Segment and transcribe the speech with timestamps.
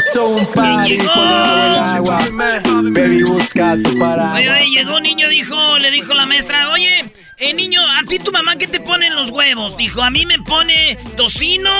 [0.00, 1.10] Esto es un party Llegó.
[1.10, 2.20] agua.
[2.90, 4.40] Baby, busca tu paraguas.
[4.40, 8.18] Oye, oye, llegó un niño, dijo, le dijo la maestra, oye, eh, niño, ¿a ti
[8.18, 9.76] tu mamá qué te pone en los huevos?
[9.76, 11.70] Dijo, a mí me pone tocino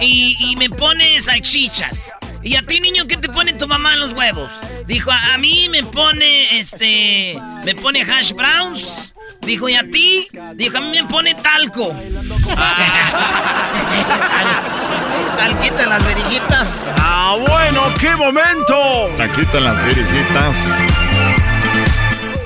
[0.00, 2.12] y, y me pone salchichas.
[2.42, 4.50] ¿Y a ti, niño, qué te pone tu mamá en los huevos?
[4.86, 9.14] Dijo, a, a mí me pone, este, me pone hash browns.
[9.40, 10.28] Dijo, ¿y a ti?
[10.56, 11.86] Dijo, a mí me pone talco.
[15.36, 16.84] Talquita en las verijitas.
[16.98, 17.82] ¡Ah, bueno!
[18.00, 19.10] ¡Qué momento!
[19.16, 20.56] Taquito en las virijitas.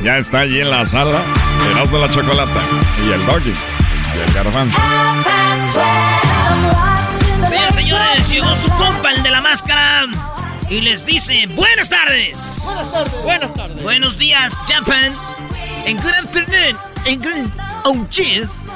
[0.03, 1.21] Ya está allí en la sala.
[1.69, 2.61] El de la chocolata.
[3.07, 3.55] Y el doggy.
[4.17, 4.79] Y el garbanzo.
[7.49, 10.07] Señoras señores, llegó su compa, el de la máscara.
[10.69, 12.63] Y les dice, buenas tardes.
[12.65, 13.23] Buenas tardes.
[13.23, 13.83] Buenas tardes.
[13.83, 15.15] Buenos días, Japan.
[15.87, 16.77] And good afternoon.
[17.07, 17.51] And good...
[17.85, 18.67] Oh, cheers.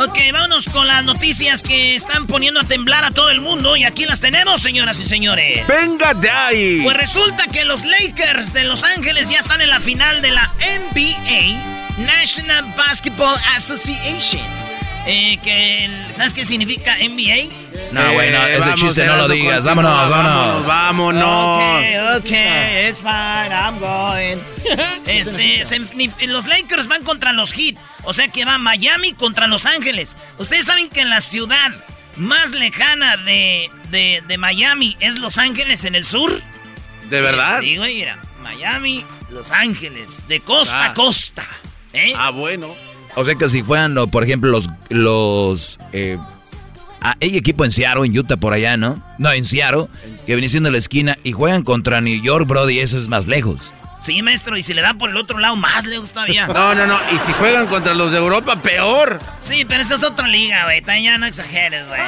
[0.00, 3.76] Ok, vámonos con las noticias que están poniendo a temblar a todo el mundo.
[3.76, 5.66] Y aquí las tenemos, señoras y señores.
[5.66, 6.80] ¡Venga de ahí!
[6.84, 10.52] Pues resulta que los Lakers de Los Ángeles ya están en la final de la
[10.60, 14.46] NBA, National Basketball Association.
[15.04, 17.50] Eh, que, ¿Sabes qué significa NBA?
[17.92, 19.64] No, bueno, Eh, ese vamos, chiste no lo digas.
[19.64, 20.66] continúa, Vámonos, vámonos.
[20.66, 21.62] Vámonos,
[22.18, 22.30] Ok, ok,
[22.90, 24.38] it's fine, I'm going.
[25.06, 27.76] Este, se- los Lakers van contra los Heat.
[28.04, 30.16] O sea que va Miami contra Los Ángeles.
[30.38, 31.72] Ustedes saben que en la ciudad
[32.16, 36.40] más lejana de, de, de Miami es Los Ángeles en el sur.
[37.10, 37.60] ¿De verdad?
[37.60, 38.18] Sí, güey, mira.
[38.42, 40.86] Miami, Los Ángeles, de costa Ah.
[40.86, 41.44] a costa.
[41.92, 42.12] ¿Eh?
[42.16, 42.74] Ah, bueno.
[43.14, 44.68] O sea que si fueran, por ejemplo, los...
[44.90, 46.18] los eh,
[47.10, 49.02] ah, hay equipo en Seattle, en Utah, por allá, ¿no?
[49.18, 49.86] No, en Seattle,
[50.26, 53.72] que viene siendo la esquina y juegan contra New York, Brody, eso es más lejos.
[54.00, 56.46] Sí, maestro, y si le da por el otro lado, más lejos todavía.
[56.58, 56.98] No, no, no.
[57.12, 59.18] Y si juegan contra los de Europa, peor.
[59.40, 60.80] Sí, pero esa es otra liga, güey.
[60.82, 62.00] También ya no exageres, güey.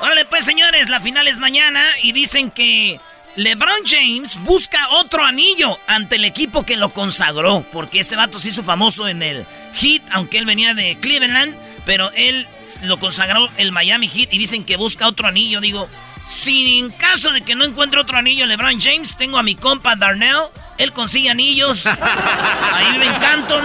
[0.00, 2.98] Órale, pues, señores, la final es mañana y dicen que
[3.36, 7.64] LeBron James busca otro anillo ante el equipo que lo consagró.
[7.72, 11.54] Porque este vato se hizo famoso en el Heat, aunque él venía de Cleveland.
[11.86, 12.46] Pero él
[12.82, 15.60] lo consagró el Miami Heat y dicen que busca otro anillo.
[15.60, 15.88] Digo,
[16.26, 19.94] si en caso de que no encuentre otro anillo LeBron James, tengo a mi compa
[19.96, 20.44] Darnell.
[20.78, 21.86] Él consigue anillos.
[22.72, 23.64] Ahí vive en Canton.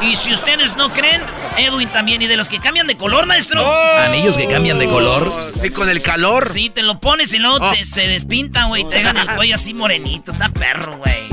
[0.00, 1.20] Y si ustedes no creen,
[1.58, 2.20] Edwin también.
[2.22, 3.64] Y de los que cambian de color, maestro.
[4.00, 5.24] Anillos que cambian de color.
[5.64, 6.48] Y con el calor.
[6.50, 7.74] Sí, te lo pones y luego Oh.
[7.74, 8.82] se, se despinta, güey.
[8.88, 10.32] Te dejan el cuello así morenito.
[10.32, 11.28] Está perro, güey.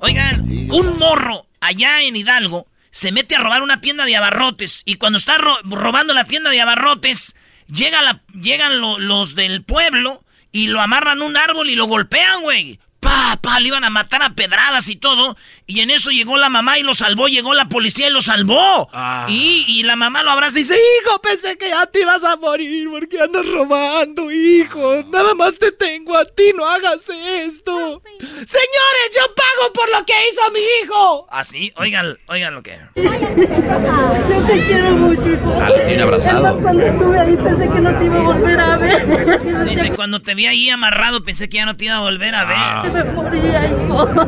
[0.00, 0.40] Oigan,
[0.72, 4.82] un morro allá en Hidalgo se mete a robar una tienda de abarrotes.
[4.84, 7.34] Y cuando está ro- robando la tienda de abarrotes,
[7.70, 11.86] llega la, llegan lo- los del pueblo y lo amarran a un árbol y lo
[11.86, 12.80] golpean, güey.
[13.00, 15.36] Pa, pa, le iban a matar a pedradas y todo.
[15.66, 18.88] Y en eso llegó la mamá y lo salvó, llegó la policía y lo salvó.
[18.92, 19.26] Ah.
[19.28, 22.36] Y, y la mamá lo abraza y dice, hijo, pensé que ya te ibas a
[22.36, 25.04] morir porque andas robando, hijo.
[25.12, 28.02] Nada más te tengo a ti, no hagas esto.
[28.20, 31.26] Señores, yo pago por lo que hizo mi hijo.
[31.30, 32.78] Así, oigan, oigan lo que...
[32.96, 35.60] Yo te quiero mucho, hijo.
[35.62, 36.46] Ah, lo tiene abrazado.
[36.46, 39.64] Además, cuando estuve ahí pensé que no te iba a volver a ver.
[39.68, 42.44] Dice, cuando te vi ahí amarrado pensé que ya no te iba a volver a
[42.44, 42.56] ver.
[42.58, 42.87] Ah.
[42.92, 44.08] Me moría, hijo.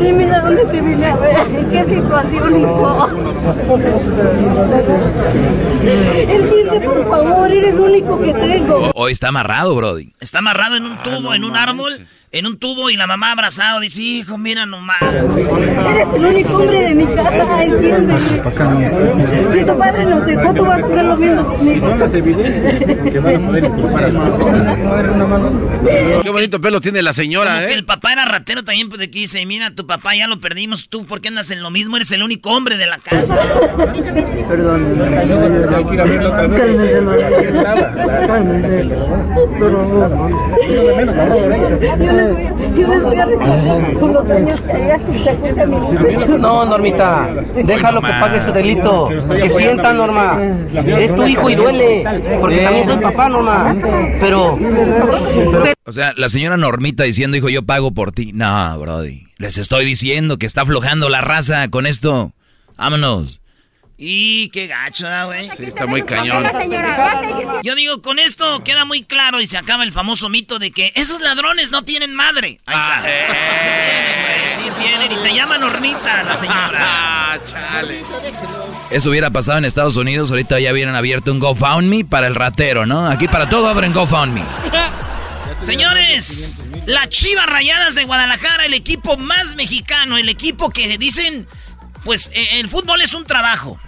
[0.00, 1.46] Y mira dónde te vine a ver.
[1.54, 3.08] ¿En qué situación, hijo?
[5.82, 8.90] Entiende, por favor, eres lo único que tengo.
[8.94, 10.12] Hoy está amarrado, Brody.
[10.20, 13.32] Está amarrado en un Ah, tubo, en un árbol, en un tubo y la mamá
[13.32, 13.80] abrazado.
[13.80, 15.02] Dice, hijo, mira nomás.
[15.02, 18.18] Eres el único hombre de mi casa, entiende.
[18.18, 21.90] Si tu padre nos dejó, tú vas a hacer lo mismo conmigo.
[26.22, 27.74] Qué bonito pelo tiene la Como señora, que ¿eh?
[27.74, 30.88] el papá era ratero también, pues de que dice, mira, tu papá ya lo perdimos,
[30.88, 31.96] tú, ¿por qué andas en lo mismo?
[31.96, 33.38] Eres el único hombre de la casa.
[34.48, 34.86] Perdón,
[36.50, 37.00] cálmese,
[38.26, 38.84] cálmese,
[39.58, 40.28] pero
[40.68, 40.82] yo
[46.38, 49.08] No, Normita, déjalo que pague su delito.
[49.28, 50.38] Que sienta, Norma.
[50.72, 52.04] Es tu hijo y duele.
[52.40, 53.74] Porque también soy papá, Norma.
[54.20, 54.58] Pero.
[55.84, 58.32] O sea, la señora Normita diciendo, hijo, yo pago por ti.
[58.32, 59.26] No, Brody.
[59.38, 62.32] Les estoy diciendo que está aflojando la raza con esto.
[62.76, 63.39] Vámonos.
[64.02, 65.50] Y qué gacho, ¿verdad, güey.
[65.58, 66.42] Sí, está muy cañón.
[67.62, 70.90] Yo digo, con esto queda muy claro y se acaba el famoso mito de que
[70.94, 72.60] esos ladrones no tienen madre.
[72.64, 73.02] Ahí está.
[73.02, 75.12] Sí tienen, güey, sí tienen.
[75.12, 77.06] Y se llama Normita la señora.
[77.32, 78.02] Ah, chale.
[78.90, 80.30] Eso hubiera pasado en Estados Unidos.
[80.30, 83.06] Ahorita ya hubieran abierto un GoFundMe para el ratero, ¿no?
[83.06, 84.42] Aquí para todo abren GoFundMe.
[85.62, 91.46] Señores, las Chivas Rayadas de Guadalajara, el equipo más mexicano, el equipo que dicen,
[92.02, 93.78] pues eh, el fútbol es un trabajo.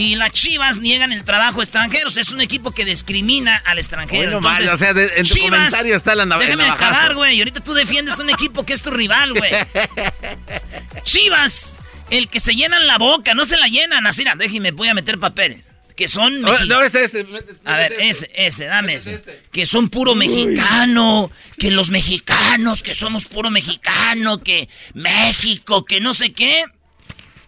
[0.00, 2.16] Y las Chivas niegan el trabajo extranjeros.
[2.16, 4.28] Es un equipo que discrimina al extranjero.
[4.28, 6.70] Hoy no más, Entonces, o sea, de- en tu comentario está la nav- el Déjame
[6.70, 7.34] acabar, güey.
[7.36, 9.50] Y ahorita tú defiendes un equipo que es tu rival, güey.
[11.04, 11.78] Chivas,
[12.10, 14.06] el que se llenan la boca, no se la llenan.
[14.06, 15.64] Así, déjeme, voy a meter papel.
[15.96, 17.26] Que son No, no, este, este.
[17.64, 19.20] a ver, ese, ese, dame ese.
[19.50, 21.28] Que son puro mexicano,
[21.58, 26.64] que los mexicanos, que somos puro mexicano, que México, que no sé qué.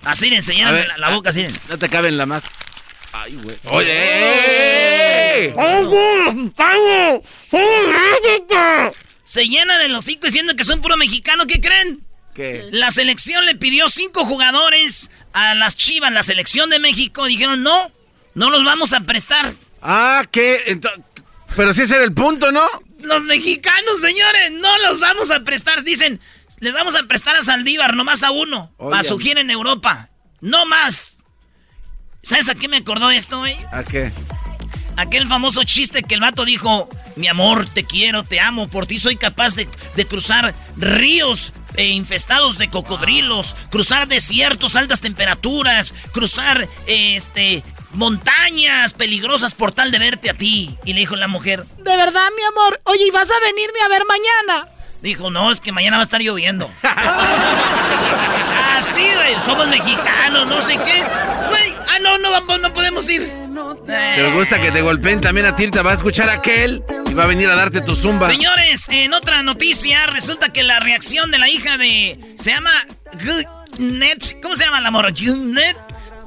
[0.02, 1.47] Así, ver, la, la boca, así.
[1.69, 2.43] No te cabe en la más.
[3.12, 3.58] Ay, güey.
[3.64, 5.52] Oye.
[9.25, 12.02] Se llenan el hocico diciendo que son puro mexicano, ¿qué creen?
[12.35, 12.69] ¿Qué?
[12.70, 17.26] La selección le pidió cinco jugadores a las Chivas, la selección de México.
[17.26, 17.93] Dijeron, no,
[18.35, 19.53] no los vamos a prestar.
[19.82, 20.81] Ah, ¿qué?
[21.56, 22.64] Pero si ese era el punto, ¿no?
[23.00, 25.82] Los mexicanos, señores, no los vamos a prestar.
[25.82, 26.20] Dicen,
[26.61, 29.05] les vamos a prestar a Saldívar, nomás a uno, para Oigan.
[29.05, 30.11] su gira en Europa.
[30.41, 31.25] No más.
[32.23, 33.59] ¿Sabes a qué me acordó esto, güey?
[33.73, 34.12] ¿A qué?
[34.97, 38.99] Aquel famoso chiste que el vato dijo, mi amor, te quiero, te amo, por ti
[38.99, 39.67] soy capaz de,
[39.97, 48.95] de cruzar ríos eh, infestados de cocodrilos, cruzar desiertos, altas temperaturas, cruzar eh, este montañas
[48.95, 50.77] peligrosas por tal de verte a ti.
[50.85, 52.81] Y le dijo la mujer, ¿de verdad, mi amor?
[52.85, 54.69] Oye, ¿y vas a venirme a ver mañana?
[55.02, 56.70] Dijo, no, es que mañana va a estar lloviendo.
[58.76, 61.02] Así, güey, somos mexicanos, no sé qué.
[61.49, 63.31] Güey, ah, no, no, vamos, no podemos ir.
[63.87, 65.70] ¿Te gusta que te golpeen también a ti?
[65.70, 68.26] Te va a escuchar aquel y va a venir a darte tu zumba.
[68.26, 72.19] Señores, en otra noticia, resulta que la reacción de la hija de.
[72.39, 72.70] Se llama.
[73.79, 74.41] Net.
[74.43, 75.10] ¿Cómo se llama la morra?
[75.10, 75.77] Net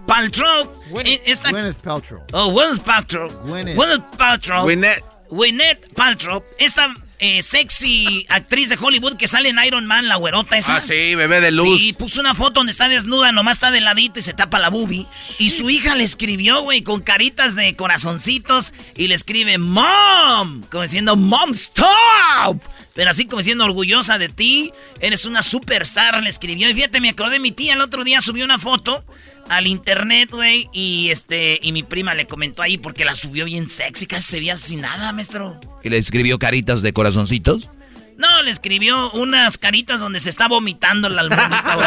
[0.07, 0.71] Paltrow.
[1.05, 2.24] Eh, esta- Gwyneth Paltrow.
[2.33, 3.29] Oh, Gwyneth Paltrow.
[3.45, 3.75] Gwyneth.
[3.75, 4.63] Gwyneth Paltrow.
[4.63, 5.03] Gwyneth.
[5.29, 6.43] Gwyneth Paltrow.
[6.57, 6.93] Esta
[7.25, 10.75] eh, sexy actriz de Hollywood que sale en Iron Man, la güerota esa.
[10.75, 11.80] Ah, sí, bebé de luz.
[11.80, 14.70] Sí, puso una foto donde está desnuda, nomás está de ladito y se tapa la
[14.70, 15.08] boobie.
[15.39, 20.84] Y su hija le escribió, güey, con caritas de corazoncitos y le escribe Mom, como
[20.84, 22.62] diciendo Mom, stop.
[22.94, 26.70] Pero así como diciendo orgullosa de ti, eres una superstar, le escribió.
[26.70, 29.06] Y fíjate, me acordé, mi tía el otro día subió una foto
[29.50, 33.67] al internet, güey, y este, y mi prima le comentó ahí porque la subió bien
[33.67, 35.59] sexy, casi se veía sin nada, maestro.
[35.83, 37.69] Y le escribió caritas de corazoncitos.
[38.17, 41.77] No, le escribió unas caritas donde se está vomitando la almohadita.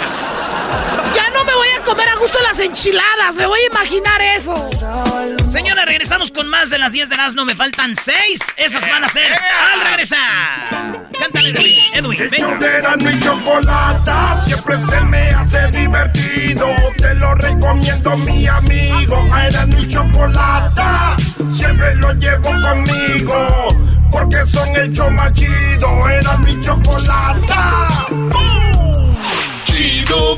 [1.14, 4.68] Ya no me voy a comer a gusto las enchiladas, me voy a imaginar eso.
[5.50, 8.40] Señores, regresamos con más de las 10 de las no me faltan 6.
[8.56, 11.08] Esas van a ser al regresar.
[11.18, 11.78] Cántale, Edwin.
[11.94, 14.12] Edwin, el mi chocolate
[14.46, 16.68] siempre se me hace divertido.
[16.96, 19.28] Te lo recomiendo, mi amigo.
[19.36, 20.82] Era mi chocolate,
[21.54, 23.68] siempre lo llevo conmigo.
[24.10, 27.54] Porque son el chomachido, era mi chocolate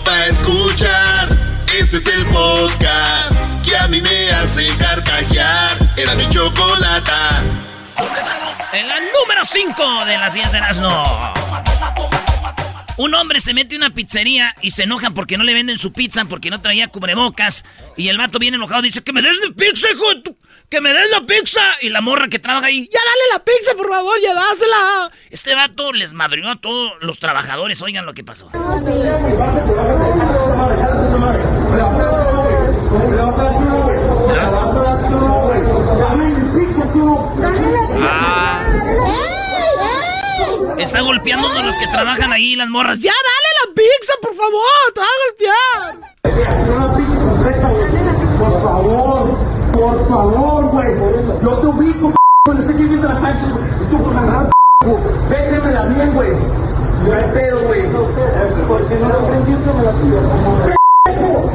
[0.05, 1.39] para escuchar.
[1.79, 5.77] Este es el podcast que a mí me hace carcajear.
[5.97, 7.13] Era mi chocolate.
[8.73, 11.33] En la número 5 de las 10 de Erasmo.
[12.97, 15.93] Un hombre se mete a una pizzería y se enoja porque no le venden su
[15.93, 17.65] pizza porque no traía cubrebocas.
[17.97, 20.37] Y el vato viene enojado dice: ¡Que me des mi pizza, hijo de tu...
[20.71, 21.61] ¡Que me des la pizza!
[21.81, 25.11] Y la morra que trabaja ahí, ¡ya dale la pizza, por favor, ya dásela!
[25.31, 27.81] Este vato les madrió a todos los trabajadores.
[27.81, 28.51] Oigan lo que pasó.
[40.79, 42.99] Está golpeando a los que trabajan ahí, las morras.
[43.01, 44.93] ¡Ya dale la pizza, por favor!
[44.95, 46.19] ¡Te va a golpear!
[48.39, 49.18] Por favor,
[49.79, 50.89] por favor, güey.
[51.43, 52.13] Yo te ubico,
[52.47, 53.47] no sé quién es la cancha.
[53.81, 54.51] Y tú con la
[55.29, 56.31] Vétemela bien, güey.
[56.31, 57.83] No hay pedo, güey.
[58.67, 59.73] ¿Por qué no lo aprendiste?
[59.73, 60.19] Me la pidió.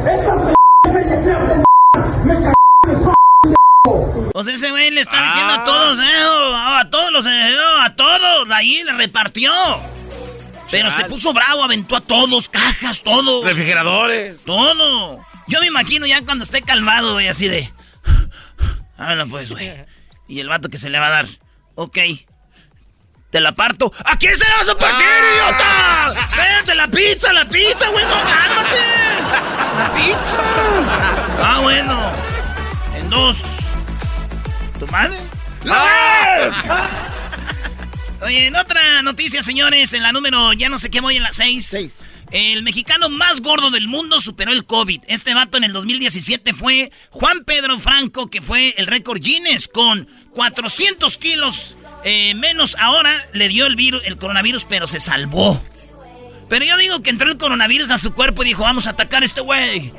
[0.06, 0.54] ¡Esta
[4.36, 7.94] O sea, ese güey le está diciendo a todos, eh, a todos los, eh, a
[7.94, 9.52] todos, ahí le repartió.
[10.70, 13.44] Pero se puso bravo, aventó a todos, cajas, todo.
[13.44, 14.38] Refrigeradores.
[14.44, 15.20] Todo.
[15.46, 17.70] Yo me imagino ya cuando esté calmado, güey, así de...
[19.04, 19.72] Háblalo pues, güey.
[20.26, 21.28] Y el vato que se le va a dar.
[21.74, 21.98] Ok.
[23.30, 23.92] Te la parto.
[24.06, 26.08] ¿A quién se la vas a partir, ah.
[26.08, 26.36] idiota?
[26.36, 28.78] Véate la pizza, la pizza, güey, no, cálmate.
[29.76, 30.36] La pizza.
[31.42, 32.12] Ah, bueno.
[32.96, 33.68] En dos.
[34.78, 35.18] ¿Tu madre?
[38.22, 41.32] Oye, en otra noticia, señores, en la número, ya no sé qué voy en la
[41.32, 41.86] seis.
[42.30, 45.02] El mexicano más gordo del mundo superó el COVID.
[45.08, 50.08] Este vato en el 2017 fue Juan Pedro Franco, que fue el récord Guinness con
[50.32, 52.76] 400 kilos eh, menos.
[52.78, 55.62] Ahora le dio el virus, el coronavirus, pero se salvó.
[56.48, 59.22] Pero yo digo que entró el coronavirus a su cuerpo y dijo, vamos a atacar
[59.22, 59.92] a este güey.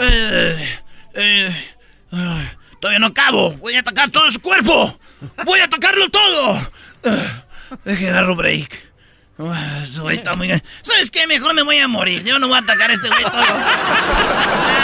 [0.00, 0.68] Eh,
[1.14, 1.66] eh,
[2.80, 3.52] Todavía no acabo.
[3.58, 4.98] Voy a atacar todo su cuerpo.
[5.44, 6.70] Voy a atacarlo todo.
[7.84, 8.89] Deje agarro break.
[10.10, 10.48] Está muy...
[10.82, 11.26] ¿Sabes qué?
[11.26, 12.24] Mejor me voy a morir.
[12.24, 13.40] Yo no voy a atacar a este güey todo.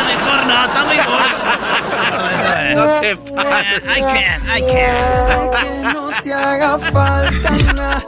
[0.06, 1.26] mejor no, está muy gordo.
[2.74, 3.82] No te pases.
[3.84, 5.92] I can, I can.
[5.92, 8.04] no te haga falta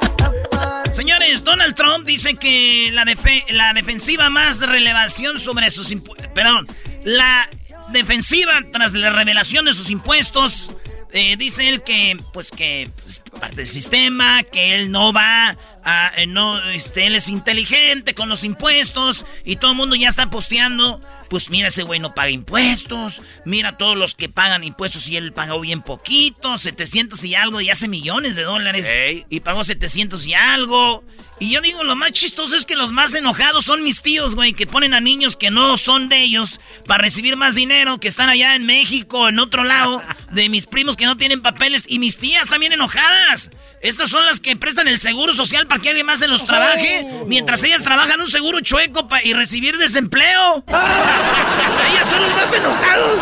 [0.92, 3.04] Señores, Donald Trump dice que la,
[3.50, 6.26] la defensiva más relevación sobre sus impuestos.
[6.34, 6.66] Perdón,
[7.04, 7.48] la
[7.90, 10.70] defensiva tras la revelación de sus impuestos.
[11.12, 16.12] Eh, dice él que, pues que pues, parte del sistema, que él no va a,
[16.16, 20.28] eh, no, este, él es inteligente con los impuestos y todo el mundo ya está
[20.28, 21.00] posteando.
[21.30, 25.32] Pues mira, ese güey no paga impuestos, mira todos los que pagan impuestos y él
[25.32, 28.90] pagó bien poquito, 700 y algo, y hace millones de dólares,
[29.28, 31.04] y pagó 700 y algo.
[31.40, 34.54] Y yo digo, lo más chistoso es que los más enojados son mis tíos, güey,
[34.54, 38.28] que ponen a niños que no son de ellos para recibir más dinero, que están
[38.28, 40.02] allá en México, en otro lado,
[40.32, 43.50] de mis primos que no tienen papeles, y mis tías también enojadas.
[43.80, 47.06] Estas son las que prestan el seguro social para que alguien más se los trabaje,
[47.26, 50.64] mientras ellas trabajan un seguro chueco y recibir desempleo.
[50.68, 53.18] ellas son los más enojados.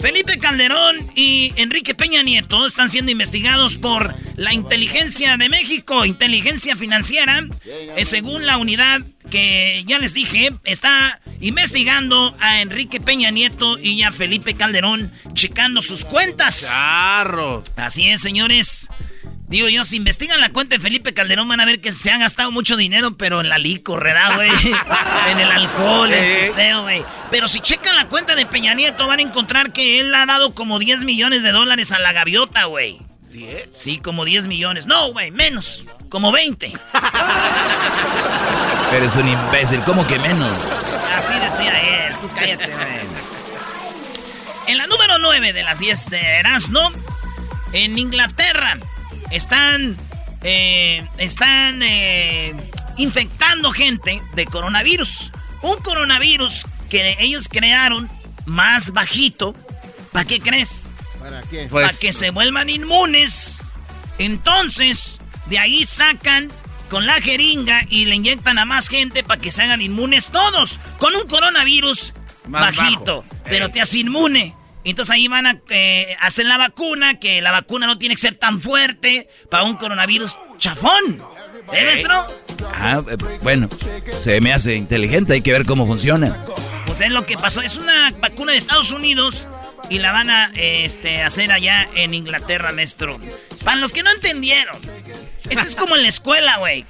[0.00, 6.74] Felipe Calderón y Enrique Peña Nieto están siendo investigados por la inteligencia de México, inteligencia
[6.74, 13.78] financiera, eh, según la unidad que ya les dije, está investigando a Enrique Peña Nieto
[13.78, 16.62] y a Felipe Calderón, checando sus cuentas.
[16.62, 17.62] Charro.
[17.76, 18.88] Así es, señores.
[19.52, 22.20] Digo yo, si investigan la cuenta de Felipe Calderón van a ver que se han
[22.20, 24.50] gastado mucho dinero, pero en la licor, ¿verdad, güey?
[25.30, 27.04] en el alcohol, en el pisteo, güey.
[27.30, 30.54] Pero si checan la cuenta de Peña Nieto van a encontrar que él ha dado
[30.54, 33.02] como 10 millones de dólares a la gaviota, güey.
[33.30, 33.68] ¿10?
[33.72, 34.86] Sí, como 10 millones.
[34.86, 35.84] No, güey, menos.
[36.08, 36.68] Como 20.
[38.96, 40.50] Eres un imbécil, ¿cómo que menos?
[41.14, 42.14] Así decía él.
[42.22, 43.02] Tú cállate, güey.
[44.68, 46.90] En la número 9 de las 10 de Erasmo,
[47.74, 48.78] en Inglaterra,
[49.32, 49.96] están,
[50.42, 52.54] eh, están eh,
[52.96, 55.32] infectando gente de coronavirus.
[55.62, 58.10] Un coronavirus que ellos crearon
[58.44, 59.54] más bajito.
[60.12, 60.84] ¿Para qué crees?
[61.18, 61.68] ¿Para qué?
[61.70, 63.72] Para pues, que se vuelvan inmunes.
[64.18, 66.50] Entonces, de ahí sacan
[66.90, 70.78] con la jeringa y le inyectan a más gente para que se hagan inmunes todos.
[70.98, 72.12] Con un coronavirus
[72.46, 73.24] bajito.
[73.44, 74.54] Pero te hace inmune.
[74.84, 78.34] Entonces ahí van a eh, hacer la vacuna, que la vacuna no tiene que ser
[78.34, 81.20] tan fuerte para un coronavirus chafón.
[81.72, 82.26] ¿Eh, maestro?
[82.74, 83.68] Ah, eh, bueno,
[84.18, 86.44] se me hace inteligente, hay que ver cómo funciona.
[86.86, 89.46] Pues es lo que pasó, es una vacuna de Estados Unidos
[89.88, 93.18] y la van a este, hacer allá en Inglaterra, maestro.
[93.64, 94.76] Para los que no entendieron,
[95.48, 96.84] esto es como en la escuela, güey,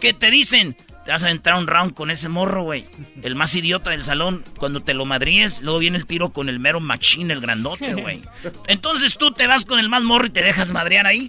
[0.00, 0.76] que te dicen,
[1.10, 2.86] te vas a entrar un round con ese morro, güey.
[3.24, 4.44] El más idiota del salón.
[4.58, 8.22] Cuando te lo madríes, luego viene el tiro con el mero machín, el grandote, güey.
[8.68, 11.28] Entonces tú te vas con el más morro y te dejas madrear ahí.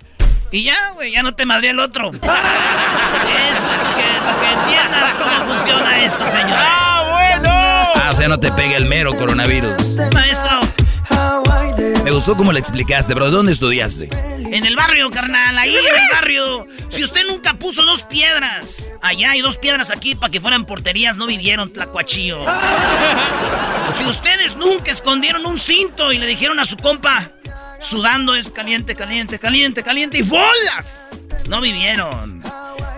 [0.51, 2.11] Y ya, güey, ya no te madría el otro.
[2.11, 4.05] Eso es que,
[4.39, 6.59] que entiendan cómo funciona esto, señor.
[6.59, 7.49] ¡Ah, bueno!
[7.49, 9.73] Ah, o sea, no te pegue el mero coronavirus.
[10.13, 10.59] Maestro.
[12.11, 14.09] Me gustó cómo le explicaste, pero ¿dónde estudiaste?
[14.37, 16.67] En el barrio, carnal, ahí en el barrio.
[16.89, 21.15] Si usted nunca puso dos piedras allá y dos piedras aquí para que fueran porterías,
[21.15, 22.43] no vivieron tlacuachío.
[23.97, 27.31] Si ustedes nunca escondieron un cinto y le dijeron a su compa,
[27.79, 31.07] sudando es caliente, caliente, caliente, caliente y bolas,
[31.47, 32.43] no vivieron.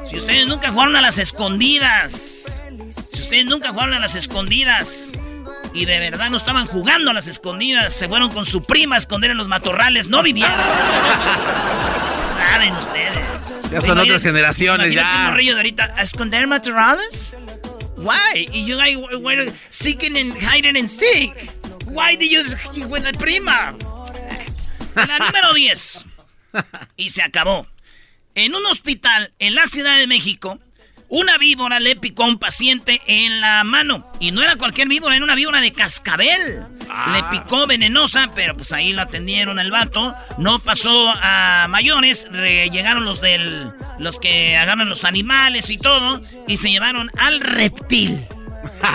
[0.08, 2.62] Si ustedes nunca jugaron a las escondidas,
[3.14, 5.12] si ustedes nunca jugaron a las escondidas
[5.74, 8.98] y de verdad no estaban jugando a las escondidas, se fueron con su prima a
[8.98, 10.56] esconder en los matorrales, no vivieron.
[12.28, 13.72] Saben ustedes.
[13.72, 15.30] Ya son otras generaciones, ya.
[15.32, 17.36] un de ahorita, ¿a esconder matorrales?
[17.98, 18.48] Why?
[18.52, 21.34] Y you guys were seeking and hiding and seek.
[21.88, 22.44] Why did you
[22.88, 23.76] with the prima?
[24.96, 26.06] La número 10.
[26.98, 27.68] Y se acabó.
[28.36, 30.60] En un hospital en la Ciudad de México,
[31.16, 34.12] una víbora le picó a un paciente en la mano.
[34.20, 36.64] Y no era cualquier víbora, era una víbora de cascabel.
[37.14, 40.16] Le picó venenosa, pero pues ahí la atendieron al vato.
[40.40, 42.28] No pasó a mayores.
[42.32, 43.70] re- llegaron los del.
[44.00, 46.20] los que agarran los animales y todo.
[46.48, 48.26] Y se llevaron al reptil.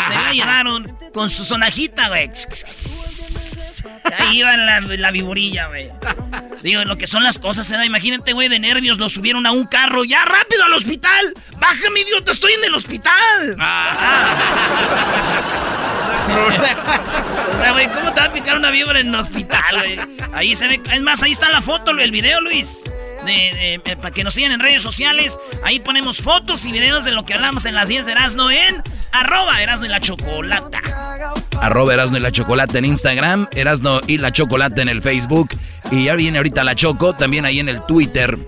[0.08, 2.30] Se la llevaron con su sonajita, güey.
[4.18, 5.90] Ahí iba la, la viborilla, güey.
[6.62, 7.84] Digo, lo que son las cosas, ¿eh?
[7.84, 10.04] Imagínate, güey, de nervios lo subieron a un carro.
[10.04, 11.34] ¡Ya, rápido al hospital!
[11.58, 12.32] ¡Bájame, idiota!
[12.32, 13.12] ¡Estoy en el hospital!
[16.28, 19.98] o sea, güey, ¿cómo te va a picar una víbora en el hospital, güey?
[20.32, 20.80] Ahí se ve...
[20.92, 22.84] Es más, ahí está la foto, el video, Luis.
[23.28, 25.38] Eh, para que nos sigan en redes sociales.
[25.62, 28.82] Ahí ponemos fotos y videos de lo que hablamos en las 10 de Erasmo en
[29.12, 30.80] arroba Erasmo y la Chocolata.
[31.60, 35.50] Arroba Erasno y la Chocolate en Instagram, Erasno y la Chocolate en el Facebook.
[35.90, 38.38] Y ya viene ahorita la Choco, también ahí en el Twitter.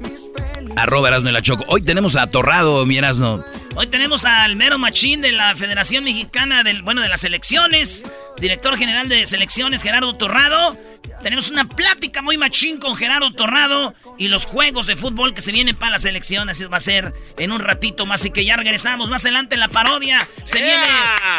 [0.77, 1.65] Arroba Erasno y la Choco.
[1.69, 3.45] Hoy tenemos a Torrado, mi Erasno.
[3.77, 8.05] Hoy tenemos al mero machín de la Federación Mexicana del, bueno, de las elecciones,
[8.39, 10.77] director general de selecciones, Gerardo Torrado.
[11.23, 15.53] Tenemos una plática muy machín con Gerardo Torrado y los juegos de fútbol que se
[15.53, 16.57] vienen para las elecciones.
[16.57, 18.21] Así va a ser en un ratito más.
[18.21, 20.27] Así que ya regresamos más adelante en la parodia.
[20.45, 20.87] Se viene,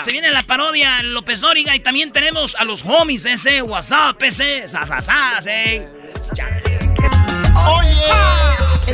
[0.03, 4.67] se viene la parodia López Dóriga y también tenemos a los homies ese, WhatsApp ese,
[4.67, 5.87] sasasas, eh.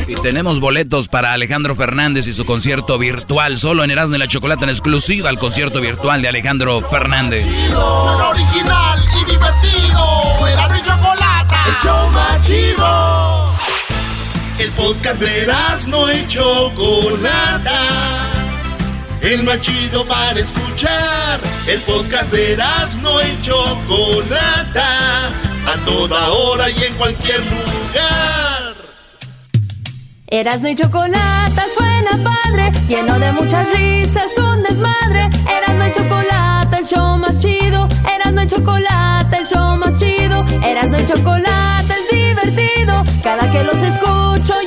[0.06, 3.58] Y tenemos boletos para Alejandro Fernández y su concierto virtual.
[3.58, 7.44] Solo en Erasno y la Chocolate en exclusiva al concierto virtual de Alejandro Fernández.
[7.70, 10.46] Suena original y divertido.
[10.46, 11.54] Era mi chocolate.
[11.66, 13.54] El show más chido.
[14.58, 17.80] El podcast de Erasmo y Chocolata.
[19.20, 21.40] El más chido para escuchar.
[21.66, 25.28] El podcast de Erasmo y Chocolata.
[25.66, 28.47] A toda hora y en cualquier lugar.
[30.30, 35.30] Erasno y chocolate suena padre, lleno de muchas risas, un desmadre.
[35.48, 37.88] Erasno y chocolate, el show más chido.
[38.14, 40.44] Erasno y chocolate, el show más chido.
[40.62, 43.04] Erasno y chocolate es divertido.
[43.22, 44.57] Cada que los escucho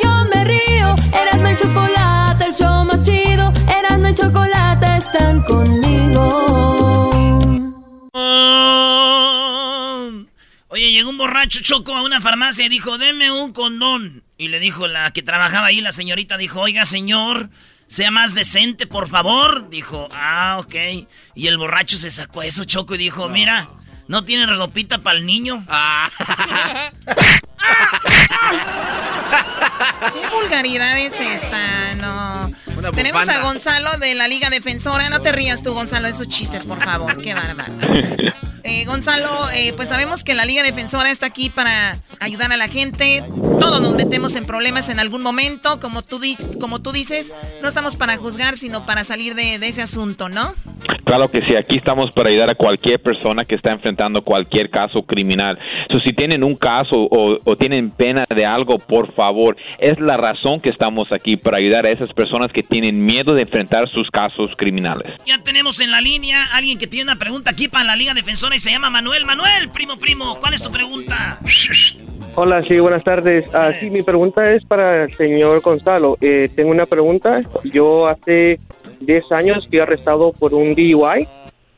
[11.60, 14.24] choco a una farmacia y dijo, deme un condón.
[14.38, 17.50] Y le dijo la que trabajaba ahí, la señorita, dijo, oiga, señor,
[17.88, 19.70] sea más decente, por favor.
[19.70, 20.76] Dijo, ah, ok.
[21.36, 23.70] Y el borracho se sacó eso, choco, y dijo, mira,
[24.08, 25.66] ¿no tiene ropita para el niño?
[30.14, 31.96] ¿Qué vulgaridad es esta?
[31.96, 32.52] No.
[32.89, 35.10] Una Tenemos a Gonzalo de la Liga Defensora.
[35.10, 37.17] No te rías tú, Gonzalo, esos chistes, por favor.
[37.22, 37.74] Qué bárbaro.
[38.63, 42.67] Eh, Gonzalo, eh, pues sabemos que la Liga Defensora está aquí para ayudar a la
[42.67, 43.24] gente.
[43.60, 45.80] Todos nos metemos en problemas en algún momento.
[45.80, 49.67] Como tú, di- como tú dices, no estamos para juzgar, sino para salir de, de
[49.67, 50.54] ese asunto, ¿no?
[51.06, 55.02] Claro que sí, aquí estamos para ayudar a cualquier persona que está enfrentando cualquier caso
[55.02, 55.58] criminal.
[55.91, 60.17] So, si tienen un caso o, o tienen pena de algo, por favor, es la
[60.17, 64.10] razón que estamos aquí para ayudar a esas personas que tienen miedo de enfrentar sus
[64.10, 65.14] casos criminales.
[65.28, 68.14] Ya tenemos en la línea a alguien que tiene una pregunta aquí para la Liga
[68.14, 69.26] Defensora y se llama Manuel.
[69.26, 71.38] Manuel, primo, primo, ¿cuál es tu pregunta?
[72.36, 73.44] Hola, sí, buenas tardes.
[73.54, 76.18] Ah, sí, mi pregunta es para el señor Gonzalo.
[76.22, 77.42] Eh, tengo una pregunta.
[77.66, 78.58] Yo hace
[79.02, 81.28] 10 años fui arrestado por un DUI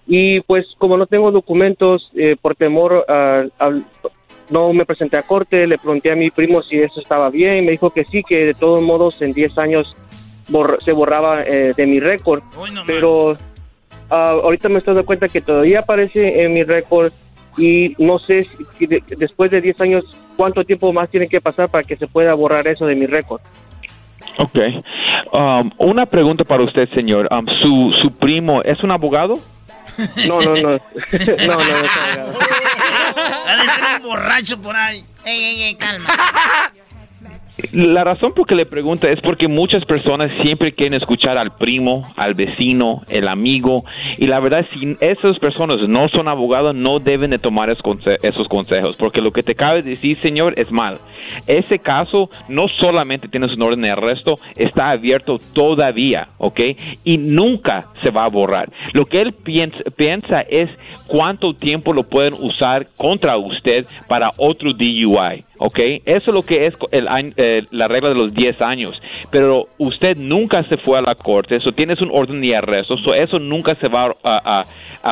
[0.05, 3.83] y pues como no tengo documentos, eh, por temor, ah, al-
[4.51, 7.61] no me presenté a corte, le pregunté a mi primo si eso estaba bien y
[7.63, 9.95] me dijo que sí, que de todos modos en 10 años
[10.83, 12.41] se borraba eh, de mi récord.
[12.85, 13.37] Pero
[14.09, 17.11] ah, ahorita me estoy dando cuenta que todavía aparece en mi récord
[17.57, 18.87] y no sé si
[19.17, 22.67] después de 10 años cuánto tiempo más tiene que pasar para que se pueda borrar
[22.67, 23.41] eso de mi récord.
[24.37, 24.57] Ok.
[25.31, 27.27] Um, una pregunta para usted, señor.
[27.31, 29.37] Um, ¿su, ¿Su primo es un abogado?
[30.27, 30.61] No, no, no.
[30.61, 32.39] no, no, no.
[33.15, 35.03] Ha de ser un borracho por ahí.
[35.25, 36.09] Ey, ey, ey, calma.
[37.71, 42.03] La razón por que le pregunto es porque muchas personas siempre quieren escuchar al primo,
[42.15, 43.85] al vecino, el amigo,
[44.17, 48.95] y la verdad, si esas personas no son abogados, no deben de tomar esos consejos,
[48.95, 50.97] porque lo que te cabe decir, señor, es mal.
[51.45, 56.59] Ese caso no solamente tienes un orden de arresto, está abierto todavía, ¿ok?
[57.03, 58.69] Y nunca se va a borrar.
[58.93, 60.71] Lo que él piensa, piensa es
[61.05, 65.45] cuánto tiempo lo pueden usar contra usted para otro DUI.
[65.63, 65.79] ¿Ok?
[66.05, 69.01] Eso es lo que es el, eh, la regla de los 10 años.
[69.31, 73.39] Pero usted nunca se fue a la corte, eso tienes un orden de arresto, eso
[73.39, 74.65] nunca se va a,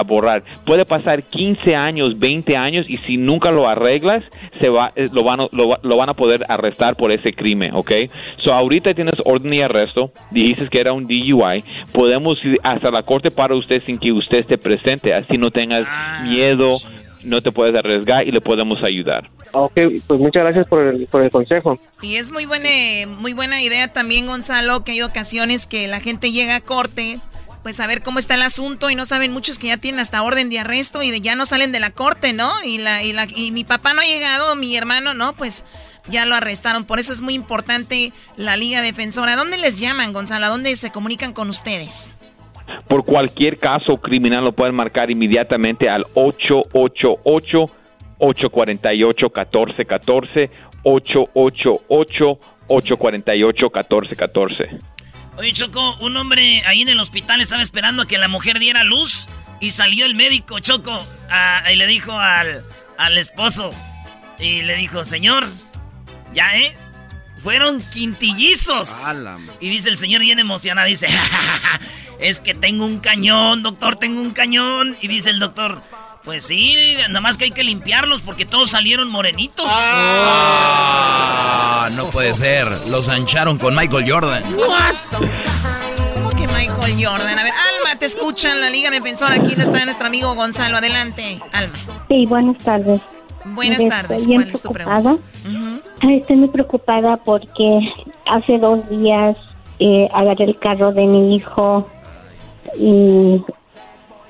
[0.03, 0.43] borrar.
[0.65, 4.23] Puede pasar 15 años, 20 años y si nunca lo arreglas,
[4.59, 7.91] se va, eh, lo, van, lo, lo, van a poder arrestar por ese crimen, ¿ok?
[8.37, 13.03] So ahorita tienes orden de arresto, dijiste que era un DUI, podemos ir hasta la
[13.03, 16.77] corte para usted sin que usted esté presente, así no tengas ah, miedo
[17.23, 19.29] no te puedes arriesgar y le podemos ayudar.
[19.53, 19.73] Ok,
[20.07, 21.79] pues muchas gracias por el, por el consejo.
[22.01, 22.69] Y es muy buena,
[23.07, 27.19] muy buena idea también, Gonzalo, que hay ocasiones que la gente llega a corte,
[27.63, 30.23] pues a ver cómo está el asunto y no saben muchos que ya tienen hasta
[30.23, 32.49] orden de arresto y ya no salen de la corte, ¿no?
[32.63, 35.33] Y, la, y, la, y mi papá no ha llegado, mi hermano, ¿no?
[35.33, 35.63] Pues
[36.07, 36.85] ya lo arrestaron.
[36.85, 39.35] Por eso es muy importante la Liga Defensora.
[39.35, 40.49] ¿Dónde les llaman, Gonzalo?
[40.49, 42.17] dónde se comunican con ustedes?
[42.87, 47.71] Por cualquier caso criminal lo pueden marcar inmediatamente al 888
[48.19, 50.49] 848 1414
[50.83, 54.91] 888 848 1414
[55.37, 58.83] Oye, Choco, un hombre ahí en el hospital estaba esperando a que la mujer diera
[58.83, 59.27] luz
[59.59, 60.99] y salió el médico, Choco,
[61.71, 62.63] y le dijo al,
[62.97, 63.71] al esposo,
[64.39, 65.47] y le dijo, señor,
[66.33, 66.75] ya, ¿eh?
[67.43, 69.03] Fueron quintillizos.
[69.59, 71.07] Y dice el señor bien emocionado, dice,
[72.21, 74.95] es que tengo un cañón, doctor, tengo un cañón.
[75.01, 75.81] Y dice el doctor,
[76.23, 79.65] pues sí, nada más que hay que limpiarlos porque todos salieron morenitos.
[79.67, 81.09] Ah,
[81.97, 82.65] no puede ser.
[82.91, 84.43] Los ancharon con Michael Jordan.
[84.53, 87.39] ¿Cómo que Michael Jordan?
[87.39, 89.35] A ver, Alma, te escuchan la Liga Defensora.
[89.35, 90.77] Aquí no está nuestro amigo Gonzalo.
[90.77, 91.77] Adelante, Alma.
[92.07, 93.01] Sí, buenas tardes.
[93.43, 94.27] Buenas tardes.
[94.27, 95.17] ¿Cuál es tu pregunta?
[96.07, 97.91] Estoy muy preocupada porque
[98.27, 99.35] hace dos días
[99.79, 101.89] eh, agarré el carro de mi hijo
[102.77, 103.41] y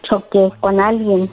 [0.03, 1.29] choqué con alguien.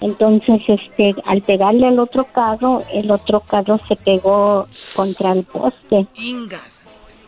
[0.00, 4.66] Entonces, este, al pegarle al otro carro, el otro carro se pegó
[4.96, 6.06] contra el poste.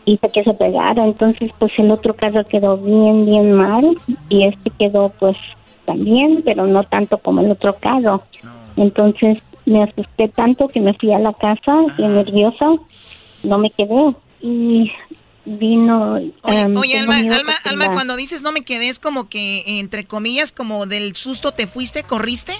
[0.03, 1.05] Hizo que se pegara.
[1.05, 5.37] Entonces, pues el otro carro quedó bien, bien mal y este quedó, pues,
[5.85, 8.23] también, pero no tanto como el otro carro.
[8.75, 12.71] Entonces, me asusté tanto que me fui a la casa, y nerviosa,
[13.43, 14.15] no me quedé.
[14.41, 14.91] Y
[15.45, 16.13] vino.
[16.13, 20.51] Oye, em, Alma, Alma, Alma, cuando dices no me quedé, es como que, entre comillas,
[20.51, 22.53] como del susto te fuiste, corriste.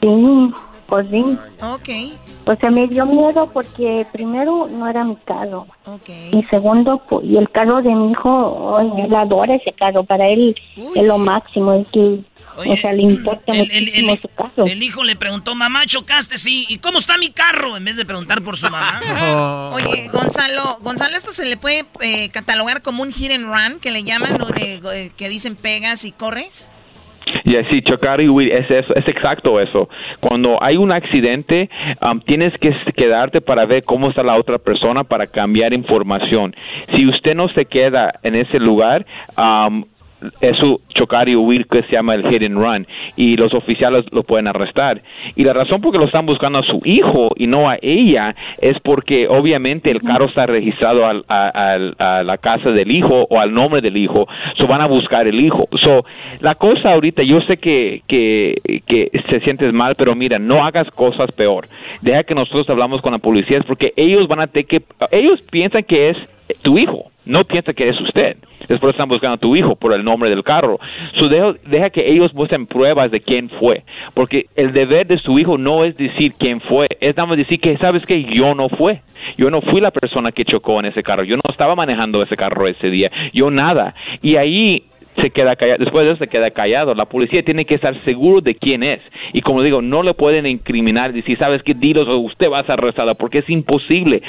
[0.00, 0.52] Sí,
[0.86, 1.24] pues sí.
[1.62, 2.18] Ok.
[2.44, 5.66] Pues se me dio miedo porque primero no era mi carro.
[5.86, 6.10] Ok.
[6.32, 10.54] Y segundo, pues, y el carro de mi hijo, él adora ese carro, para él
[10.94, 11.86] es lo máximo, es
[12.56, 14.66] o sea, le importa el, el, su carro.
[14.66, 16.66] El hijo le preguntó, mamá, chocaste, sí.
[16.68, 17.76] ¿Y cómo está mi carro?
[17.76, 19.70] En vez de preguntar por su mamá.
[19.74, 23.90] Oye, Gonzalo, Gonzalo, ¿esto se le puede eh, catalogar como un hit and run, que
[23.90, 26.70] le llaman, eh, eh, que dicen pegas y corres?
[27.44, 29.88] Y así, chocar y huir, es, es, es, exacto eso.
[30.20, 31.68] Cuando hay un accidente,
[32.00, 36.54] um, tienes que quedarte para ver cómo está la otra persona para cambiar información.
[36.94, 39.84] Si usted no se queda en ese lugar, um,
[40.40, 44.22] eso chocar y huir que se llama el hit and run y los oficiales lo
[44.22, 45.02] pueden arrestar.
[45.36, 48.34] Y la razón por que lo están buscando a su hijo y no a ella
[48.60, 53.52] es porque obviamente el carro está registrado al, a, la casa del hijo o al
[53.52, 54.26] nombre del hijo.
[54.56, 55.66] So van a buscar el hijo.
[55.76, 56.04] So
[56.40, 58.54] la cosa ahorita yo sé que, que,
[58.86, 61.68] que se sientes mal pero mira no hagas cosas peor.
[62.02, 65.84] Deja que nosotros hablamos con la policía porque ellos van a tener que ellos piensan
[65.84, 66.16] que es
[66.62, 68.36] tu hijo no piensa que es usted
[68.68, 70.78] Después están buscando a tu hijo por el nombre del carro.
[71.18, 73.84] So deja, que ellos muestren pruebas de quién fue.
[74.14, 77.60] Porque el deber de su hijo no es decir quién fue, es nada más decir
[77.60, 79.02] que, ¿sabes que Yo no fue.
[79.36, 81.24] Yo no fui la persona que chocó en ese carro.
[81.24, 83.10] Yo no estaba manejando ese carro ese día.
[83.32, 83.94] Yo nada.
[84.22, 84.84] Y ahí
[85.16, 86.94] se queda callado, después de eso se queda callado.
[86.94, 89.00] La policía tiene que estar seguro de quién es.
[89.32, 92.60] Y como digo, no le pueden incriminar y decir, sabes que dilos o usted va
[92.60, 94.22] a ser arrestado, porque es imposible.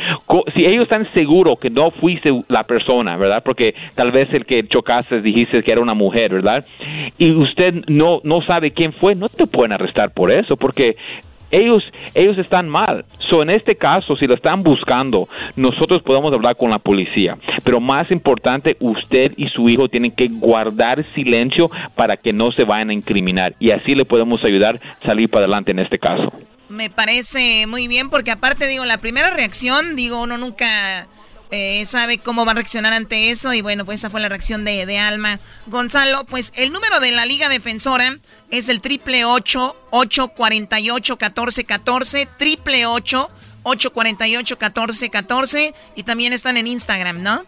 [0.54, 3.42] si ellos están seguros que no fuiste la persona, ¿verdad?
[3.44, 6.66] Porque tal vez el que chocaste dijiste que era una mujer, ¿verdad?
[7.18, 10.96] Y usted no, no sabe quién fue, no te pueden arrestar por eso, porque
[11.52, 13.06] ellos, ellos están mal.
[13.30, 17.38] So, en este caso, si lo están buscando, nosotros podemos hablar con la policía.
[17.64, 22.64] Pero más importante, usted y su hijo tienen que guardar silencio para que no se
[22.64, 23.56] vayan a incriminar.
[23.60, 26.32] Y así le podemos ayudar a salir para adelante en este caso.
[26.70, 31.08] Me parece muy bien porque aparte digo, la primera reacción, digo, uno nunca
[31.52, 34.66] eh, sabe cómo va a reaccionar ante eso y bueno, pues esa fue la reacción
[34.66, 35.40] de, de Alma.
[35.68, 38.18] Gonzalo, pues el número de la Liga Defensora
[38.52, 43.30] es el triple ocho ocho cuarenta y ocho catorce catorce triple ocho
[43.64, 47.44] ocho cuarenta y ocho catorce catorce y también están en Instagram, ¿no?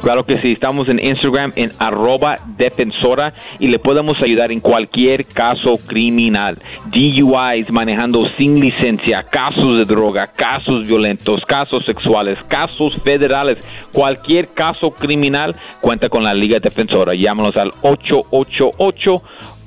[0.00, 5.26] Claro que sí, estamos en Instagram en arroba defensora y le podemos ayudar en cualquier
[5.26, 6.58] caso criminal.
[6.86, 13.58] DUIs manejando sin licencia, casos de droga, casos violentos, casos sexuales, casos federales,
[13.92, 17.14] cualquier caso criminal cuenta con la Liga Defensora.
[17.14, 19.22] Llámanos al 888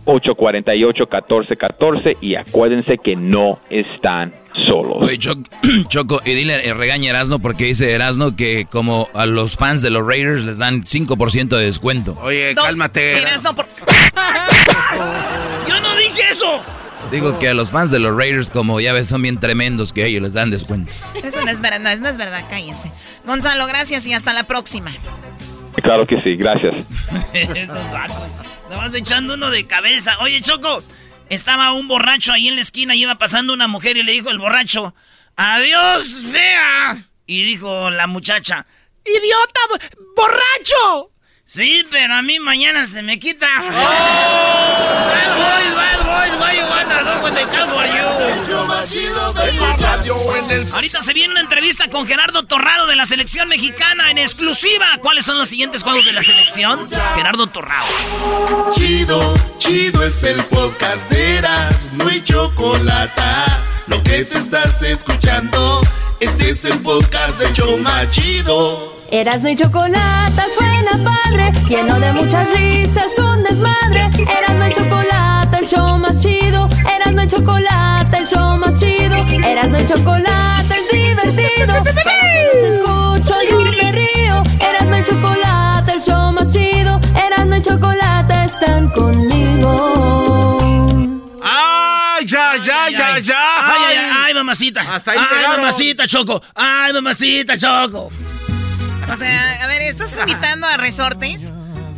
[0.05, 4.33] 848-1414 y acuérdense que no están
[4.65, 4.97] solos.
[5.01, 5.17] Oye,
[5.87, 9.89] Choco, y dile, eh, regaña Erasno porque dice Erasno que como a los fans de
[9.89, 12.17] los Raiders les dan 5% de descuento.
[12.21, 13.17] Oye, cálmate.
[13.17, 13.55] Erasno,
[15.67, 16.61] Yo no dije eso.
[17.11, 20.05] Digo que a los fans de los Raiders, como ya ves, son bien tremendos que
[20.05, 20.91] ellos les dan descuento.
[21.23, 22.91] Eso no es verdad, no, es verdad, cállense.
[23.25, 24.91] Gonzalo, gracias y hasta la próxima.
[25.81, 26.75] Claro que sí, gracias.
[27.67, 30.17] Nada más echando uno de cabeza.
[30.21, 30.83] Oye, Choco,
[31.29, 34.29] estaba un borracho ahí en la esquina y iba pasando una mujer y le dijo
[34.29, 34.93] el borracho,
[35.35, 36.97] adiós, fea.
[37.25, 38.65] Y dijo la muchacha,
[39.05, 39.59] idiota,
[40.15, 41.11] borracho.
[41.45, 43.47] Sí, pero a mí mañana se me quita.
[43.59, 43.71] Oh.
[45.09, 46.08] Bad boys, bad boys,
[50.73, 54.85] Ahorita se viene una entrevista con Gerardo Torrado de la selección mexicana en exclusiva.
[55.01, 56.89] ¿Cuáles son los siguientes juegos de la selección?
[57.15, 57.87] Gerardo Torrado.
[58.73, 63.21] Chido, chido es el podcast de Eras, no hay chocolate.
[63.87, 65.81] Lo que te estás escuchando,
[66.19, 68.99] este es el podcast de Choma Chido.
[69.11, 74.09] Erasno y chocolate suena padre, lleno de muchas risas, un desmadre.
[74.17, 76.67] Erasno y chocolate, el show más chido.
[76.95, 79.25] Erasno y chocolate, el show más chido.
[79.45, 81.83] Erasno y chocolate es divertido.
[81.83, 84.41] Cada los escucho yo me río.
[84.59, 86.99] Erasno y chocolate, el show más chido.
[87.25, 90.57] Erasno y chocolate están conmigo.
[91.41, 93.35] ¡Ay, ya, ya, ya, ya!
[93.63, 94.81] ¡Ay, ay, ay, ay mamacita!
[94.81, 96.41] Hasta ahí ¡Ay, mamacita, Choco!
[96.53, 98.11] ¡Ay, mamacita, Choco!
[99.11, 101.51] O sea, a ver, ¿estás invitando a resortes?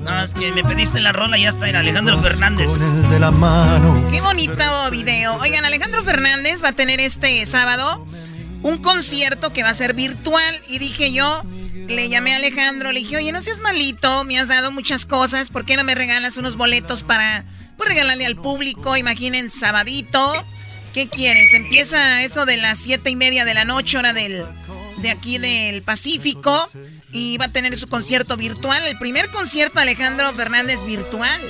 [0.04, 2.72] No, es que me pediste la rola y ya está en Alejandro Fernández.
[3.10, 4.08] De la mano.
[4.10, 5.36] Qué bonito video.
[5.36, 8.06] Oigan, Alejandro Fernández va a tener este sábado
[8.64, 10.62] un concierto que va a ser virtual.
[10.68, 11.44] Y dije yo,
[11.88, 15.50] le llamé a Alejandro, le dije, oye, no seas malito, me has dado muchas cosas,
[15.50, 17.46] ¿por qué no me regalas unos boletos para
[17.78, 18.98] pues, regalarle al público?
[18.98, 20.46] Imaginen, sabadito.
[20.94, 21.54] ¿Qué quieres?
[21.54, 24.44] Empieza eso de las siete y media de la noche, hora del,
[25.02, 26.70] de aquí del Pacífico
[27.12, 31.42] y va a tener su concierto virtual, el primer concierto Alejandro Fernández virtual.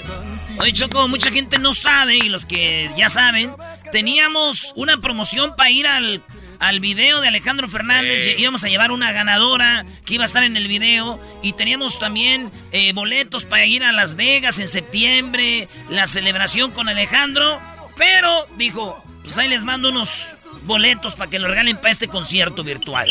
[0.58, 3.54] Oye, Choco, mucha gente no sabe y los que ya saben,
[3.92, 6.24] teníamos una promoción para ir al,
[6.60, 8.38] al video de Alejandro Fernández.
[8.38, 12.52] Íbamos a llevar una ganadora que iba a estar en el video y teníamos también
[12.72, 17.60] eh, boletos para ir a Las Vegas en septiembre, la celebración con Alejandro.
[17.98, 22.64] Pero dijo, pues ahí les mando unos boletos para que lo regalen para este concierto
[22.64, 23.10] virtual.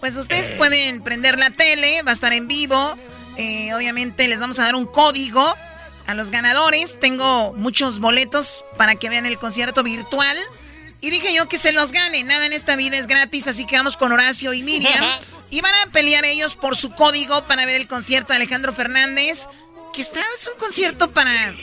[0.00, 2.96] Pues ustedes pueden prender la tele, va a estar en vivo.
[3.36, 5.54] Eh, obviamente les vamos a dar un código
[6.06, 6.98] a los ganadores.
[6.98, 10.36] Tengo muchos boletos para que vean el concierto virtual.
[11.02, 12.24] Y dije yo que se los gane.
[12.24, 15.18] Nada en esta vida es gratis, así que vamos con Horacio y Miriam.
[15.50, 19.46] y van a pelear ellos por su código para ver el concierto de Alejandro Fernández.
[19.92, 21.54] Que está, es un concierto para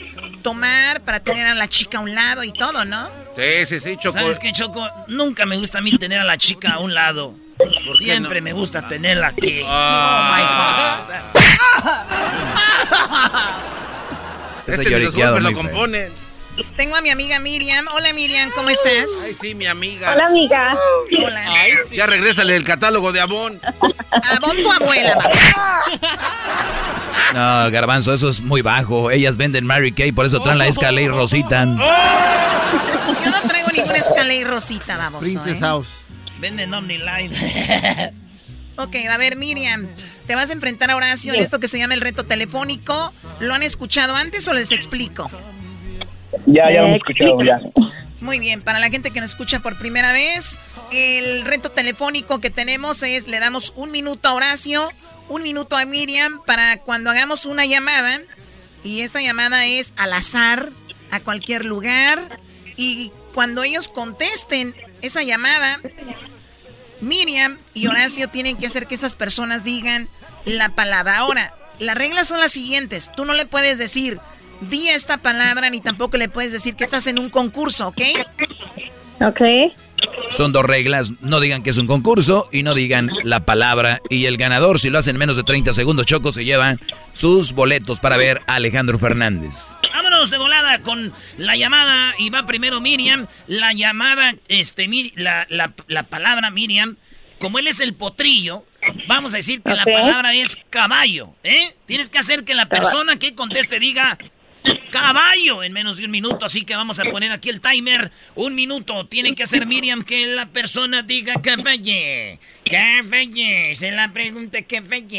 [0.42, 3.08] tomar, para tener a la chica a un lado y todo, ¿no?
[3.34, 4.18] Sí, sí, sí, Choco.
[4.18, 4.86] ¿Sabes qué, Choco?
[5.06, 7.34] Nunca me gusta a mí tener a la chica a un lado.
[7.98, 9.62] Siempre me gusta tenerla aquí.
[9.64, 11.04] Ah.
[11.04, 11.42] Oh, my
[11.82, 11.98] God.
[14.66, 16.27] este me lo componen.
[16.76, 17.86] Tengo a mi amiga Miriam.
[17.92, 19.08] Hola Miriam, ¿cómo estás?
[19.26, 20.12] Ay, sí, mi amiga.
[20.12, 20.76] Hola amiga.
[21.24, 21.44] Hola.
[21.52, 21.96] Ay, sí.
[21.96, 23.60] Ya regrésale el catálogo de Avon.
[23.80, 25.16] Avon tu abuela,
[27.34, 29.10] No, Garbanzo, eso es muy bajo.
[29.10, 31.64] Ellas venden Mary Kay, por eso traen la escala y Rosita.
[31.64, 35.20] Yo no traigo ninguna escala y Rosita, vamos.
[35.20, 35.60] Princess ¿eh?
[35.60, 35.88] House.
[36.38, 38.12] Venden Omni Live.
[38.76, 39.86] ok, a ver, Miriam.
[40.26, 43.12] Te vas a enfrentar a Horacio en esto que se llama el reto telefónico.
[43.40, 45.30] ¿Lo han escuchado antes o les explico?
[46.50, 47.60] Ya, ya lo he escuchado, ya.
[48.20, 50.58] Muy bien, para la gente que nos escucha por primera vez,
[50.90, 54.90] el reto telefónico que tenemos es, le damos un minuto a Horacio,
[55.28, 58.20] un minuto a Miriam para cuando hagamos una llamada,
[58.82, 60.70] y esta llamada es al azar,
[61.10, 62.40] a cualquier lugar,
[62.76, 65.80] y cuando ellos contesten esa llamada,
[67.00, 70.08] Miriam y Horacio tienen que hacer que estas personas digan
[70.44, 71.18] la palabra.
[71.18, 74.18] Ahora, las reglas son las siguientes, tú no le puedes decir
[74.60, 78.00] di esta palabra ni tampoco le puedes decir que estás en un concurso, ¿ok?
[79.20, 79.40] Ok.
[80.30, 84.00] Son dos reglas, no digan que es un concurso y no digan la palabra.
[84.10, 86.78] Y el ganador, si lo hacen en menos de 30 segundos, Choco, se llevan
[87.14, 89.76] sus boletos para ver a Alejandro Fernández.
[89.92, 93.26] Vámonos de volada con la llamada y va primero Miriam.
[93.46, 96.96] La llamada, este, la, la, la palabra Miriam,
[97.38, 98.64] como él es el potrillo,
[99.08, 101.74] vamos a decir que la palabra es caballo, ¿eh?
[101.86, 104.18] Tienes que hacer que la persona que conteste diga
[104.90, 106.46] caballo en menos de un minuto.
[106.46, 108.10] Así que vamos a poner aquí el timer.
[108.34, 109.06] Un minuto.
[109.06, 112.38] Tiene que hacer Miriam que la persona diga caballo.
[112.64, 113.74] Caballo.
[113.74, 115.18] Se la pregunta caballo.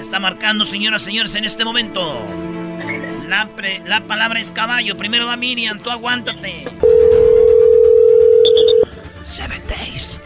[0.00, 2.26] Está marcando, señoras y señores, en este momento.
[3.28, 3.48] La,
[3.86, 4.96] la palabra es caballo.
[4.96, 5.78] Primero va Miriam.
[5.80, 6.64] Tú aguántate.
[9.22, 10.20] Seven days.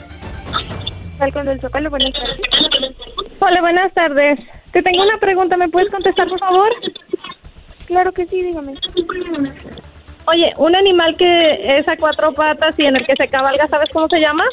[3.40, 4.38] Hola, buenas tardes.
[4.74, 6.68] Te tengo una pregunta, ¿me puedes contestar, por favor?
[7.86, 8.74] Claro que sí, dígame.
[10.26, 13.88] Oye, un animal que es a cuatro patas y en el que se cabalga, ¿sabes
[13.92, 14.44] cómo se llama?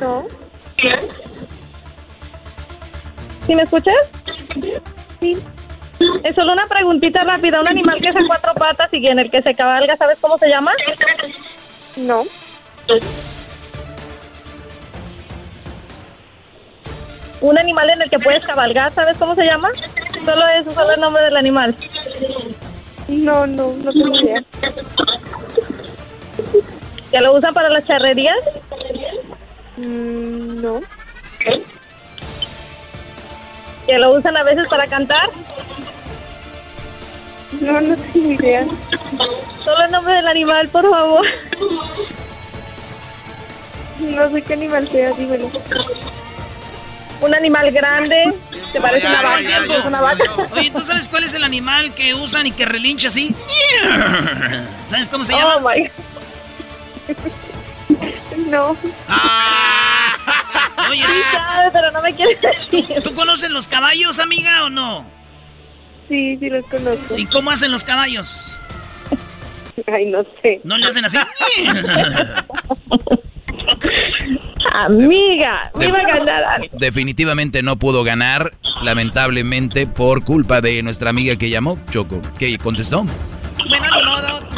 [0.00, 0.26] No.
[3.42, 3.94] ¿Sí me escuchas?
[5.20, 5.36] Sí.
[6.24, 7.60] Es solo una preguntita rápida.
[7.60, 10.38] Un animal que es a cuatro patas y en el que se cabalga, ¿sabes cómo
[10.38, 10.72] se llama?
[11.98, 12.22] No.
[17.40, 19.70] Un animal en el que puedes cabalgar, ¿sabes cómo se llama?
[20.24, 21.74] Solo eso, solo el nombre del animal.
[23.08, 24.44] No, no, no tengo idea.
[27.12, 28.38] ¿Ya lo usan para las charrerías?
[29.76, 30.80] Mm, no.
[33.88, 35.28] ¿Ya lo usan a veces para cantar?
[37.60, 38.66] No, no tengo idea.
[39.64, 41.26] Solo el nombre del animal, por favor.
[43.98, 45.50] No sé qué animal sea, dímelo
[47.20, 48.34] un animal grande,
[48.72, 50.24] te parece una vaca, una vaca.
[50.52, 53.34] Oye, ¿tú sabes cuál es el animal que usan y que relincha así?
[54.86, 55.56] ¿Sabes cómo se llama?
[55.56, 55.90] Oh my.
[58.46, 58.76] No.
[59.08, 60.16] Ah.
[60.88, 63.02] Oye, sí sabe, pero no me quieres decir.
[63.02, 65.06] ¿Tú conoces los caballos, amiga, o no?
[66.08, 67.16] Sí, sí los conozco.
[67.16, 68.50] ¿Y cómo hacen los caballos?
[69.86, 70.60] Ay, no sé.
[70.64, 71.18] ¿No le hacen así?
[74.72, 76.60] Amiga, me iba a ganar.
[76.72, 78.52] Definitivamente no pudo ganar,
[78.82, 83.04] lamentablemente, por culpa de nuestra amiga que llamó, Choco, que contestó.
[83.68, 84.48] Bueno, ni modo,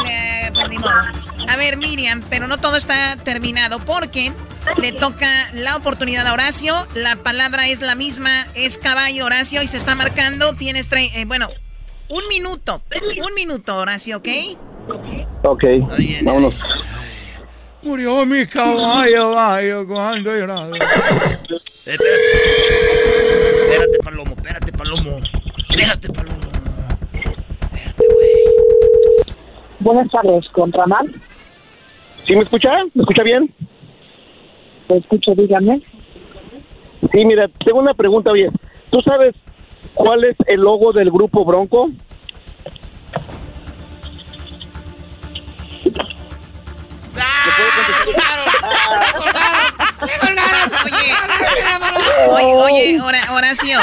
[0.53, 1.23] pues ni modo.
[1.49, 4.33] A ver, Miriam, pero no todo está terminado porque
[4.81, 6.75] le toca la oportunidad a Horacio.
[6.95, 10.55] La palabra es la misma, es caballo Horacio y se está marcando.
[10.55, 11.49] Tienes, eh, bueno,
[12.09, 12.83] un minuto,
[13.17, 14.29] un minuto, Horacio, ¿ok?
[15.45, 15.65] Ok,
[16.23, 16.55] vámonos.
[17.83, 20.69] Murió mi caballo, gallo, cuando era.
[21.85, 25.19] Espérate, Palomo, espérate, Palomo.
[25.59, 26.39] Espérate, Palomo.
[27.75, 29.35] Espérate, güey.
[29.81, 31.13] Buenas tardes, ¿Contraman?
[32.25, 32.85] ¿Sí me escucha?
[32.95, 33.53] ¿Me escucha bien?
[34.87, 35.83] Te escucho, dígame.
[37.11, 38.49] Sí, mira, tengo una pregunta, oye.
[38.91, 39.35] ¿Tú sabes
[39.95, 41.91] cuál es el logo del grupo Bronco?
[52.31, 53.81] Oye, oye, Horacio.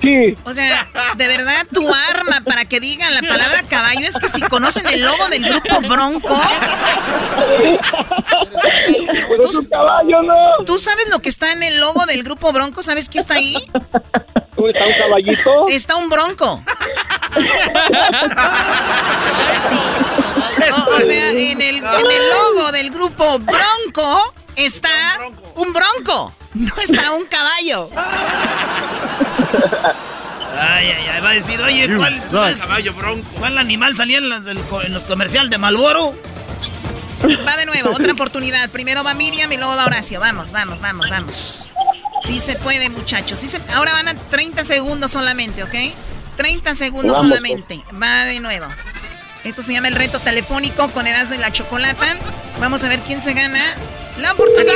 [0.00, 0.36] Sí.
[0.44, 4.40] O sea, de verdad, tu arma para que digan la palabra caballo es que si
[4.40, 6.40] conocen el logo del grupo Bronco.
[9.28, 10.64] Pero es un caballo, no.
[10.64, 12.82] ¿Tú sabes lo que está en el logo del grupo Bronco?
[12.82, 13.56] ¿Sabes qué está ahí?
[13.56, 15.66] ¿Está un caballito?
[15.68, 16.62] Está un bronco.
[20.96, 24.90] o sea, en el, en el logo del grupo Bronco está
[25.56, 26.34] un bronco.
[26.54, 27.90] No está un caballo.
[30.58, 32.20] Ay, ay, ay, va a decir, oye, ¿cuál,
[32.58, 33.28] caballo bronco?
[33.38, 36.14] ¿cuál animal salía en los, en los comerciales de Malboro?
[37.46, 38.68] Va de nuevo, otra oportunidad.
[38.70, 40.20] Primero va Miriam y luego va Horacio.
[40.20, 41.70] Vamos, vamos, vamos, vamos.
[42.26, 43.38] Sí se puede, muchachos.
[43.38, 43.60] Sí se...
[43.74, 45.74] Ahora van a 30 segundos solamente, ¿ok?
[46.36, 47.82] 30 segundos solamente.
[48.00, 48.66] Va de nuevo.
[49.44, 52.16] Esto se llama el reto telefónico con Erasmo de la Chocolata.
[52.60, 53.60] Vamos a ver quién se gana
[54.20, 54.74] la oportunidad.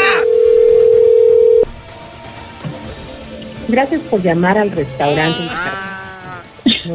[3.68, 5.42] Gracias por llamar al restaurante.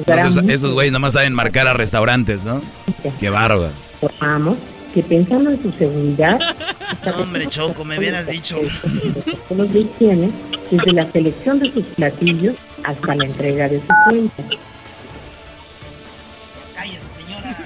[0.06, 2.62] Dará Esos, güeyes nomás saben marcar a restaurantes, ¿no?
[3.20, 3.72] Qué bárbaro.
[4.02, 4.58] informamos
[4.94, 6.40] que pensando en su seguridad,
[7.20, 8.60] Hombre, Choco, me hubieras dicho.
[9.24, 10.32] protocolos de higiene,
[10.72, 14.44] desde la selección de sus platillos hasta la entrega de su cuenta.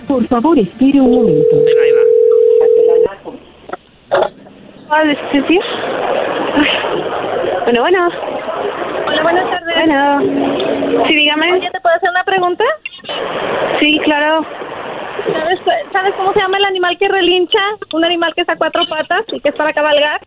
[0.08, 1.56] Por favor, espere un momento.
[4.90, 5.60] Hola, ¿sí?
[7.64, 8.10] Bueno, bueno.
[9.08, 9.76] Hola, buenas tardes.
[9.76, 11.08] Bueno.
[11.08, 11.54] Sí, dígame.
[11.54, 12.64] Oye, ¿te puedo hacer una pregunta?
[13.80, 14.46] Sí, claro.
[15.32, 15.60] ¿Sabes,
[15.92, 17.60] ¿Sabes cómo se llama el animal que relincha?
[17.94, 20.22] Un animal que está a cuatro patas y que es para cabalgar.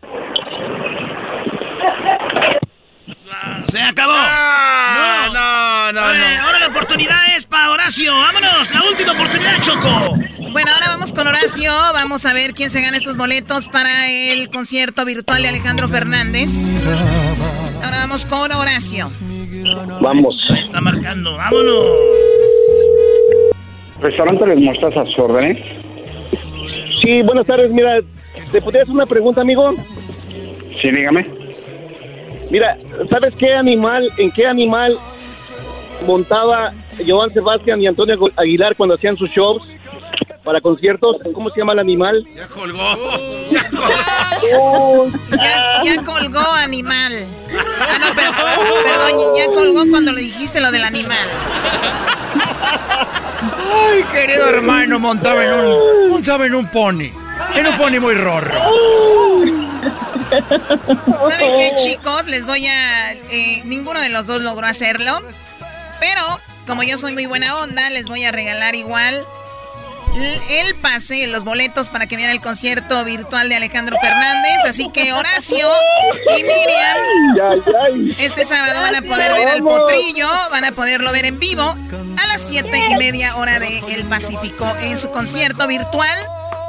[3.61, 4.13] ¡Se acabó!
[4.13, 6.01] no, no, no.
[6.01, 8.13] Ahora la oportunidad es para Horacio.
[8.13, 8.73] ¡Vámonos!
[8.73, 10.17] ¡La última oportunidad, Choco!
[10.51, 11.71] Bueno, ahora vamos con Horacio.
[11.93, 16.49] Vamos a ver quién se gana estos boletos para el concierto virtual de Alejandro Fernández.
[17.83, 19.09] Ahora vamos con Horacio.
[19.99, 20.35] Vamos.
[20.57, 21.35] Está marcando.
[21.35, 21.85] ¡Vámonos!
[24.01, 25.57] Restaurante Les Mostazas, a sus órdenes.
[27.01, 27.71] Sí, buenas tardes.
[27.71, 27.99] Mira,
[28.51, 29.75] ¿te podría hacer una pregunta, amigo?
[30.81, 31.36] Sí, dígame.
[32.49, 32.77] Mira,
[33.09, 34.97] ¿sabes qué animal, en qué animal
[36.05, 36.71] montaba
[37.05, 39.61] Joan Sebastián y Antonio Aguilar cuando hacían sus shows
[40.43, 41.17] para conciertos?
[41.33, 42.25] ¿Cómo se llama el animal?
[42.35, 42.95] Ya colgó.
[45.31, 47.25] Ya, ya colgó animal.
[47.79, 48.31] Ah, no, pero,
[48.83, 51.27] perdón, ya colgó cuando le dijiste lo del animal.
[53.69, 57.11] Ay, querido hermano, montaba en un, montaba en un pony.
[57.55, 58.59] En un pony muy rorro.
[61.29, 62.25] ¿Saben qué, chicos?
[62.25, 63.13] Les voy a...
[63.13, 65.21] eh, ninguno de los dos logró hacerlo.
[65.99, 66.21] Pero,
[66.65, 69.25] como yo soy muy buena onda, les voy a regalar igual
[70.49, 74.63] el pase, los boletos para que vean el concierto virtual de Alejandro Fernández.
[74.65, 75.69] Así que Horacio
[76.37, 81.39] y Miriam este sábado van a poder ver al potrillo, van a poderlo ver en
[81.39, 86.17] vivo a las siete y media hora de El Pacífico en su concierto virtual.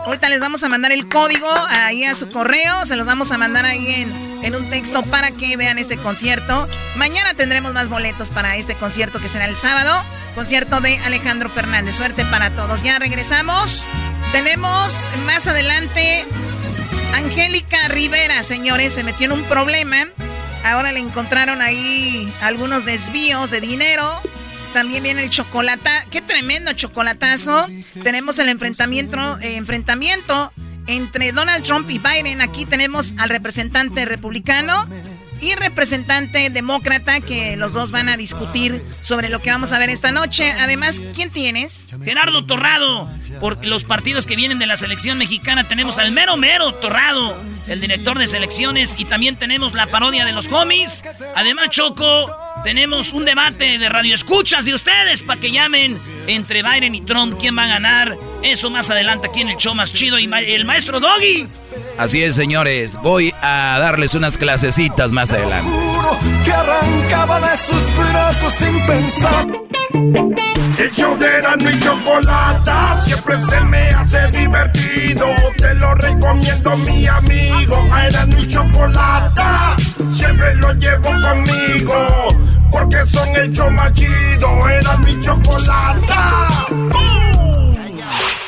[0.09, 3.36] Ahorita les vamos a mandar el código ahí a su correo, se los vamos a
[3.36, 4.11] mandar ahí en,
[4.42, 6.66] en un texto para que vean este concierto.
[6.96, 10.02] Mañana tendremos más boletos para este concierto que será el sábado,
[10.34, 11.96] concierto de Alejandro Fernández.
[11.96, 12.82] Suerte para todos.
[12.82, 13.86] Ya regresamos.
[14.32, 16.24] Tenemos más adelante
[17.12, 20.06] Angélica Rivera, señores, se metió en un problema.
[20.64, 24.22] Ahora le encontraron ahí algunos desvíos de dinero.
[24.72, 25.90] También viene el chocolate.
[26.10, 27.66] ¡Qué tremendo chocolatazo!
[28.02, 30.52] Tenemos el enfrentamiento, eh, enfrentamiento
[30.86, 32.40] entre Donald Trump y Biden.
[32.40, 34.88] Aquí tenemos al representante republicano
[35.40, 39.90] y representante demócrata que los dos van a discutir sobre lo que vamos a ver
[39.90, 40.50] esta noche.
[40.52, 41.88] Además, ¿quién tienes?
[42.04, 43.08] Gerardo Torrado.
[43.40, 47.80] Por los partidos que vienen de la selección mexicana tenemos al mero mero Torrado, el
[47.80, 51.04] director de selecciones, y también tenemos la parodia de los homies.
[51.36, 52.34] Además, Choco,
[52.64, 57.56] tenemos un debate de radioescuchas de ustedes para que llamen entre Biden y Trump quién
[57.56, 58.16] va a ganar.
[58.42, 61.48] Eso más adelante aquí en el show más chido y ma- el maestro Doggy.
[61.96, 62.96] Así es, señores.
[63.02, 65.70] Voy a darles unas clasecitas más adelante.
[66.44, 69.46] que arrancaba de sus brazos sin pensar.
[70.79, 75.26] El show de Erasmo y Chocolata siempre se me hace divertido.
[75.57, 77.89] Te lo recomiendo, mi amigo.
[77.91, 79.76] A Erasmo y Chocolata
[80.14, 82.29] siempre lo llevo conmigo.
[82.70, 84.68] Porque son el show más chido.
[84.68, 86.49] Erasmo Chocolata.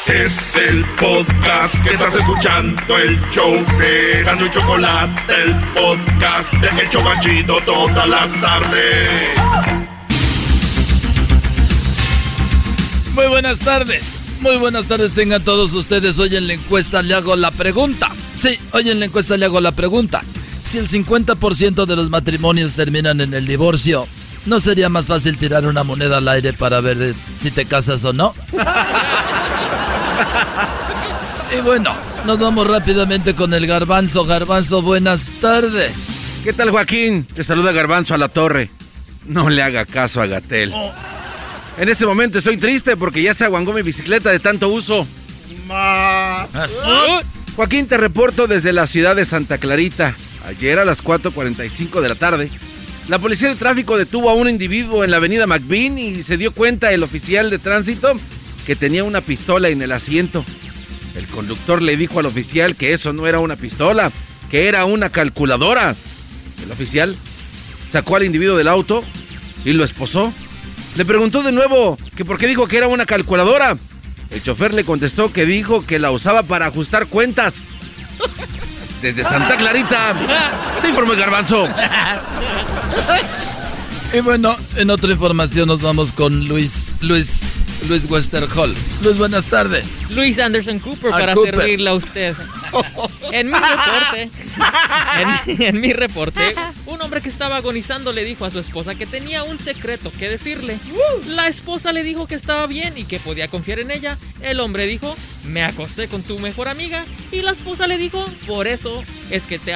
[0.07, 6.81] Es el podcast que estás escuchando, el show de Erasmo y Chocolata, el podcast de
[6.81, 9.80] El Chobachito todas las tardes.
[13.14, 14.12] Muy buenas tardes.
[14.40, 16.18] Muy buenas tardes tengan todos ustedes.
[16.18, 18.08] Hoy en la encuesta le hago la pregunta.
[18.34, 20.22] Sí, hoy en la encuesta le hago la pregunta.
[20.64, 24.06] Si el 50% de los matrimonios terminan en el divorcio,
[24.46, 28.04] ¿no sería más fácil tirar una moneda al aire para ver eh, si te casas
[28.04, 28.34] o no?
[31.56, 31.92] Y bueno,
[32.26, 34.24] nos vamos rápidamente con el garbanzo.
[34.24, 36.40] Garbanzo, buenas tardes.
[36.44, 37.24] ¿Qué tal, Joaquín?
[37.24, 38.70] Te saluda Garbanzo a la torre.
[39.26, 40.72] No le haga caso a Gatel.
[41.81, 45.07] En este momento estoy triste porque ya se aguangó mi bicicleta de tanto uso.
[47.57, 50.14] Joaquín, te reporto desde la ciudad de Santa Clarita.
[50.47, 52.51] Ayer a las 4.45 de la tarde,
[53.09, 56.53] la policía de tráfico detuvo a un individuo en la avenida McBean y se dio
[56.53, 58.12] cuenta el oficial de tránsito
[58.66, 60.45] que tenía una pistola en el asiento.
[61.14, 64.12] El conductor le dijo al oficial que eso no era una pistola,
[64.51, 65.97] que era una calculadora.
[66.62, 67.16] El oficial
[67.91, 69.03] sacó al individuo del auto
[69.64, 70.31] y lo esposó.
[70.97, 73.76] Le preguntó de nuevo que por qué dijo que era una calculadora.
[74.30, 77.64] El chofer le contestó que dijo que la usaba para ajustar cuentas.
[79.03, 80.14] Desde Santa Clarita,
[80.82, 81.66] te informó el garbanzo.
[84.12, 87.41] Y bueno, en otra información nos vamos con Luis, Luis,
[87.89, 88.74] Luis Westerhall.
[89.03, 89.89] Luis, buenas tardes.
[90.11, 91.55] Luis Anderson Cooper Ah, para Cooper.
[91.57, 92.35] servirle a usted.
[93.33, 94.31] En mi reporte,
[95.47, 96.41] en, en mi reporte,
[96.87, 100.28] un hombre que estaba agonizando le dijo a su esposa que tenía un secreto que
[100.28, 100.78] decirle.
[101.26, 104.16] La esposa le dijo que estaba bien y que podía confiar en ella.
[104.43, 107.05] El hombre dijo, me acosté con tu mejor amiga.
[107.33, 109.74] Y la esposa le dijo, por eso es que te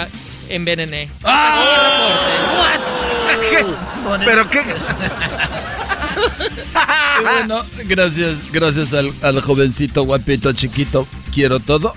[0.49, 1.09] envenené.
[1.25, 2.75] ¡Ah!
[2.75, 4.25] Hasta aquí el reporte.
[4.25, 4.61] ¿Pero qué?
[6.15, 11.07] Y bueno, gracias, gracias al, al jovencito guapito chiquito.
[11.33, 11.95] Quiero todo.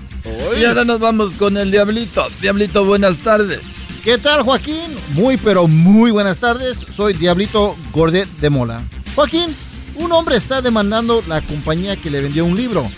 [0.58, 2.26] Y ahora nos vamos con el Diablito.
[2.40, 3.60] Diablito, buenas tardes.
[4.04, 4.94] ¿Qué tal, Joaquín?
[5.12, 6.78] Muy, pero muy buenas tardes.
[6.94, 8.82] Soy Diablito Gordet de Mola.
[9.14, 9.54] Joaquín,
[9.96, 12.88] un hombre está demandando la compañía que le vendió un libro.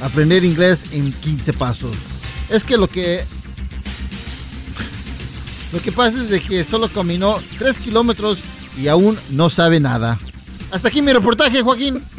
[0.00, 1.96] Aprender inglés en 15 pasos.
[2.48, 3.24] Es que lo que...
[5.72, 8.38] Lo que pasa es de que solo caminó 3 kilómetros
[8.76, 10.18] y aún no sabe nada.
[10.72, 12.02] Hasta aquí mi reportaje, Joaquín.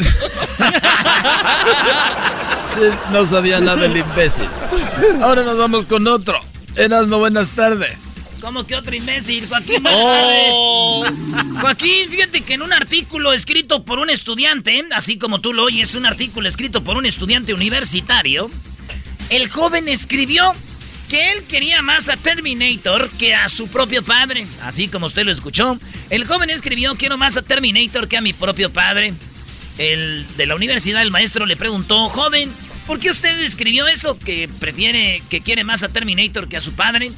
[2.74, 2.80] Sí,
[3.12, 4.48] no sabía nada el imbécil.
[5.22, 6.40] Ahora nos vamos con otro.
[6.78, 7.98] Erasno, buenas tardes.
[8.40, 9.46] ¿Cómo que otro imbécil?
[9.48, 11.04] Joaquín, buenas Oh.
[11.04, 11.60] tardes.
[11.60, 15.96] Joaquín, fíjate que en un artículo escrito por un estudiante, así como tú lo oyes,
[15.96, 18.50] un artículo escrito por un estudiante universitario,
[19.30, 20.54] el joven escribió
[21.12, 24.48] que él quería más a Terminator que a su propio padre.
[24.64, 25.78] Así como usted lo escuchó.
[26.10, 29.14] El joven escribió, quiero más a Terminator que a mi propio padre.
[29.78, 32.50] El de la universidad, el maestro le preguntó, joven,
[32.88, 34.18] ¿por qué usted escribió eso?
[34.18, 37.12] Que prefiere, que quiere más a Terminator que a su padre.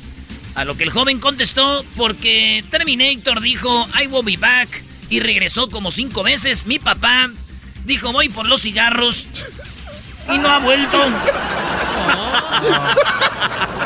[0.55, 4.69] A lo que el joven contestó, porque Terminator dijo, I will be back,
[5.11, 6.65] y regresó como cinco veces.
[6.65, 7.29] Mi papá
[7.85, 9.27] dijo, voy por los cigarros,
[10.33, 10.97] y no ha vuelto.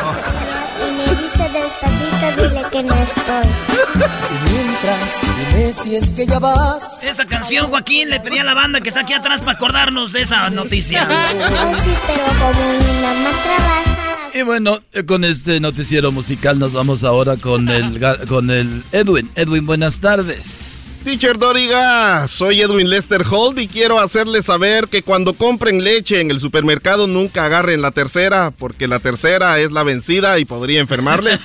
[0.98, 3.48] me dice despacito, dile que no estoy.
[3.96, 7.00] Y mientras, dime si es que ya vas.
[7.02, 10.22] Esta canción, Joaquín, le pedí a la banda que está aquí atrás para acordarnos de
[10.22, 11.08] esa noticia.
[11.08, 13.98] Oh, sí, pero como mi mamá trabaja.
[14.34, 19.30] Y bueno, eh, con este noticiero musical nos vamos ahora con el, con el Edwin.
[19.36, 20.77] Edwin, buenas tardes.
[21.08, 26.32] Teacher Doriga, soy Edwin Lester Holt y quiero hacerles saber que cuando compren leche en
[26.32, 31.40] el supermercado nunca agarren la tercera, porque la tercera es la vencida y podría enfermarles.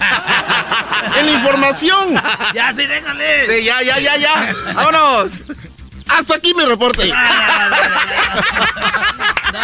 [1.17, 2.15] en la información.
[2.53, 3.47] Ya, sí, déjale.
[3.47, 4.53] Sí, ya, ya, ya, ya.
[4.75, 5.31] Vámonos.
[6.09, 7.07] Hasta aquí mi reporte.
[7.07, 7.15] No,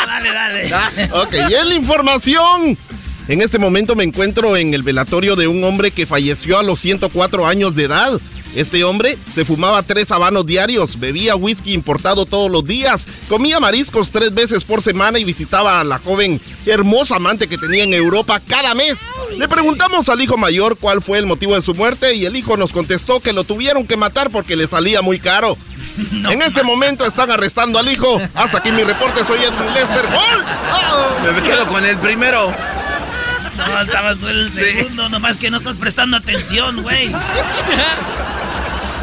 [0.06, 0.70] dale, dale.
[1.10, 2.78] Ok, y en la información.
[3.26, 6.78] En este momento me encuentro en el velatorio de un hombre que falleció a los
[6.78, 8.20] 104 años de edad.
[8.54, 14.10] Este hombre se fumaba tres habanos diarios, bebía whisky importado todos los días, comía mariscos
[14.10, 18.40] tres veces por semana y visitaba a la joven hermosa amante que tenía en Europa
[18.46, 18.98] cada mes.
[19.36, 22.56] Le preguntamos al hijo mayor cuál fue el motivo de su muerte y el hijo
[22.56, 25.56] nos contestó que lo tuvieron que matar porque le salía muy caro.
[26.30, 28.20] en este momento están arrestando al hijo.
[28.34, 31.34] Hasta aquí mi reporte, soy Edwin Lester Hall.
[31.34, 32.52] Me quedo con el primero.
[33.58, 37.10] No, estabas tú el segundo, nomás que no estás prestando atención, güey.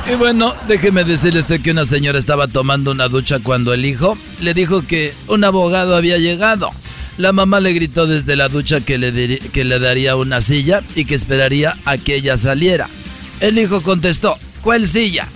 [0.09, 4.53] Y bueno, déjeme decirles que una señora estaba tomando una ducha cuando el hijo le
[4.53, 6.71] dijo que un abogado había llegado.
[7.17, 11.05] La mamá le gritó desde la ducha que le, que le daría una silla y
[11.05, 12.87] que esperaría a que ella saliera.
[13.39, 15.27] El hijo contestó, ¿cuál silla?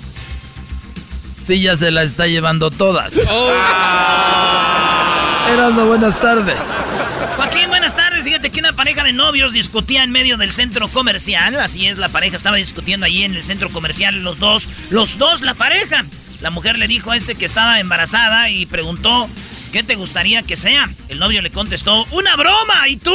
[1.35, 3.13] Silla se la está llevando todas.
[5.51, 5.89] Erasmo, tardes.
[5.89, 6.59] Joaquín, buenas tardes.
[8.79, 11.59] Pareja de novios discutía en medio del centro comercial.
[11.59, 15.41] Así es, la pareja estaba discutiendo ahí en el centro comercial, los dos, los dos,
[15.41, 16.05] la pareja.
[16.39, 19.29] La mujer le dijo a este que estaba embarazada y preguntó,
[19.73, 20.89] ¿qué te gustaría que sea?
[21.09, 22.87] El novio le contestó, una broma.
[22.87, 23.11] ¿Y tú?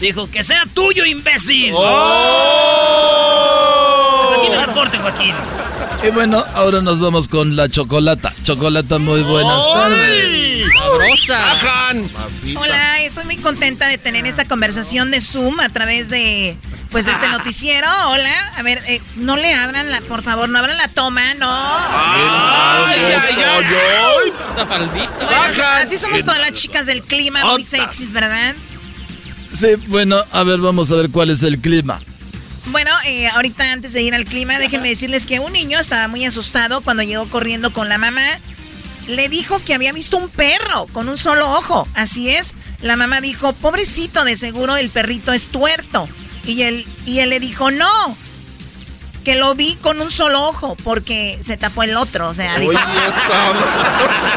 [0.00, 1.74] Dijo, que sea tuyo, imbécil.
[4.22, 5.34] Hasta aquí mi reporte, Joaquín.
[6.02, 8.32] Y bueno, ahora nos vamos con la chocolata.
[8.42, 10.66] Chocolata, muy buenas tardes.
[10.72, 11.56] Sabrosa.
[12.56, 16.56] Hola, estoy muy contenta de tener esta conversación de Zoom a través de
[16.90, 17.86] pues de este noticiero.
[18.08, 21.50] Hola, a ver, eh, no le abran la, por favor, no abran la toma, no.
[21.50, 24.32] Ay, ay, ay, ay.
[24.54, 25.10] Esa faldita.
[25.26, 28.54] Bueno, así- así somos todas las chicas del clima, muy sexys, ¿verdad?
[29.52, 32.00] Sí, bueno, a ver, vamos a ver cuál es el clima.
[32.66, 36.24] Bueno, eh, ahorita antes de ir al clima, déjenme decirles que un niño estaba muy
[36.24, 38.38] asustado cuando llegó corriendo con la mamá.
[39.06, 41.88] Le dijo que había visto un perro con un solo ojo.
[41.94, 42.54] Así es.
[42.80, 46.08] La mamá dijo, pobrecito, de seguro el perrito es tuerto.
[46.44, 48.16] Y él, y él le dijo, no,
[49.24, 52.28] que lo vi con un solo ojo porque se tapó el otro.
[52.28, 52.72] O sea, dijo,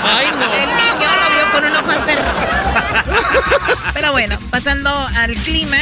[0.04, 0.54] Ay, no.
[0.54, 2.32] el niño lo vio con un ojo al perro.
[3.94, 5.78] Pero bueno, pasando al clima,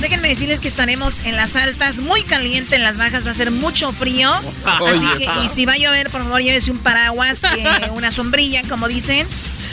[0.00, 3.50] Déjenme decirles que estaremos en las altas, muy caliente, en las bajas va a ser
[3.50, 4.30] mucho frío.
[4.64, 8.62] Así que, y si va a llover, por favor, llévese un paraguas, eh, una sombrilla,
[8.68, 9.26] como dicen.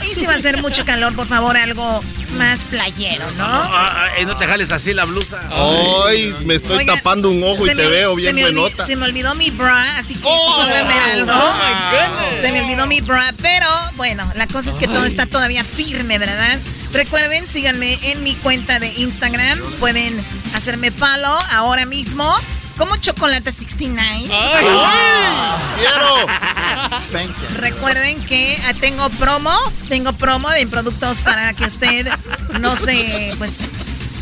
[0.09, 2.01] Y si va a ser mucho calor, por favor, algo
[2.33, 3.43] más playero, ¿no?
[3.45, 5.39] Ah, ah, no te jales así la blusa.
[6.07, 8.85] Ay, me estoy tapando un ojo y te me- veo bien me buenota.
[8.85, 11.31] Se me olvidó mi bra, así que Oh, si pueden ver algo.
[11.33, 15.63] oh se me olvidó mi bra, pero bueno, la cosa es que todo está todavía
[15.63, 16.59] firme, ¿verdad?
[16.93, 19.59] Recuerden, síganme en mi cuenta de Instagram.
[19.79, 20.17] Pueden
[20.53, 22.33] hacerme follow ahora mismo.
[22.77, 24.29] Como Chocolate 69.
[27.55, 29.51] Recuerden que ah, tengo promo,
[29.89, 32.07] tengo promo de productos para que usted
[32.59, 33.73] no se, pues,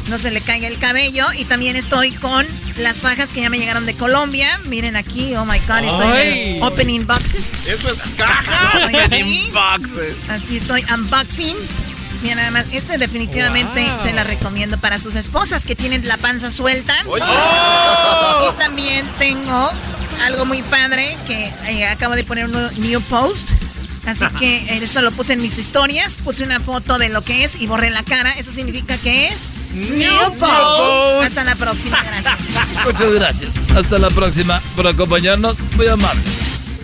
[0.07, 1.25] no se le caiga el cabello.
[1.33, 2.45] Y también estoy con
[2.77, 4.59] las fajas que ya me llegaron de Colombia.
[4.67, 6.57] Miren aquí, oh my god, estoy Ay.
[6.57, 7.67] en opening boxes.
[7.67, 8.85] Eso es caja.
[8.85, 9.51] Estoy aquí.
[10.29, 11.55] Así estoy unboxing.
[12.25, 13.99] Mira, nada más, este definitivamente Wow.
[14.01, 16.95] se la recomiendo para sus esposas que tienen la panza suelta.
[17.05, 19.71] Y también tengo
[20.25, 23.47] algo muy padre que eh, acabo de poner un nuevo- new post.
[24.07, 26.17] Así que eh, esto lo puse en mis historias.
[26.23, 28.31] Puse una foto de lo que es y borré la cara.
[28.31, 31.25] Eso significa que es new post.
[31.25, 32.03] Hasta la próxima.
[32.03, 32.35] Gracias.
[32.85, 33.51] Muchas gracias.
[33.75, 35.57] Hasta la próxima por acompañarnos.
[35.75, 36.23] Muy amable.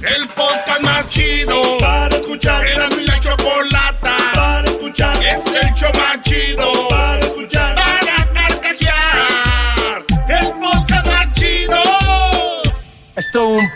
[0.03, 2.65] El podcast más chido para escuchar.
[2.67, 5.17] Era mi la chocolata para escuchar.
[5.23, 7.75] Es el show más chido para escuchar.
[7.75, 10.05] Para carcajear.
[10.27, 11.81] El podcast más chido.
[13.15, 13.69] Esto un,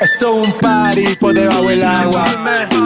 [0.00, 2.24] esto un party por debajo del agua.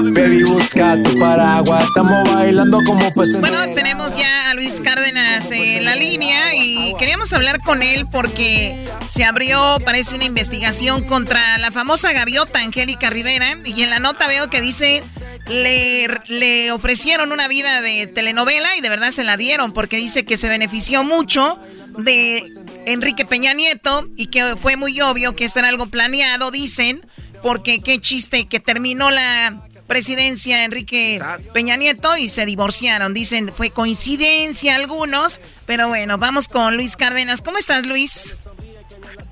[0.02, 1.84] Baby, busca tu paraguas.
[1.84, 7.32] Estamos bailando como en Bueno, tenemos ya a Luis Cárdenas en la línea y queríamos
[7.32, 13.56] hablar con él porque se abrió, parece, una investigación contra la famosa gaviota Angélica Rivera
[13.64, 15.02] y en la nota veo que dice
[15.50, 20.24] le, le ofrecieron una vida de telenovela y de verdad se la dieron porque dice
[20.24, 21.58] que se benefició mucho
[21.98, 22.44] de
[22.86, 27.06] Enrique Peña Nieto y que fue muy obvio que esto era algo planeado, dicen,
[27.42, 31.20] porque qué chiste que terminó la presidencia Enrique
[31.52, 33.12] Peña Nieto y se divorciaron.
[33.12, 37.42] Dicen, fue coincidencia algunos, pero bueno, vamos con Luis Cárdenas.
[37.42, 38.36] ¿Cómo estás, Luis?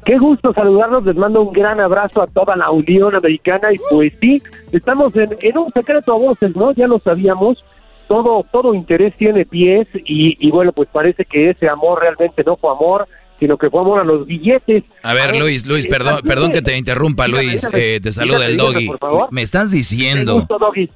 [0.09, 4.11] Qué gusto saludarlos, les mando un gran abrazo a toda la Unión Americana y pues
[4.19, 4.43] sí,
[4.73, 6.73] estamos en, en un secreto a voces, ¿no?
[6.73, 7.63] Ya lo sabíamos,
[8.09, 12.57] todo, todo interés tiene pies y, y bueno, pues parece que ese amor realmente no
[12.57, 13.07] fue amor,
[13.39, 14.83] sino que fue amor a los billetes.
[15.03, 17.69] A ver, Luis, Luis, eh, perdón, perdón que- te interrumpa, Luis.
[17.75, 18.91] Eh, te saluda el doggy.
[19.31, 20.49] Me estás diciendo,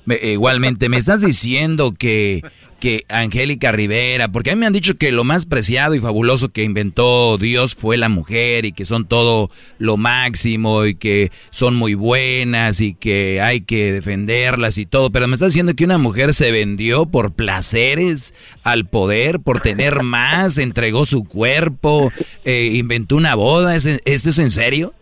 [0.07, 2.41] me- igualmente, me estás diciendo que,
[2.83, 6.49] que Angélica Rivera, porque a mí me han dicho que lo más preciado y fabuloso
[6.49, 11.77] que inventó Dios fue la mujer y que son todo lo máximo y que son
[11.77, 15.97] muy buenas y que hay que defenderlas y todo, pero me estás diciendo que una
[15.97, 22.11] mujer se vendió por placeres al poder, por tener más, entregó su cuerpo,
[22.45, 24.93] eh, inventó una boda, ¿Es, ¿esto es en serio?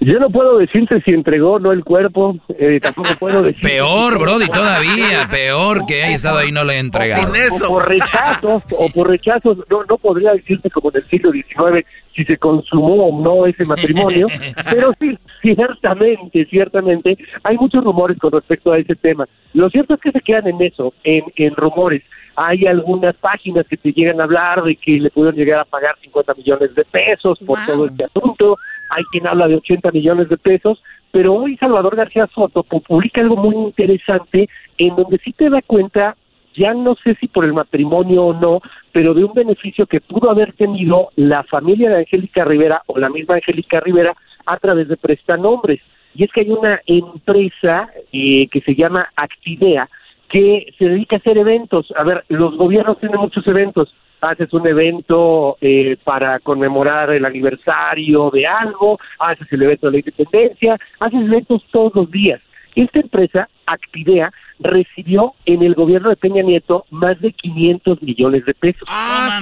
[0.00, 3.62] Yo no puedo decirte si entregó o no el cuerpo, eh, tampoco puedo decir...
[3.62, 7.32] Peor, Brody, todavía, peor que haya estado ahí y no le he entregado.
[7.62, 11.86] O por rechazos, o por rechazos, no, no podría decirte como en el siglo XIX
[12.14, 14.26] si se consumó o no ese matrimonio,
[14.70, 19.26] pero sí, ciertamente, ciertamente, hay muchos rumores con respecto a ese tema.
[19.54, 22.02] Lo cierto es que se quedan en eso, en, en rumores.
[22.36, 25.96] Hay algunas páginas que te llegan a hablar de que le pudieron llegar a pagar
[26.00, 28.56] 50 millones de pesos por todo este asunto,
[28.90, 33.20] hay quien habla de 80 millones de pesos, pero hoy Salvador García Soto pu- publica
[33.20, 36.16] algo muy interesante en donde sí te da cuenta
[36.56, 38.60] ya no sé si por el matrimonio o no,
[38.92, 43.08] pero de un beneficio que pudo haber tenido la familia de Angélica Rivera o la
[43.08, 44.14] misma Angélica Rivera
[44.46, 45.80] a través de prestanombres.
[46.12, 49.88] Y es que hay una empresa eh, que se llama Actidea
[50.28, 51.92] que se dedica a hacer eventos.
[51.96, 53.94] A ver, los gobiernos tienen muchos eventos.
[54.20, 59.98] Haces un evento eh, para conmemorar el aniversario de algo, haces el evento de la
[59.98, 62.40] independencia, haces eventos todos los días.
[62.74, 68.54] Esta empresa, Actidea, recibió en el gobierno de Peña Nieto más de 500 millones de
[68.54, 68.88] pesos.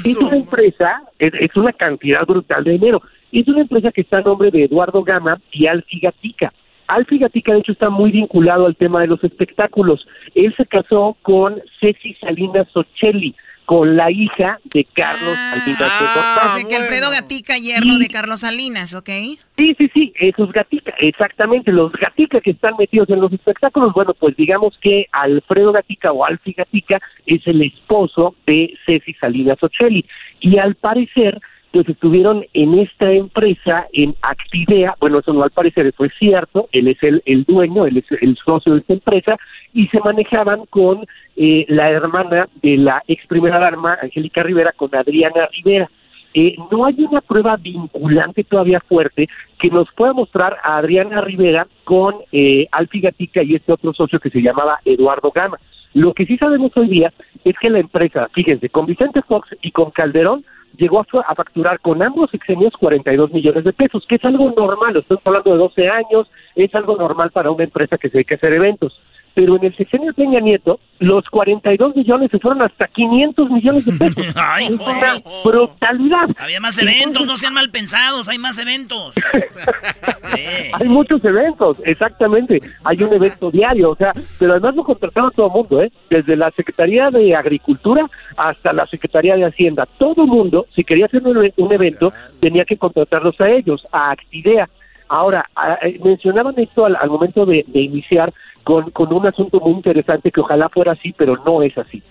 [0.05, 3.03] es una empresa, es, es una cantidad brutal de dinero.
[3.33, 6.53] Es una empresa que está a nombre de Eduardo Gama y Alfi Gatica.
[6.87, 10.07] Alfi Gatica, de hecho, está muy vinculado al tema de los espectáculos.
[10.35, 13.35] Él se casó con Ceci Salinas Ocelli,
[13.69, 16.49] con la hija de Carlos Salinas de Gortari.
[16.49, 19.11] Así que Alfredo Gatica, yerno de Carlos Salinas, ¿ok?
[19.59, 24.14] Sí, sí, sí, esos Gatica, exactamente, los Gatica que están metidos en los espectáculos, bueno,
[24.14, 30.03] pues digamos que Alfredo Gatica o Alfi Gatica es el esposo de Ceci Salinas Ocelli
[30.41, 31.39] y al parecer
[31.73, 36.89] pues estuvieron en esta empresa, en Actidea, bueno, eso no al parecer, es cierto, él
[36.89, 39.37] es el, el dueño, él es el socio de esta empresa,
[39.75, 41.05] y se manejaban con
[41.37, 45.89] eh, la hermana de la ex primera dama, Angélica Rivera, con Adriana Rivera.
[46.35, 51.66] eh, no hay una prueba vinculante todavía fuerte que nos pueda mostrar a Adriana Rivera
[51.85, 55.59] con eh, Alfie Gatica y este otro socio que se llamaba Eduardo Gama.
[55.95, 57.12] Lo que sí sabemos hoy día
[57.45, 60.45] es que la empresa, fíjense, con Vicente Fox y con Calderón,
[60.77, 64.53] llegó a, fa- a facturar con ambos sexenios 42 millones de pesos, que es algo
[64.57, 68.35] normal, estamos hablando de 12 años, es algo normal para una empresa que se dedica
[68.35, 69.01] a hacer eventos.
[69.39, 73.93] Pero en el sexenio Peña Nieto, los 42 millones se fueron hasta 500 millones de
[73.93, 74.26] pesos.
[74.61, 76.28] es una brutalidad.
[76.36, 79.14] Había más eventos, no sean mal pensados, hay más eventos.
[80.72, 82.61] Hay muchos eventos, exactamente.
[82.84, 85.93] Hay un evento diario, o sea, pero además lo contrataron todo el mundo, ¿eh?
[86.11, 89.86] Desde la Secretaría de Agricultura hasta la Secretaría de Hacienda.
[89.99, 94.11] Todo el mundo, si quería hacer un, un evento, tenía que contratarlos a ellos, a
[94.11, 94.68] Actidea.
[95.09, 98.32] Ahora, a- eh, mencionaban esto al, al momento de, de iniciar
[98.69, 102.03] con, con un asunto muy interesante que ojalá fuera así, pero no es así.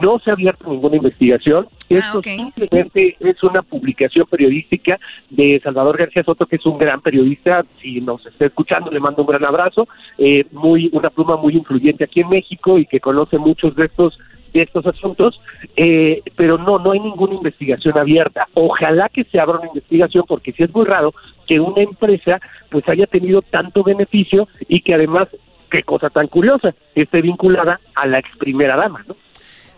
[0.00, 1.66] No se ha abierto ninguna investigación.
[1.88, 7.64] Esto simplemente es una publicación periodística de Salvador García Soto, que es un gran periodista.
[7.82, 9.88] Si nos está escuchando, le mando un gran abrazo.
[10.16, 14.16] Eh, muy Una pluma muy influyente aquí en México y que conoce muchos de estos
[14.52, 15.40] de estos asuntos,
[15.74, 18.46] eh, pero no, no hay ninguna investigación abierta.
[18.54, 21.12] Ojalá que se abra una investigación, porque sí es muy raro
[21.48, 22.40] que una empresa
[22.70, 25.28] pues haya tenido tanto beneficio y que además,
[25.74, 29.16] qué cosa tan curiosa, esté vinculada a la ex primera dama, ¿no?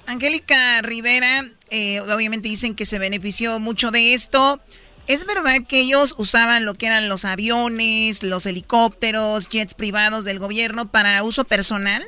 [0.07, 4.61] Angélica Rivera, eh, obviamente dicen que se benefició mucho de esto.
[5.07, 10.39] ¿Es verdad que ellos usaban lo que eran los aviones, los helicópteros, jets privados del
[10.39, 12.03] gobierno para uso personal?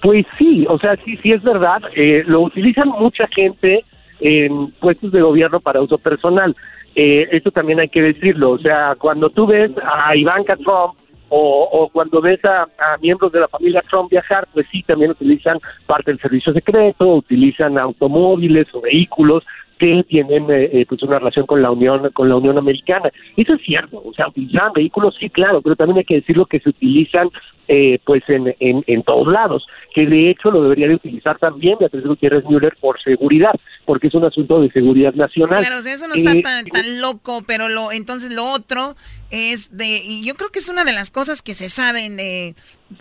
[0.00, 1.82] Pues sí, o sea, sí, sí es verdad.
[1.96, 3.84] Eh, lo utilizan mucha gente
[4.20, 6.54] en puestos de gobierno para uso personal.
[6.94, 8.52] Eh, esto también hay que decirlo.
[8.52, 10.94] O sea, cuando tú ves a Ivanka Trump
[11.30, 15.12] o, o cuando ves a, a miembros de la familia Trump viajar, pues sí, también
[15.12, 19.44] utilizan parte del servicio secreto, utilizan automóviles o vehículos
[19.80, 23.10] que tienen eh, eh, pues una relación con la Unión con la Unión Americana.
[23.36, 26.60] Eso es cierto, o sea, utilizan vehículos, sí, claro, pero también hay que decirlo que
[26.60, 27.28] se utilizan
[27.66, 29.64] eh, pues en, en, en todos lados,
[29.94, 33.54] que de hecho lo debería de utilizar también Beatriz Gutiérrez Müller por seguridad,
[33.86, 35.60] porque es un asunto de seguridad nacional.
[35.64, 38.96] Claro, o sea, eso no está Eh, tan, tan loco, pero lo entonces lo otro
[39.30, 42.54] es de, y yo creo que es una de las cosas que se saben, eh,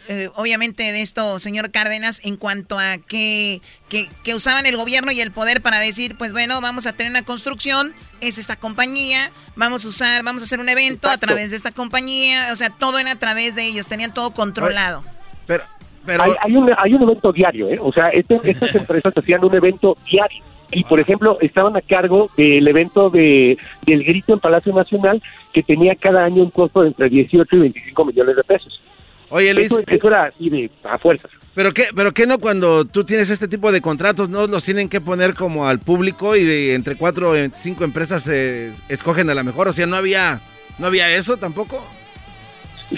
[0.08, 5.12] eh, obviamente, de esto, señor Cárdenas, en cuanto a que, que, que usaban el gobierno
[5.12, 9.32] y el poder para decir, pues bueno, vamos a tener una construcción, es esta compañía,
[9.56, 12.70] vamos a usar, vamos a hacer un evento a través de esta compañía, o sea,
[12.70, 15.04] todo era a través de ellos, tenían todo controlado.
[15.46, 17.78] Pero, hay, hay un, hay un evento diario, ¿eh?
[17.82, 20.44] O sea, este- estas empresas hacían un evento diario.
[20.72, 25.22] Y, por ejemplo, estaban a cargo del evento de, del grito en Palacio Nacional,
[25.52, 28.82] que tenía cada año un costo de entre 18 y 25 millones de pesos.
[29.30, 29.72] Oye, Luis.
[29.88, 31.32] Era así de a fuerzas.
[31.56, 34.88] ¿Pero qué, ¿Pero qué no cuando tú tienes este tipo de contratos no los tienen
[34.90, 39.36] que poner como al público y de entre cuatro o cinco empresas eh, escogen a
[39.36, 39.68] la mejor?
[39.68, 40.42] O sea, ¿no había,
[40.78, 41.84] ¿no había eso tampoco?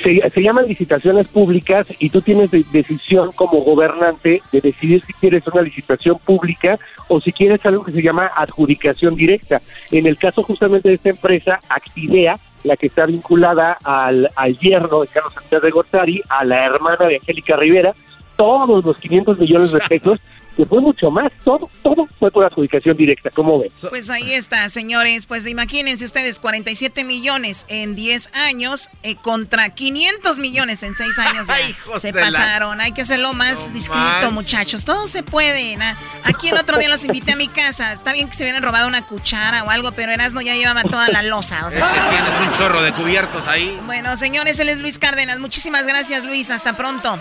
[0.04, 5.12] se, se llaman licitaciones públicas y tú tienes de- decisión como gobernante de decidir si
[5.14, 6.80] quieres una licitación pública
[7.10, 9.62] o si quieres algo que se llama adjudicación directa.
[9.92, 15.02] En el caso justamente de esta empresa, Actidea, la que está vinculada al, al yerno
[15.02, 17.94] de Carlos Santiago de Gortari, a la hermana de Angélica Rivera,
[18.36, 20.20] todos los 500 millones de pesos,
[20.58, 23.72] que fue mucho más, todo, todo fue por adjudicación directa, ¿cómo ves?
[23.90, 25.26] Pues ahí está, señores.
[25.26, 31.48] Pues imagínense ustedes, 47 millones en 10 años eh, contra 500 millones en 6 años.
[31.98, 32.82] se la- pasaron.
[32.82, 34.86] Hay que hacerlo más discreto, muchachos.
[34.86, 35.78] Todo se puede.
[35.78, 35.98] ¿na?
[36.24, 37.94] Aquí el otro día los invité a mi casa.
[37.94, 41.08] Está bien que se hubieran robado una cuchara o algo, pero Erasmo ya llevaba toda
[41.08, 41.66] la losa.
[41.66, 43.80] O sea, Es que tienes un chorro de cubiertos ahí.
[43.86, 45.40] Bueno, señores, él es Luis Cárdenas.
[45.40, 46.52] Muchísimas gracias, Luis.
[46.52, 47.18] Hasta pronto.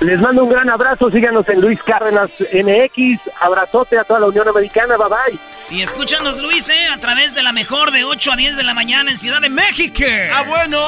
[0.00, 4.46] Les mando un gran abrazo, síganos en Luis Cárdenas NX, abrazote a toda la Unión
[4.48, 5.38] Americana, bye bye.
[5.76, 6.86] Y escúchanos, Luis, ¿eh?
[6.94, 9.48] A través de la mejor de 8 a 10 de la mañana en Ciudad de
[9.50, 10.04] México.
[10.32, 10.78] Ah, bueno.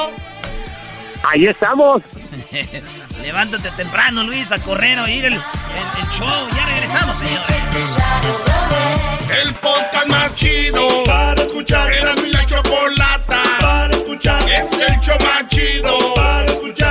[1.23, 2.01] Ahí estamos.
[3.21, 6.47] Levántate temprano, Luis, a correr a oír el, el- el show.
[6.55, 7.47] Ya regresamos, señores.
[9.43, 11.91] El podcast más chido para escuchar.
[11.93, 14.41] Era mi la chocolata para escuchar.
[14.49, 16.90] Es el show más chido para escuchar.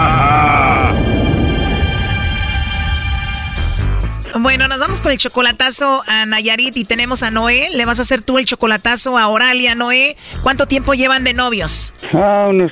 [4.39, 7.69] Bueno, nos vamos con el chocolatazo a Nayarit y tenemos a Noé.
[7.71, 10.15] Le vas a hacer tú el chocolatazo a Oralia, Noé.
[10.41, 11.93] ¿Cuánto tiempo llevan de novios?
[12.13, 12.71] Ah, unos,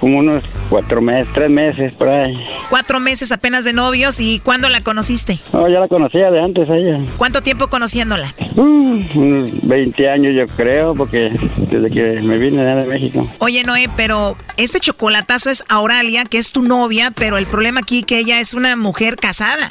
[0.00, 2.42] como unos cuatro meses, tres meses, por ahí.
[2.68, 4.18] Cuatro meses apenas de novios.
[4.18, 5.38] ¿Y cuándo la conociste?
[5.52, 6.98] No, ya la conocía de antes a ella.
[7.16, 8.34] ¿Cuánto tiempo conociéndola?
[8.56, 13.28] Uh, unos 20 años yo creo, porque desde que me vine de México.
[13.38, 17.80] Oye, Noé, pero este chocolatazo es a Oralia, que es tu novia, pero el problema
[17.80, 19.70] aquí que ella es una mujer casada.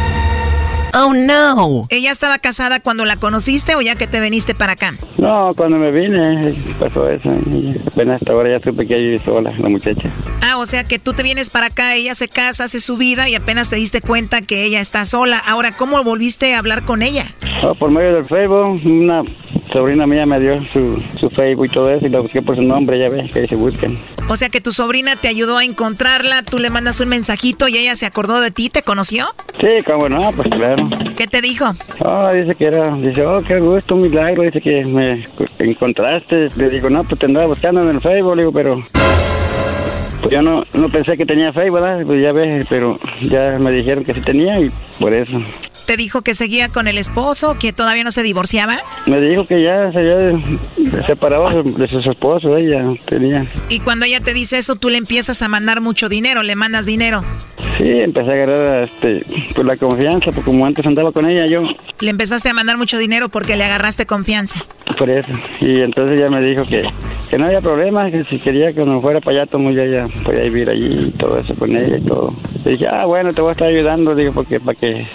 [0.93, 1.85] Oh no.
[1.89, 4.93] ¿Ella estaba casada cuando la conociste o ya que te viniste para acá?
[5.17, 7.29] No, cuando me vine pasó eso.
[7.49, 10.11] Y apenas hasta ahora ya supe que ella vive sola, la muchacha.
[10.41, 13.29] Ah, o sea que tú te vienes para acá, ella se casa, hace su vida
[13.29, 15.37] y apenas te diste cuenta que ella está sola.
[15.39, 17.25] Ahora, ¿cómo volviste a hablar con ella?
[17.63, 19.23] Oh, por medio del Facebook, una
[19.71, 22.63] sobrina mía me dio su, su Facebook y todo eso y la busqué por su
[22.63, 23.95] nombre, ya ves, que ahí se buscan.
[24.27, 27.77] O sea que tu sobrina te ayudó a encontrarla, tú le mandas un mensajito y
[27.77, 29.27] ella se acordó de ti, ¿te conoció?
[29.59, 30.80] Sí, cómo no, pues claro.
[31.15, 31.65] ¿Qué te dijo?
[32.03, 35.25] Ah, dice que era, dice, oh, qué gusto, un milagro, dice que me
[35.59, 36.47] encontraste.
[36.55, 38.81] Le digo, no, pues te andaba buscando en el Facebook, le digo, pero
[40.21, 42.05] pues yo no, no pensé que tenía Facebook, ¿verdad?
[42.05, 44.69] Pues ya ves, pero ya me dijeron que sí tenía y
[44.99, 45.33] por eso.
[45.91, 48.77] ¿Te dijo que seguía con el esposo, que todavía no se divorciaba?
[49.07, 50.39] Me dijo que ya se había
[51.05, 53.45] separado de su esposo, ella tenía.
[53.67, 56.85] Y cuando ella te dice eso, tú le empiezas a mandar mucho dinero, le mandas
[56.85, 57.25] dinero.
[57.77, 59.21] Sí, empecé a agarrar este,
[59.53, 61.67] pues la confianza, porque como antes andaba con ella, yo.
[61.99, 64.63] Le empezaste a mandar mucho dinero porque le agarraste confianza.
[64.97, 65.29] Por eso.
[65.59, 66.87] Y entonces ella me dijo que,
[67.29, 70.07] que no había problema, que si quería que me fuera para allá, todo ya, ya
[70.23, 72.33] podía vivir allí y todo eso con ella y todo.
[72.63, 75.05] Le dije, ah, bueno, te voy a estar ayudando, digo, porque para que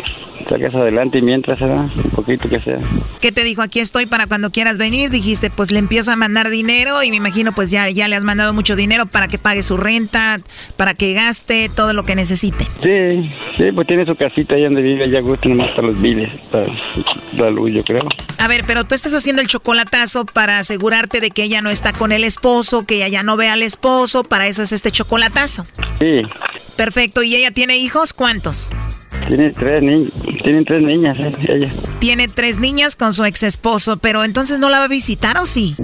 [0.49, 2.79] saques adelante y mientras se un poquito que sea.
[3.21, 3.63] ¿Qué te dijo?
[3.63, 5.11] Aquí estoy para cuando quieras venir.
[5.11, 8.25] Dijiste, pues le empiezo a mandar dinero y me imagino pues ya, ya le has
[8.25, 10.41] mandado mucho dinero para que pague su renta,
[10.77, 12.67] para que gaste todo lo que necesite.
[12.83, 16.35] Sí, sí, pues tiene su casita ahí donde vive, ya gusta nomás para los biles,
[16.51, 16.67] para
[17.37, 18.07] la luz, yo creo.
[18.39, 21.93] A ver, pero tú estás haciendo el chocolatazo para asegurarte de que ella no está
[21.93, 25.67] con el esposo, que ella ya no ve al esposo, para eso es este chocolatazo.
[25.99, 26.23] Sí.
[26.77, 28.13] Perfecto, ¿y ella tiene hijos?
[28.13, 28.71] ¿Cuántos?
[29.29, 30.13] Tiene tres niñas,
[30.43, 31.69] tienen tres niñas, eh, ella.
[31.99, 35.47] Tiene tres niñas con su ex esposo, pero entonces no la va a visitar o
[35.47, 35.75] sí?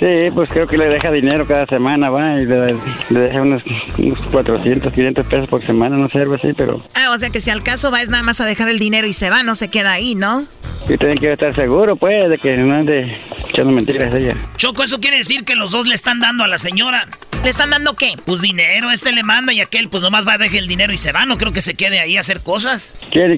[0.00, 2.74] Sí, pues creo que le deja dinero cada semana, va, y le,
[3.10, 3.62] deja unos,
[3.98, 6.82] unos, 400, 500 pesos por semana, no sé, algo así, pero...
[6.94, 9.06] Ah, o sea que si al caso va es nada más a dejar el dinero
[9.06, 10.42] y se va, no se queda ahí, ¿no?
[10.88, 13.14] Sí, tienen que estar seguro, pues, de que no ande
[13.50, 14.36] echando mentiras ella.
[14.56, 17.06] Choco, eso quiere decir que los dos le están dando a la señora.
[17.42, 18.16] ¿Le están dando qué?
[18.26, 20.98] Pues dinero, este le manda y aquel pues nomás va a dejar el dinero y
[20.98, 22.94] se va, no creo que se quede ahí a hacer cosas.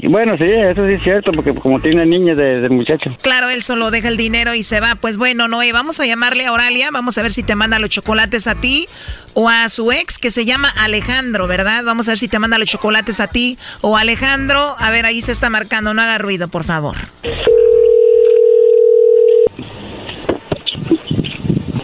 [0.08, 3.16] Bueno, sí, eso sí es cierto, porque como tiene niña de, muchacho.
[3.22, 4.96] Claro, él solo deja el dinero y se va.
[4.96, 7.90] Pues bueno, Noé, vamos a llamarle a Oralia, vamos a ver si te manda los
[7.90, 8.86] chocolates a ti
[9.34, 11.84] o a su ex que se llama Alejandro, ¿verdad?
[11.84, 14.76] Vamos a ver si te manda los chocolates a ti o a Alejandro.
[14.78, 16.96] A ver, ahí se está marcando, no haga ruido, por favor.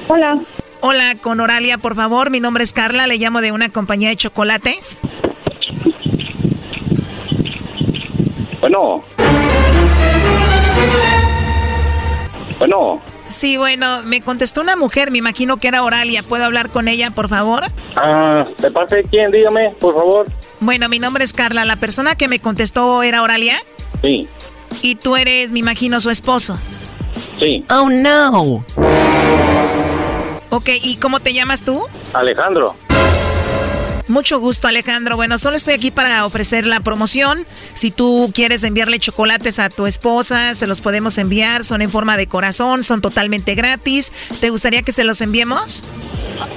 [0.08, 0.38] Hola.
[0.80, 2.30] Hola, con Oralia, por favor.
[2.30, 4.98] Mi nombre es Carla, le llamo de una compañía de chocolates.
[8.60, 9.04] Bueno.
[12.58, 13.00] Bueno.
[13.28, 16.22] Sí, bueno, me contestó una mujer, me imagino que era Oralia.
[16.22, 17.64] ¿Puedo hablar con ella, por favor?
[17.96, 19.30] Ah, ¿de parte de quién?
[19.30, 20.26] Dígame, por favor.
[20.60, 21.64] Bueno, mi nombre es Carla.
[21.64, 23.58] ¿La persona que me contestó era Oralia?
[24.02, 24.28] Sí.
[24.82, 26.58] Y tú eres, me imagino, su esposo.
[27.38, 27.64] Sí.
[27.70, 28.64] Oh, no.
[30.50, 31.86] Ok, ¿y cómo te llamas tú?
[32.14, 32.74] Alejandro.
[34.08, 35.16] Mucho gusto, Alejandro.
[35.16, 37.46] Bueno, solo estoy aquí para ofrecer la promoción.
[37.74, 41.64] Si tú quieres enviarle chocolates a tu esposa, se los podemos enviar.
[41.64, 44.12] Son en forma de corazón, son totalmente gratis.
[44.40, 45.84] ¿Te gustaría que se los enviemos?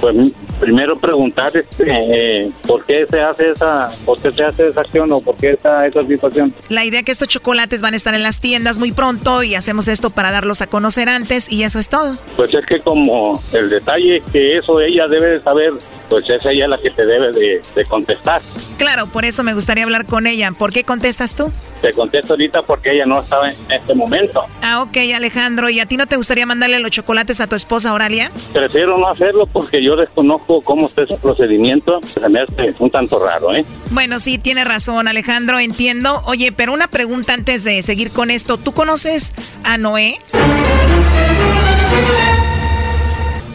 [0.00, 4.80] Pues primero preguntar este, eh, por qué se hace esa, por qué se hace esa
[4.80, 6.54] acción o por qué esa, esa situación.
[6.68, 9.56] La idea es que estos chocolates van a estar en las tiendas muy pronto y
[9.56, 12.16] hacemos esto para darlos a conocer antes y eso es todo.
[12.36, 15.72] Pues es que como el detalle que eso ella debe saber,
[16.08, 18.40] pues es ella la que te debe de, de contestar.
[18.78, 20.52] Claro, por eso me gustaría hablar con ella.
[20.52, 21.52] ¿Por qué contestas tú?
[21.80, 24.44] Te contesto ahorita porque ella no estaba en este momento.
[24.62, 25.68] Ah, ok, Alejandro.
[25.70, 28.30] ¿Y a ti no te gustaría mandarle los chocolates a tu esposa, Oralia?
[28.52, 32.00] Prefiero no hacerlo porque yo desconozco cómo está ese procedimiento.
[32.02, 33.64] Se me hace un tanto raro, ¿eh?
[33.90, 36.22] Bueno, sí, tiene razón, Alejandro, entiendo.
[36.26, 38.56] Oye, pero una pregunta antes de seguir con esto.
[38.58, 39.32] ¿Tú conoces
[39.64, 40.18] a Noé?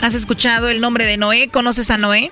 [0.02, 1.50] ¿Has escuchado el nombre de Noé?
[1.50, 2.32] ¿Conoces a Noé?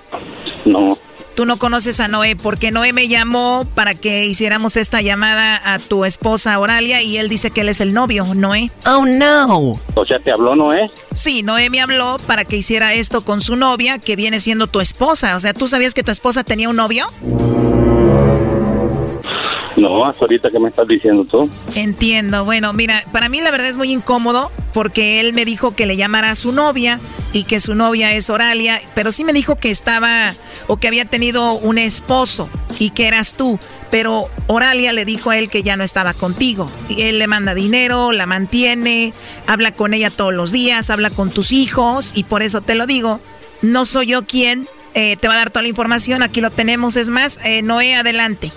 [0.64, 0.96] No.
[1.36, 5.78] Tú no conoces a Noé porque Noé me llamó para que hiciéramos esta llamada a
[5.78, 8.70] tu esposa Oralia y él dice que él es el novio, Noé.
[8.86, 9.72] Oh no.
[9.94, 10.90] O sea, ¿te habló Noé?
[11.14, 14.80] Sí, Noé me habló para que hiciera esto con su novia que viene siendo tu
[14.80, 15.36] esposa.
[15.36, 17.06] O sea, ¿tú sabías que tu esposa tenía un novio?
[19.76, 21.50] No, hasta ahorita que me estás diciendo tú.
[21.74, 22.46] Entiendo.
[22.46, 25.98] Bueno, mira, para mí la verdad es muy incómodo porque él me dijo que le
[25.98, 26.98] llamara a su novia
[27.36, 30.32] y que su novia es Oralia, pero sí me dijo que estaba
[30.68, 33.58] o que había tenido un esposo y que eras tú.
[33.90, 36.66] Pero Oralia le dijo a él que ya no estaba contigo.
[36.88, 39.12] Y él le manda dinero, la mantiene,
[39.46, 42.86] habla con ella todos los días, habla con tus hijos y por eso te lo
[42.86, 43.20] digo.
[43.60, 46.96] No soy yo quien eh, te va a dar toda la información, aquí lo tenemos.
[46.96, 48.50] Es más, eh, Noé, adelante.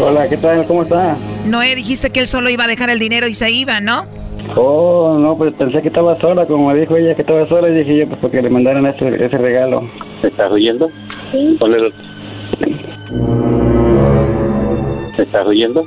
[0.00, 0.66] Hola, ¿qué tal?
[0.66, 1.14] ¿Cómo está?
[1.44, 4.06] Noé, dijiste que él solo iba a dejar el dinero y se iba, ¿no?
[4.56, 7.74] Oh, no, pues pensé que estaba sola, como me dijo ella que estaba sola, y
[7.74, 9.82] dije yo, pues porque le mandaron ese, ese regalo.
[10.20, 10.88] ¿Te estás oyendo?
[11.30, 11.56] Sí.
[11.58, 11.92] Ponle
[15.16, 15.84] ¿Te estás oyendo?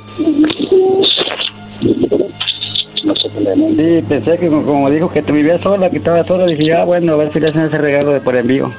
[3.04, 3.30] No sé
[3.76, 7.14] Sí, pensé que como dijo que te vivía sola, que estaba sola, dije, ah, bueno,
[7.14, 8.70] a ver si le hacen ese regalo de por envío,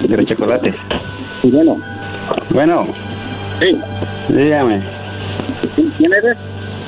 [0.00, 0.74] de los chocolates.
[1.40, 1.78] Sí, bueno.
[2.50, 2.86] Bueno.
[3.58, 3.76] Sí.
[4.28, 4.80] Dígame.
[5.98, 6.36] ¿Quién eres?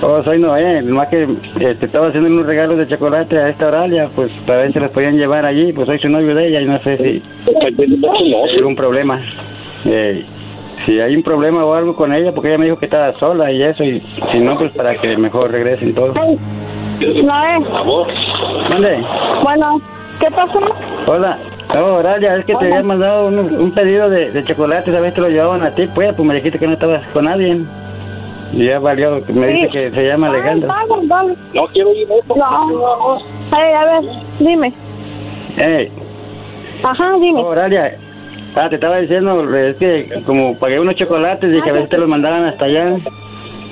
[0.03, 1.27] Oh, soy Noé, nomás que
[1.61, 4.91] este, estaba haciendo unos regalos de chocolate a esta Oralia, pues para ver si los
[4.91, 7.23] podían llevar allí, pues soy su novio de ella y no sé si
[7.57, 9.21] hay algún problema.
[9.87, 10.25] Eh,
[10.85, 13.51] si hay un problema o algo con ella, porque ella me dijo que estaba sola
[13.51, 16.15] y eso, y si no, pues para que mejor regresen todos.
[16.15, 16.39] Noé.
[18.69, 19.05] ¿Dónde?
[19.43, 19.81] Bueno,
[20.21, 20.61] ¿qué pasó?
[21.07, 21.39] Hola.
[21.75, 25.15] Oh, Oralia, es que te había mandado un, un pedido de, de chocolate, ¿sabes?
[25.15, 27.59] Te lo llevaban a ti, pues, pues me dijiste que no estabas con nadie.
[28.57, 30.73] Y ya valió, me dice que se llama Alejandro.
[31.53, 32.07] No quiero ir.
[32.37, 33.19] No.
[33.51, 34.73] Hey, a ver, dime.
[35.57, 35.91] Hey.
[36.83, 37.41] Ajá, dime.
[37.41, 37.97] Oh, Oralia,
[38.55, 41.99] ah, te estaba diciendo, es que como pagué unos chocolates, dije a ver si te
[41.99, 42.97] los mandaban hasta allá.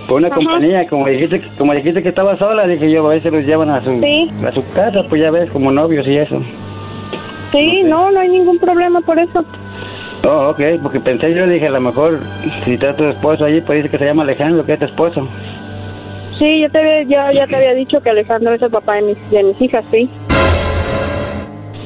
[0.09, 0.37] Por una Ajá.
[0.37, 3.85] compañía, como dijiste, como dijiste que estaba sola, dije yo, a si los llevan a
[3.85, 4.29] su, Sí.
[4.45, 6.43] a su casa, pues ya ves, como novios y eso.
[7.53, 9.45] Sí, no, no hay ningún problema por eso.
[10.25, 12.21] Oh, ok, porque pensé yo, dije, a lo mejor,
[12.65, 15.27] si está tu esposo allí, pues dice que se llama Alejandro, que es tu esposo.
[16.39, 19.03] Sí, yo te había, ya, ya te había dicho que Alejandro es el papá de
[19.03, 20.09] mis, de mis hijas, sí.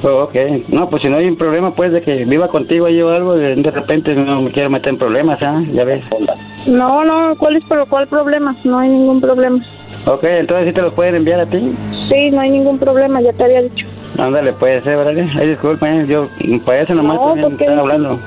[0.03, 0.35] Oh, ok,
[0.69, 3.35] no, pues si no hay un problema, pues, de que viva contigo allí o algo,
[3.35, 5.63] de, de repente no me quiero meter en problemas, ¿ah?
[5.73, 6.05] Ya ves.
[6.67, 8.55] No, no, ¿cuál es pero cuál problema?
[8.65, 9.61] No hay ningún problema.
[10.05, 11.73] Ok, entonces sí te los pueden enviar a ti.
[12.09, 13.87] Sí, no hay ningún problema, ya te había dicho.
[14.19, 15.27] Ándale, puede ser, ¿verdad?
[15.39, 16.29] Ay, disculpa, eh, yo,
[16.65, 18.21] para eso nomás No, también estaba hablando.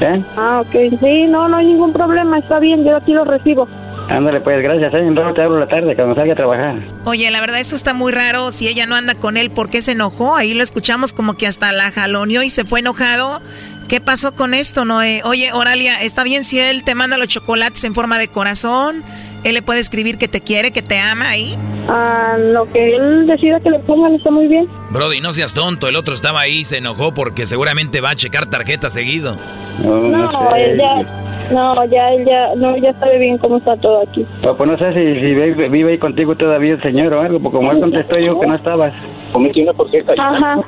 [0.00, 0.22] ¿Eh?
[0.36, 3.68] Ah, ok, sí, no, no hay ningún problema, está bien, yo aquí lo recibo.
[4.08, 4.98] Ándale, pues, gracias, eh.
[4.98, 6.74] En rato te hablo la tarde, cuando salga a trabajar.
[7.04, 8.50] Oye, la verdad, esto está muy raro.
[8.50, 10.34] Si ella no anda con él, ¿por qué se enojó?
[10.34, 13.40] Ahí lo escuchamos como que hasta la jaloneó y se fue enojado.
[13.88, 15.22] ¿Qué pasó con esto, Noé?
[15.24, 19.02] Oye, Oralia, ¿está bien si él te manda los chocolates en forma de corazón?
[19.44, 21.56] Él le puede escribir que te quiere, que te ama ahí.
[21.88, 24.68] Ah, lo que él decida que le pongan está muy bien.
[24.90, 25.88] Brody, no seas tonto.
[25.88, 29.36] El otro estaba ahí y se enojó porque seguramente va a checar tarjeta seguido.
[29.82, 31.02] No, él ya,
[31.50, 34.24] no, ya, él ya, no, ya sabe bien cómo está todo aquí.
[34.44, 37.40] Oh, pues no sé si, si vive, vive ahí contigo todavía el señor o algo,
[37.40, 38.94] porque como él contestó dijo que no estabas.
[39.32, 40.60] por qué Ajá,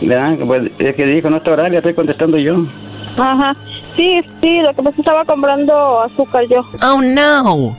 [0.00, 0.36] ¿Verdad?
[0.46, 2.66] Pues es que dijo, no está horario, estoy contestando yo.
[3.16, 3.56] Ajá.
[3.96, 6.62] Sí, sí, lo que pasa es estaba comprando azúcar yo.
[6.82, 7.76] Oh, no.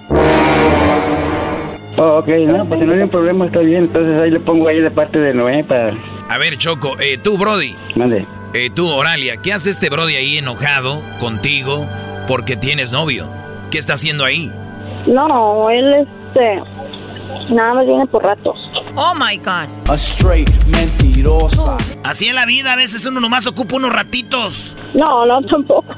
[1.99, 3.85] Oh, ok, no, pues si no hay un problema, está bien.
[3.85, 5.93] Entonces ahí le pongo ahí de parte de Noé para...
[6.29, 7.75] A ver, Choco, eh, tú, Brody.
[7.95, 8.25] Mande.
[8.53, 11.85] Eh, tú, Oralia, ¿qué hace este Brody ahí enojado contigo
[12.27, 13.27] porque tienes novio?
[13.71, 14.51] ¿Qué está haciendo ahí?
[15.07, 16.61] No, él este,
[17.53, 18.57] nada más viene por ratos.
[18.95, 19.67] Oh my God.
[19.89, 21.77] A straight mentirosa.
[22.03, 24.75] Así en la vida, a veces uno nomás ocupa unos ratitos.
[24.93, 25.93] No, no, tampoco.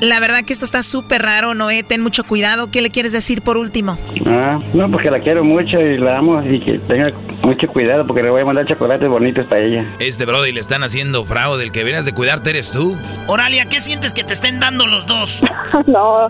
[0.00, 1.84] La verdad que esto está súper raro, Noé.
[1.84, 2.72] Ten mucho cuidado.
[2.72, 3.96] ¿Qué le quieres decir por último?
[4.26, 7.12] Ah, no, porque la quiero mucho y la amo y que tenga
[7.42, 9.86] mucho cuidado porque le voy a mandar chocolates bonitos para ella.
[10.00, 11.62] Este Brody le están haciendo fraude.
[11.62, 12.96] El que deberías de cuidarte eres tú.
[13.28, 15.44] Oralia, ¿qué sientes que te estén dando los dos?
[15.86, 16.28] no,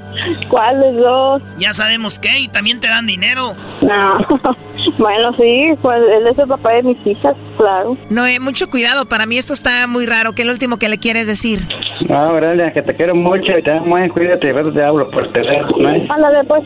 [0.48, 1.42] ¿cuáles dos?
[1.57, 3.55] Ya sabemos qué, y también te dan dinero.
[3.80, 4.18] No,
[4.98, 7.97] bueno, sí, pues él es el papá de mis hijas, claro.
[8.11, 9.07] Noé, mucho cuidado.
[9.07, 10.33] Para mí esto está muy raro.
[10.33, 11.61] ¿Qué es lo último que le quieres decir?
[12.09, 15.91] No, Oralia, que te quiero mucho y te amo, cuídate, pero te hablo por teléfono,
[15.91, 16.07] ¿eh?
[16.09, 16.65] Ándale, pues,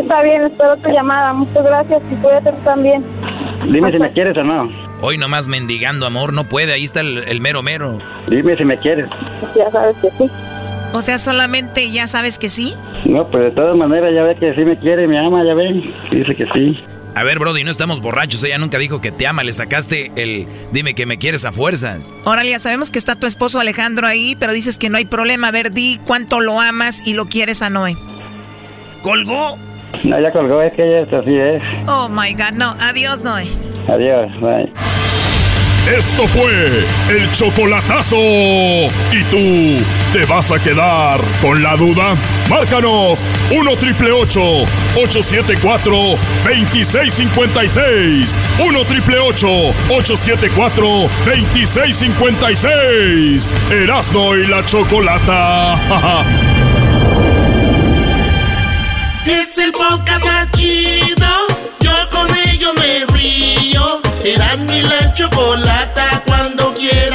[0.00, 1.34] está bien, espero tu llamada.
[1.34, 3.04] Muchas gracias y cuídate también.
[3.70, 4.70] Dime si me quieres o no.
[5.02, 6.72] Hoy nomás mendigando amor, no puede.
[6.72, 7.98] Ahí está el, el mero mero.
[8.28, 9.08] Dime si me quieres.
[9.54, 10.30] Ya sabes que sí.
[10.94, 12.74] O sea, solamente ya sabes que sí.
[13.04, 15.82] No, pues de todas maneras ya ve que sí me quiere, me ama, ya ve.
[16.10, 16.82] Dice que sí.
[17.14, 18.42] A ver, Brody, no estamos borrachos.
[18.44, 19.42] Ella nunca dijo que te ama.
[19.42, 22.14] Le sacaste el dime que me quieres a fuerzas.
[22.24, 25.48] Oralia, sabemos que está tu esposo Alejandro ahí, pero dices que no hay problema.
[25.48, 27.96] A ver, di cuánto lo amas y lo quieres a Noé.
[29.02, 29.58] ¿Colgó?
[30.04, 31.62] No, ya colgó, es que ella es así es.
[31.86, 32.76] Oh my God, no.
[32.78, 33.48] Adiós, Noé.
[33.88, 34.72] Adiós, bye.
[35.96, 38.16] Esto fue el chocolatazo.
[38.16, 42.16] ¿Y tú te vas a quedar con la duda?
[42.48, 45.92] Márcanos 1 triple 874
[46.44, 48.38] 2656.
[48.58, 50.86] 1 triple 874
[51.26, 53.52] 2656.
[53.70, 55.74] Erasno y la chocolata.
[59.26, 61.26] Es el podcast chido.
[61.80, 64.00] Yo con ello me río.
[64.24, 66.22] Eras mi la chocolata.
[66.26, 67.07] Cuando quiera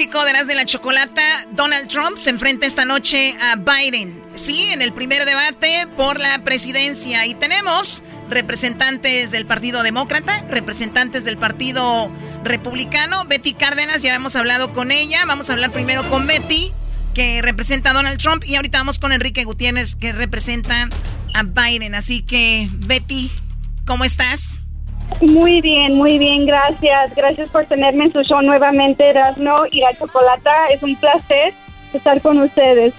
[0.00, 4.22] Público de de la Chocolata, Donald Trump se enfrenta esta noche a Biden.
[4.32, 7.26] Sí, en el primer debate por la presidencia.
[7.26, 12.10] Y tenemos representantes del Partido Demócrata, representantes del Partido
[12.44, 13.26] Republicano.
[13.26, 15.26] Betty Cárdenas, ya hemos hablado con ella.
[15.26, 16.72] Vamos a hablar primero con Betty
[17.12, 20.88] que representa a Donald Trump y ahorita vamos con Enrique Gutiérrez que representa
[21.34, 21.94] a Biden.
[21.94, 23.30] Así que, Betty,
[23.84, 24.62] ¿cómo estás?
[25.20, 27.14] Muy bien, muy bien, gracias.
[27.14, 30.68] Gracias por tenerme en su show nuevamente, Erasmo y la Chocolata.
[30.68, 31.54] Es un placer
[31.92, 32.94] estar con ustedes.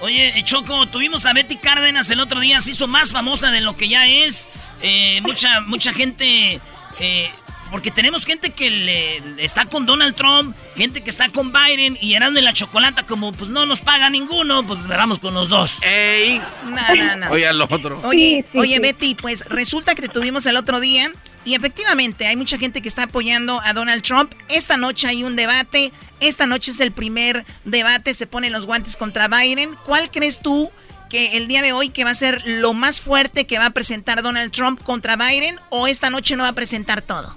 [0.00, 3.76] Oye, Choco, tuvimos a Betty Cárdenas el otro día, se hizo más famosa de lo
[3.76, 4.46] que ya es.
[4.82, 6.60] Eh, mucha, mucha gente
[7.00, 7.30] eh,
[7.74, 12.14] porque tenemos gente que le, está con Donald Trump, gente que está con Biden y
[12.14, 15.80] eran de la chocolata, como pues no nos paga ninguno, pues vamos con los dos.
[15.82, 16.40] ¡Ey!
[16.64, 17.30] No, no, no.
[17.32, 18.00] Oye, al otro.
[18.04, 21.10] Oye, oye, Betty, pues resulta que te tuvimos el otro día
[21.44, 24.32] y efectivamente hay mucha gente que está apoyando a Donald Trump.
[24.48, 25.92] Esta noche hay un debate.
[26.20, 28.14] Esta noche es el primer debate.
[28.14, 29.74] Se ponen los guantes contra Biden.
[29.84, 30.70] ¿Cuál crees tú
[31.10, 33.70] que el día de hoy que va a ser lo más fuerte que va a
[33.70, 37.36] presentar Donald Trump contra Biden o esta noche no va a presentar todo?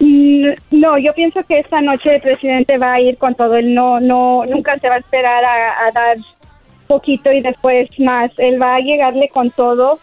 [0.00, 3.56] Mm, no, yo pienso que esta noche el presidente va a ir con todo.
[3.56, 6.16] Él no, no, nunca se va a esperar a, dar
[6.86, 8.30] poquito y después más.
[8.38, 10.00] Él va a llegarle con todo,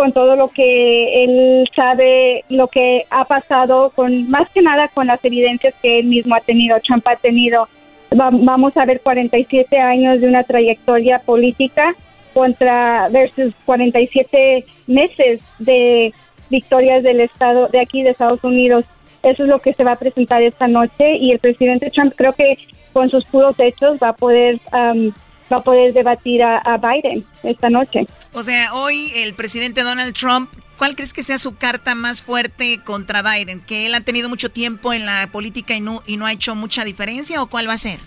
[0.00, 5.08] con todo lo que él sabe, lo que ha pasado, con más que nada con
[5.08, 7.68] las evidencias que él mismo ha tenido, Trump ha tenido.
[8.10, 11.94] vamos a ver 47 años de una trayectoria política
[12.32, 16.14] contra versus 47 meses de
[16.48, 18.86] victorias del estado de aquí de Estados Unidos
[19.22, 22.32] eso es lo que se va a presentar esta noche y el presidente Trump creo
[22.32, 22.56] que
[22.94, 25.12] con sus puros hechos va a poder um,
[25.52, 28.06] va a poder debatir a, Biden esta noche.
[28.32, 32.80] O sea, hoy el presidente Donald Trump, ¿cuál crees que sea su carta más fuerte
[32.84, 33.60] contra Biden?
[33.60, 36.54] ¿Que él ha tenido mucho tiempo en la política y no, y no ha hecho
[36.54, 37.98] mucha diferencia o cuál va a ser?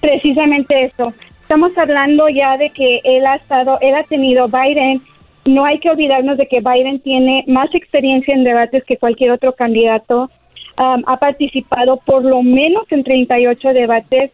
[0.00, 1.12] Precisamente eso.
[1.40, 5.02] Estamos hablando ya de que él ha estado, él ha tenido Biden
[5.44, 9.54] no hay que olvidarnos de que Biden tiene más experiencia en debates que cualquier otro
[9.54, 10.30] candidato.
[10.78, 14.30] Um, ha participado por lo menos en 38 debates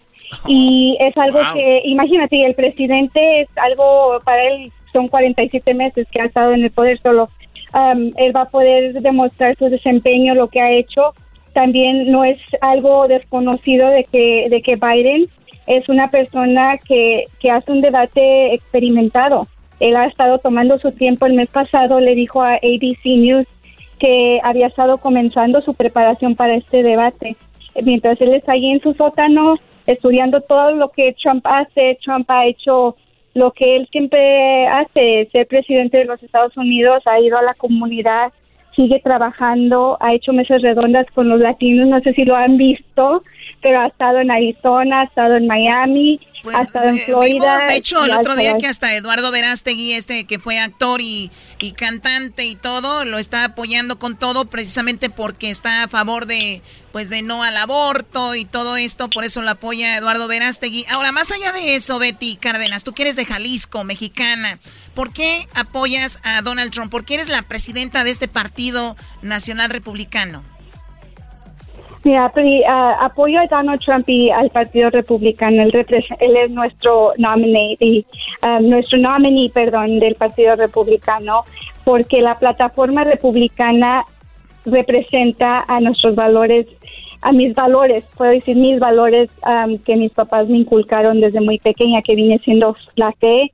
[0.46, 6.20] y es algo que, imagínate, el presidente es algo, para él son 47 meses que
[6.20, 7.28] ha estado en el poder solo.
[7.74, 11.14] Um, él va a poder demostrar su desempeño, lo que ha hecho.
[11.52, 15.28] También no es algo desconocido de que, de que Biden
[15.66, 19.46] es una persona que, que hace un debate experimentado.
[19.80, 21.26] Él ha estado tomando su tiempo.
[21.26, 23.46] El mes pasado le dijo a ABC News
[23.98, 27.36] que había estado comenzando su preparación para este debate.
[27.82, 29.56] Mientras él está ahí en su sótano
[29.88, 32.94] estudiando todo lo que Trump hace, Trump ha hecho
[33.34, 37.54] lo que él siempre hace, ser presidente de los Estados Unidos, ha ido a la
[37.54, 38.32] comunidad,
[38.76, 43.22] sigue trabajando, ha hecho mesas redondas con los latinos, no sé si lo han visto,
[43.62, 47.66] pero ha estado en Arizona, ha estado en Miami, pues, hasta en Florida.
[47.66, 51.72] de hecho, el otro día que hasta Eduardo Verástegui, este que fue actor y, y,
[51.72, 56.62] cantante y todo, lo está apoyando con todo precisamente porque está a favor de
[56.92, 60.86] pues de no al aborto y todo esto, por eso lo apoya Eduardo Verástegui.
[60.88, 64.58] Ahora, más allá de eso, Betty Cárdenas, tú que eres de Jalisco, mexicana,
[64.94, 66.90] ¿por qué apoyas a Donald Trump?
[66.90, 70.42] ¿Por qué eres la presidenta de este Partido Nacional Republicano?
[72.04, 72.32] Mira,
[73.00, 75.62] apoyo a Donald Trump y al Partido Republicano.
[75.62, 77.76] Él, es nuestro nominee,
[78.42, 81.42] um, nuestro nominee, perdón, del Partido Republicano,
[81.84, 84.04] porque la plataforma republicana
[84.64, 86.66] representa a nuestros valores,
[87.20, 91.58] a mis valores, puedo decir mis valores um, que mis papás me inculcaron desde muy
[91.58, 93.52] pequeña, que viene siendo la fe,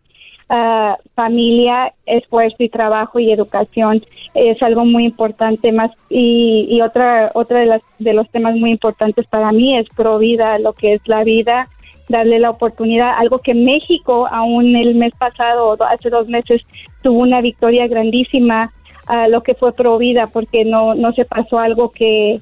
[0.51, 4.05] uh, familia, esfuerzo y trabajo y educación
[4.35, 8.71] es algo muy importante más y, y otra otra de las de los temas muy
[8.71, 11.69] importantes para mí es pro vida lo que es la vida
[12.09, 16.63] darle la oportunidad algo que México aún el mes pasado hace dos meses
[17.03, 18.73] tuvo una victoria grandísima
[19.07, 22.41] a lo que fue pro vida porque no no se pasó algo que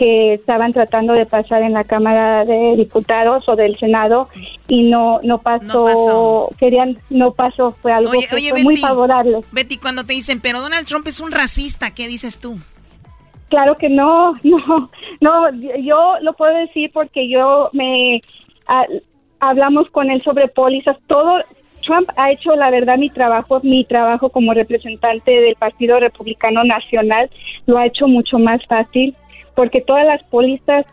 [0.00, 4.30] que estaban tratando de pasar en la Cámara de Diputados o del Senado
[4.66, 9.40] y no no pasó, querían no pasó, fue algo que fue muy favorable.
[9.52, 12.58] Betty, cuando te dicen, "Pero Donald Trump es un racista", ¿qué dices tú?
[13.50, 14.90] Claro que no, no,
[15.20, 15.50] no,
[15.82, 18.22] yo lo puedo decir porque yo me
[18.68, 18.86] ah,
[19.38, 21.42] hablamos con él sobre pólizas, todo
[21.84, 27.28] Trump ha hecho la verdad mi trabajo, mi trabajo como representante del Partido Republicano Nacional
[27.66, 29.14] lo ha hecho mucho más fácil
[29.60, 30.86] porque todas las pólizas,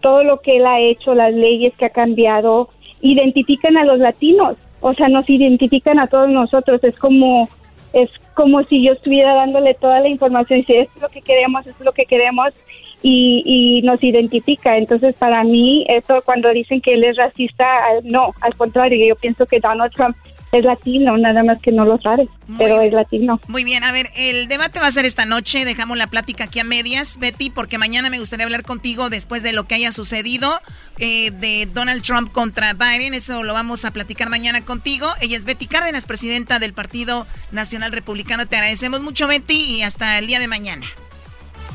[0.00, 2.70] todo lo que él ha hecho, las leyes que ha cambiado,
[3.02, 7.50] identifican a los latinos, o sea, nos identifican a todos nosotros, es como
[7.92, 11.66] es como si yo estuviera dándole toda la información y si es lo que queremos,
[11.66, 12.54] es lo que queremos
[13.02, 14.78] y, y nos identifica.
[14.78, 19.44] Entonces, para mí, esto cuando dicen que él es racista, no, al contrario, yo pienso
[19.44, 20.16] que Donald Trump
[20.58, 22.28] es latino, nada más que no lo sabe,
[22.58, 23.40] pero es latino.
[23.48, 26.60] Muy bien, a ver, el debate va a ser esta noche, dejamos la plática aquí
[26.60, 30.60] a medias, Betty, porque mañana me gustaría hablar contigo después de lo que haya sucedido
[30.98, 35.08] eh, de Donald Trump contra Biden, eso lo vamos a platicar mañana contigo.
[35.20, 38.46] Ella es Betty Cárdenas, presidenta del Partido Nacional Republicano.
[38.46, 40.86] Te agradecemos mucho, Betty, y hasta el día de mañana.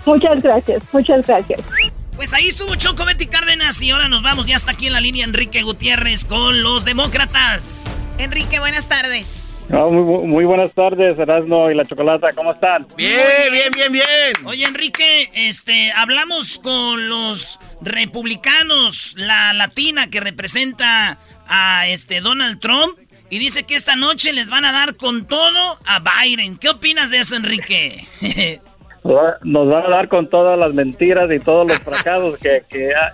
[0.06, 1.62] Muchas gracias, muchas gracias.
[2.20, 5.00] Pues ahí estuvo Choco Betty Cárdenas y ahora nos vamos ya hasta aquí en la
[5.00, 7.90] línea Enrique Gutiérrez con los demócratas.
[8.18, 9.70] Enrique, buenas tardes.
[9.72, 12.86] muy, buenas tardes, Erasmo y la Chocolata, ¿cómo están?
[12.98, 13.22] Bien,
[13.54, 14.46] bien, bien, bien.
[14.46, 23.00] Oye, Enrique, este, hablamos con los republicanos, la latina que representa a este Donald Trump
[23.30, 26.58] y dice que esta noche les van a dar con todo a Biden.
[26.58, 28.06] ¿Qué opinas de eso, Enrique?
[29.04, 32.64] nos van a dar con todas las mentiras y todos los fracasos que,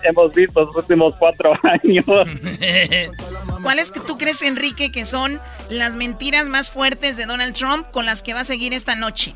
[0.02, 2.04] hemos visto los últimos cuatro años.
[3.62, 5.40] ¿Cuáles que tú crees, Enrique, que son
[5.70, 9.34] las mentiras más fuertes de Donald Trump con las que va a seguir esta noche?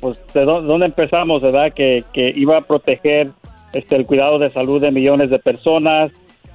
[0.00, 1.72] Pues de dónde empezamos, ¿verdad?
[1.74, 3.30] Que, que iba a proteger
[3.72, 6.10] este, el cuidado de salud de millones de personas,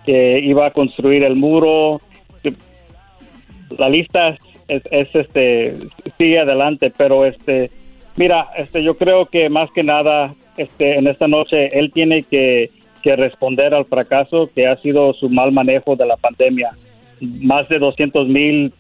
[0.06, 2.02] que iba a construir el muro.
[3.78, 5.78] La lista es, es este
[6.18, 7.70] sigue adelante, pero este
[8.18, 12.72] Mira, este, yo creo que más que nada, este, en esta noche él tiene que,
[13.08, 16.72] responder al fracaso que ha sido su mal manejo de la pandemia.
[17.22, 18.74] Más de 200 mil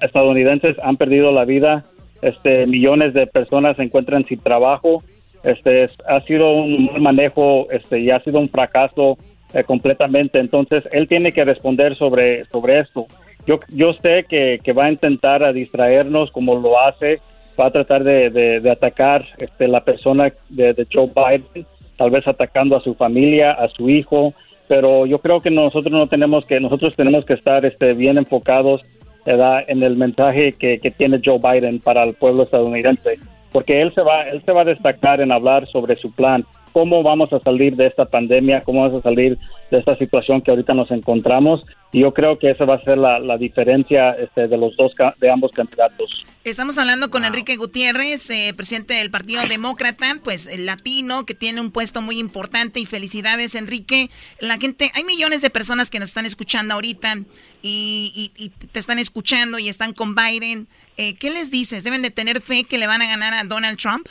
[0.00, 1.84] estadounidenses han perdido la vida,
[2.22, 5.02] este, millones de personas se encuentran sin trabajo.
[5.44, 9.18] Este, ha sido un mal manejo, este, y ha sido un fracaso
[9.52, 10.38] eh, completamente.
[10.38, 13.04] Entonces, él tiene que responder sobre, sobre esto.
[13.46, 17.20] Yo, yo sé que, que va a intentar a distraernos como lo hace
[17.58, 21.66] va a tratar de, de, atacar este, la persona de, Joe Biden,
[21.96, 24.34] tal vez atacando a su familia, a su hijo,
[24.68, 28.82] pero yo creo que nosotros no tenemos que, nosotros tenemos que estar este, bien enfocados
[29.24, 33.18] en el mensaje que, que tiene Joe Biden para el pueblo estadounidense,
[33.52, 37.02] porque él se va, él se va a destacar en hablar sobre su plan, cómo
[37.02, 39.38] vamos a salir de esta pandemia, cómo vamos a salir
[39.70, 41.64] de esta situación que ahorita nos encontramos.
[41.92, 45.30] Y yo creo que esa va a ser la, diferencia este, de los dos de
[45.30, 46.24] ambos candidatos.
[46.44, 51.60] Estamos hablando con Enrique Gutiérrez, eh, presidente del Partido Demócrata, pues el latino que tiene
[51.60, 54.10] un puesto muy importante y felicidades Enrique.
[54.40, 57.18] La gente, hay millones de personas que nos están escuchando ahorita
[57.62, 58.32] y,
[58.72, 60.66] te están escuchando y están con Biden.
[60.96, 61.84] Eh, ¿Qué les dices?
[61.84, 64.08] ¿Deben de tener fe que le van a ganar a Donald Trump?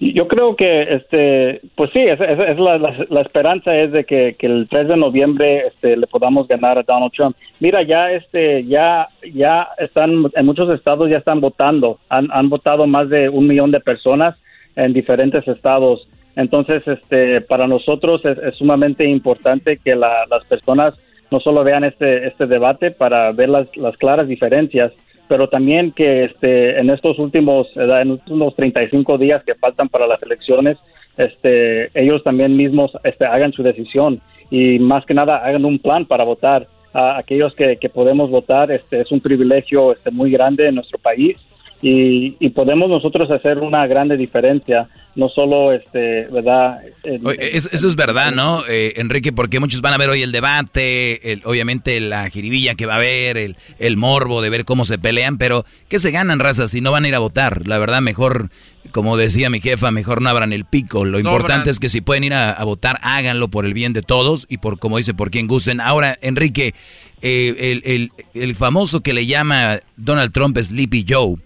[0.00, 4.96] Yo creo que, este, pues sí, es, la, esperanza es de que, el 3 de
[4.96, 7.36] noviembre este, le podamos ganar a Donald Trump.
[7.60, 11.98] Mira, ya, este, ya, ya están, en muchos estados ya están votando.
[12.08, 14.36] Han, han votado más de un millón de personas
[14.74, 16.08] en diferentes estados.
[16.34, 20.94] Entonces, este, para nosotros es, sumamente importante que las personas
[21.30, 24.92] no solo vean este, este debate para ver las claras diferencias,
[25.30, 30.20] pero también que este, en estos últimos, en últimos 35 días que faltan para las
[30.24, 30.76] elecciones,
[31.16, 34.20] este, ellos también mismos este, hagan su decisión
[34.50, 36.66] y más que nada hagan un plan para votar.
[36.92, 40.98] A aquellos que, que podemos votar, este, es un privilegio este, muy grande en nuestro
[40.98, 41.36] país
[41.82, 46.80] y, y podemos nosotros hacer una grande diferencia no solo, este, ¿verdad?
[47.02, 49.32] eso, es verdad, ¿no, eh, Enrique?
[49.32, 52.96] Porque muchos van a ver hoy el debate, el, obviamente la jiribilla que va a
[52.96, 56.80] haber, el, el, morbo de ver cómo se pelean, pero ¿qué se ganan, razas, si
[56.80, 57.66] no van a ir a votar?
[57.66, 58.50] La verdad, mejor,
[58.92, 61.04] como decía mi jefa, mejor no abran el pico.
[61.04, 64.46] Lo importante es que si pueden ir a, votar, háganlo por el bien de todos
[64.48, 65.80] y por, como dice, por quien gusten.
[65.80, 66.74] Ahora, Enrique,
[67.20, 71.36] eh, el, el, el famoso que le llama Donald Trump Sleepy Joe,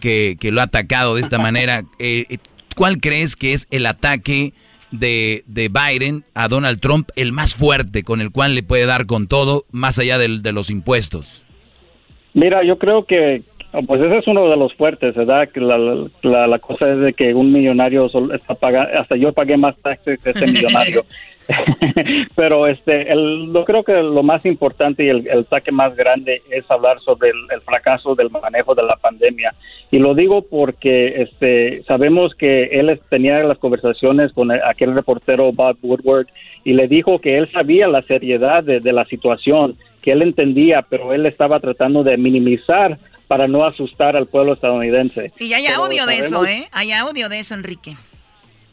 [0.00, 1.82] que, que, lo ha atacado de esta manera.
[1.98, 2.38] Eh,
[2.76, 4.52] ¿Cuál crees que es el ataque
[4.90, 9.06] de, de, Biden a Donald Trump el más fuerte, con el cual le puede dar
[9.06, 11.44] con todo, más allá de, los impuestos?
[12.34, 13.42] Mira, yo creo que,
[13.86, 15.48] Pues ese es uno de los fuertes, ¿verdad?
[15.48, 15.78] Que la,
[16.22, 20.18] la, la cosa es de que un millonario está pagando, hasta yo pagué más taxes
[20.22, 21.04] que ese millonario.
[22.36, 26.42] Pero este, el, yo creo que lo más importante y el, el saque más grande
[26.50, 29.54] es hablar sobre el, el fracaso del manejo de la pandemia.
[29.90, 35.52] Y lo digo porque este, sabemos que él tenía las conversaciones con el- aquel reportero
[35.52, 36.26] Bob Woodward
[36.64, 40.82] y le dijo que él sabía la seriedad de, de la situación, que él entendía,
[40.88, 42.98] pero él estaba tratando de minimizar
[43.28, 45.30] para no asustar al pueblo estadounidense.
[45.38, 46.68] Y hay audio de eso, ¿eh?
[46.72, 47.96] Hay audio de eso, Enrique.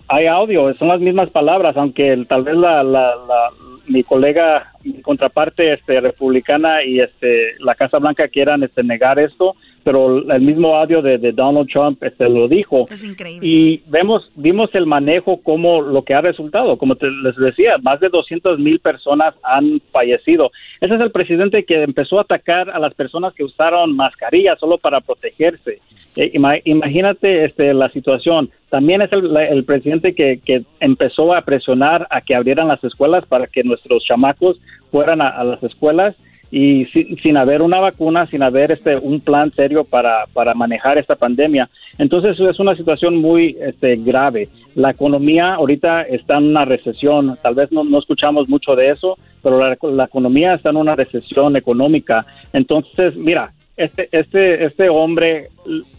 [0.07, 3.49] Hay audio, son las mismas palabras, aunque tal vez la, la, la-
[3.88, 9.55] mi colega, mi contraparte este, republicana y este, la Casa Blanca quieran este, negar esto,
[9.88, 12.88] pero el mismo audio de, de Donald Trump este, lo dijo.
[12.91, 13.47] Es increíble.
[13.47, 16.77] Y vemos, vimos el manejo como lo que ha resultado.
[16.77, 20.51] Como te, les decía, más de 200 mil personas han fallecido.
[20.81, 24.77] Ese es el presidente que empezó a atacar a las personas que usaron mascarillas solo
[24.77, 25.80] para protegerse.
[26.18, 28.49] Eh, ima- imagínate este, la situación.
[28.69, 33.47] También es el, presidente que, que empezó a presionar a que abrieran las escuelas para
[33.47, 34.57] que nuestros chamacos
[34.91, 36.14] fueran a, a las escuelas
[36.52, 40.98] y si- sin haber una vacuna, sin haber este un plan serio para, para manejar
[40.98, 41.69] esta pandemia.
[41.98, 44.48] Entonces es una situación muy este, grave.
[44.76, 49.18] La economía ahorita está en una recesión, tal vez no, no escuchamos mucho de eso,
[49.44, 52.26] pero la, la economía está en una recesión económica.
[52.53, 55.49] Entonces, mira, este, este, este hombre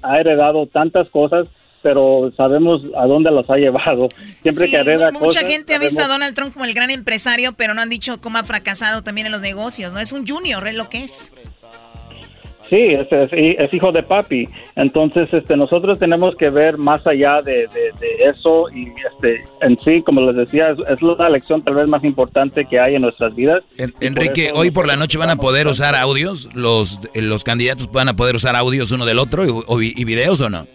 [0.02, 1.46] ha heredado tantas cosas,
[1.82, 4.08] pero sabemos a dónde los ha llevado.
[4.42, 6.74] Siempre Sí, que hereda mu- mucha cosas, gente ha visto a Donald Trump como el
[6.74, 10.00] gran empresario, pero no han dicho cómo ha fracasado también en los negocios, ¿no?
[10.00, 11.32] Es un junior, es lo que es.
[12.68, 14.46] Sí, es, es- es hijo de papi.
[14.76, 19.78] Entonces, este, nosotros tenemos que ver más allá de, de- de eso y este, en
[19.82, 23.02] sí, como les decía, es, es la elección tal vez más importante que hay en
[23.02, 23.62] nuestras vidas.
[23.78, 27.42] En- Y por Enrique, hoy por la noche van a poder usar audios, los, los
[27.42, 30.66] candidatos van a poder usar audios uno del otro y, y videos o no?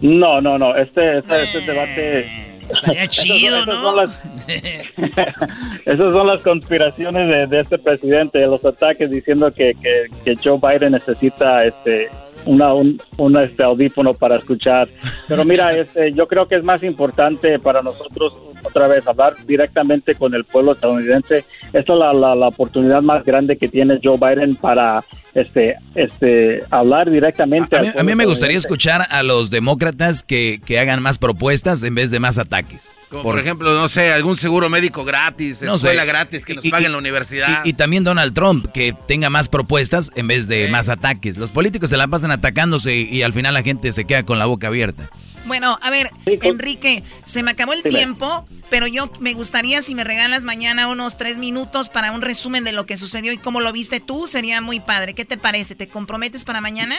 [0.00, 2.26] No, no, no, este, este, este debate...
[2.68, 3.82] Estaría chido, esas ¿no?
[3.82, 4.24] son las-
[5.86, 10.58] Esas son las conspiraciones de, de este presidente, los ataques diciendo que, que, que Joe
[10.60, 12.08] Biden necesita este
[12.44, 14.88] una, un, un, este audífono para escuchar.
[15.28, 18.34] Pero mira, este, yo creo que es más importante para nosotros
[18.66, 21.44] otra vez hablar directamente con el pueblo estadounidense.
[21.72, 26.62] Esta es la, la, la oportunidad más grande que tiene Joe Biden para este, este,
[26.70, 30.60] hablar directamente A mí, al a mí pueblo me gustaría escuchar a los demócratas que,
[30.64, 32.98] que hagan más propuestas en vez de más ataques.
[33.10, 35.88] Como por, ejemplo, no sé, algún seguro médico gratis, No sé.
[35.88, 37.64] escuela gratis que nos Y- y- paguen la universidad.
[37.64, 41.36] Y, y también Donald Trump, que tenga más propuestas en vez de más ataques.
[41.36, 44.38] Los políticos se la pasan atacándose y, y al final la gente se queda con
[44.38, 45.04] la boca abierta.
[45.46, 46.08] Bueno, a ver,
[46.42, 51.16] Enrique, se me acabó el tiempo, pero yo me gustaría si me regalas mañana unos
[51.16, 54.60] tres minutos para un resumen de lo que sucedió y cómo lo viste tú, sería
[54.60, 55.14] muy padre.
[55.14, 55.74] ¿Qué te parece?
[55.74, 56.96] ¿Te comprometes para mañana?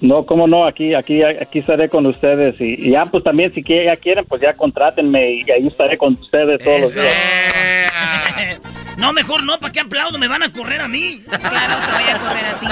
[0.00, 3.62] No, cómo no, aquí, aquí, aquí estaré con ustedes y, y ya, pues también si
[3.62, 8.60] ya quieren, pues ya contrátenme y ahí estaré con ustedes todos los días.
[8.98, 10.18] No, mejor no, ¿para qué aplaudo?
[10.18, 11.22] Me van a correr a mí.
[11.28, 12.66] Claro, te voy a correr a ti.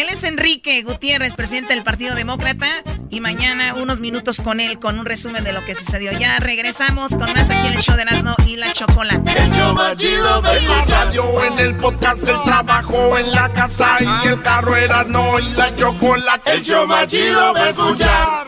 [0.00, 2.66] Él es Enrique Gutiérrez, presidente del Partido Demócrata,
[3.08, 6.12] y mañana unos minutos con él con un resumen de lo que sucedió.
[6.12, 9.32] Ya regresamos con más aquí en el show de Nazno y la Chocolate.
[9.32, 13.96] El show más chido de la radio, en el podcast, el trabajo, en la casa
[14.00, 16.52] y el carro Erasmo y la chocolate.
[16.52, 18.46] El show más chido de escuchar.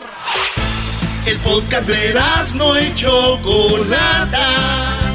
[1.25, 5.14] El podcast de Erasmo y chocolata.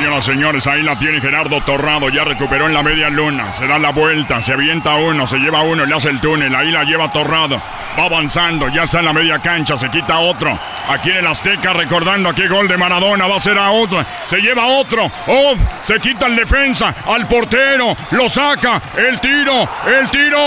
[0.00, 3.66] Señoras y señores, ahí la tiene Gerardo Torrado, ya recuperó en la media luna, se
[3.66, 6.84] da la vuelta, se avienta uno, se lleva uno, le hace el túnel, ahí la
[6.84, 7.60] lleva Torrado,
[7.98, 10.58] va avanzando, ya está en la media cancha, se quita otro,
[10.88, 14.38] aquí en el Azteca recordando aquí gol de Maradona, va a ser a otro, se
[14.38, 20.38] lleva otro, oh, se quita el defensa, al portero, lo saca, el tiro, el tiro.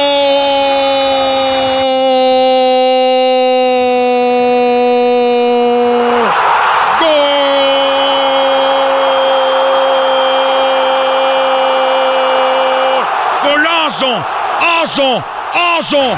[15.84, 16.18] ¡Oso!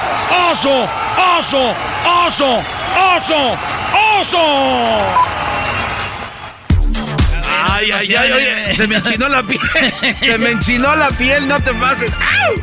[0.51, 0.89] ¡Oso!
[1.39, 1.75] ¡Oso!
[2.05, 2.63] ¡Oso!
[3.15, 3.57] ¡Oso!
[4.19, 4.37] ¡Oso!
[7.67, 9.59] Ay, ay, ay, se me enchinó la piel.
[10.19, 12.13] se me enchinó la piel, no te pases.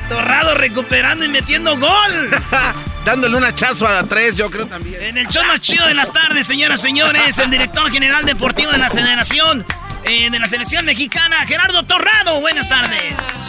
[0.09, 2.31] Torrado recuperando y metiendo gol.
[3.05, 5.03] Dándole un hachazo a tres, yo creo también.
[5.03, 8.71] En el show más chido de las tardes, señoras y señores, el director general deportivo
[8.71, 9.67] de la Federación
[10.05, 12.41] eh, de la Selección Mexicana, Gerardo Torrado.
[12.41, 13.49] Buenas tardes.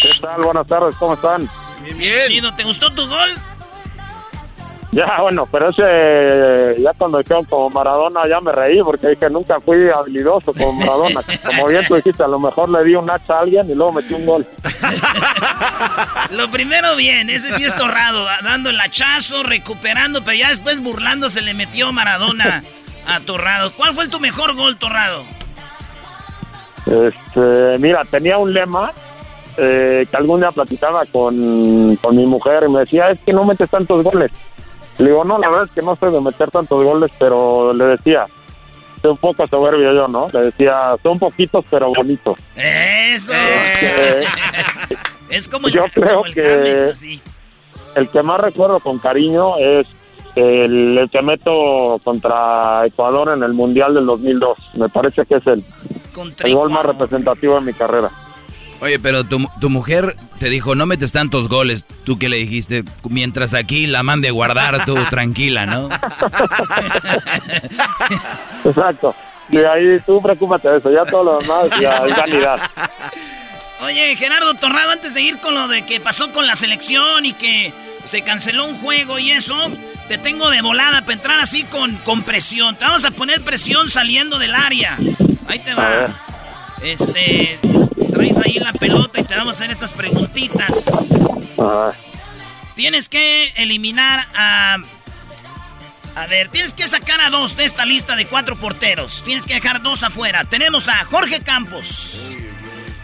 [0.00, 0.40] ¿Qué tal?
[0.40, 1.46] Buenas tardes, ¿cómo están?
[1.82, 2.20] Bien, bien.
[2.26, 3.30] Chido, ¿te gustó tu gol?
[4.92, 9.60] Ya, bueno, pero ese, ya cuando dijeron como Maradona, ya me reí porque dije, nunca
[9.60, 11.20] fui habilidoso como Maradona.
[11.46, 13.92] Como bien tú dijiste, a lo mejor le di un hacha a alguien y luego
[13.92, 14.46] metí un gol.
[16.30, 21.30] Lo primero bien, ese sí es torrado, dando el hachazo, recuperando, pero ya después burlando
[21.30, 22.62] se le metió Maradona
[23.06, 23.72] a Torrado.
[23.72, 25.24] ¿Cuál fue tu mejor gol, Torrado?
[26.86, 28.92] Este, mira, tenía un lema
[29.56, 33.44] eh, que algún día platicaba con, con mi mujer y me decía, es que no
[33.44, 34.30] metes tantos goles.
[34.98, 37.84] Le digo, no, la verdad es que no sé de meter tantos goles, pero le
[37.86, 38.26] decía,
[39.00, 40.28] soy un poco soberbio yo, ¿no?
[40.32, 42.38] Le decía, son poquitos pero bonitos.
[42.54, 43.32] Eso.
[43.32, 44.26] Este,
[45.30, 46.92] es como yo creo que
[47.94, 49.86] el que más recuerdo con cariño es
[50.34, 54.58] el, que meto contra Ecuador en el Mundial del 2002.
[54.74, 55.64] Me parece que es el,
[56.44, 58.10] el gol más representativo de mi carrera.
[58.80, 61.84] Oye, pero tu, tu, mujer te dijo, no metes tantos goles.
[62.04, 62.82] ¿Tú qué le dijiste?
[63.08, 65.90] Mientras aquí la mande a guardar, tú tranquila, ¿no?
[68.64, 69.14] Exacto.
[69.50, 70.90] Y ahí tú preocúpate de eso.
[70.90, 72.58] Ya todo lo demás ya es calidad.
[73.82, 77.32] Oye, Gerardo Torrado, antes de ir con lo de que pasó con la selección y
[77.32, 77.72] que
[78.04, 79.56] se canceló un juego y eso,
[80.08, 82.76] te tengo de volada para entrar así con, con presión.
[82.76, 84.98] Te vamos a poner presión saliendo del área.
[85.46, 86.08] Ahí te va.
[86.82, 87.58] Este,
[88.20, 90.90] traes ahí la pelota y te vamos a hacer estas preguntitas.
[92.74, 94.78] Tienes que eliminar a...
[96.16, 99.22] A ver, tienes que sacar a dos de esta lista de cuatro porteros.
[99.24, 100.44] Tienes que dejar dos afuera.
[100.44, 102.36] Tenemos a Jorge Campos,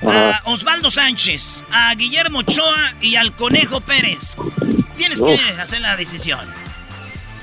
[0.07, 4.37] a Osvaldo Sánchez, a Guillermo Ochoa y al Conejo Pérez.
[4.97, 6.41] Tienes que hacer la decisión.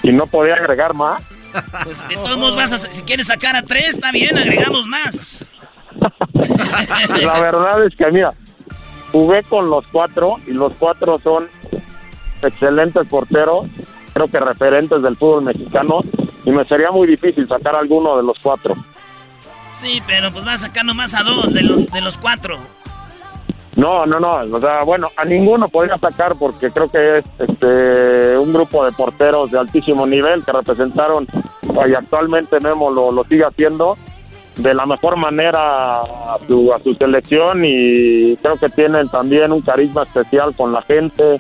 [0.04, 1.24] ¿Y no podía agregar más?
[1.84, 2.78] Pues de todos modos vas a...
[2.78, 5.38] Si quieres sacar a tres, está bien, agregamos más.
[7.22, 8.34] la verdad es que, mira,
[9.12, 11.48] jugué con los cuatro y los cuatro son
[12.42, 13.68] excelentes porteros,
[14.14, 16.02] creo que referentes del fútbol mexicano,
[16.46, 18.76] y me sería muy difícil sacar alguno de los cuatro.
[19.76, 22.60] Sí, pero pues vas a sacar nomás a dos de los, de los cuatro.
[23.76, 28.38] No, no, no, o sea, bueno, a ninguno podría sacar porque creo que es este
[28.38, 31.26] un grupo de porteros de altísimo nivel que representaron
[31.88, 33.98] y actualmente Memo lo, lo sigue haciendo
[34.56, 39.62] de la mejor manera a su, a su selección y creo que tienen también un
[39.62, 41.38] carisma especial con la gente.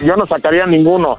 [0.00, 1.18] Yo, no sacaría ninguno.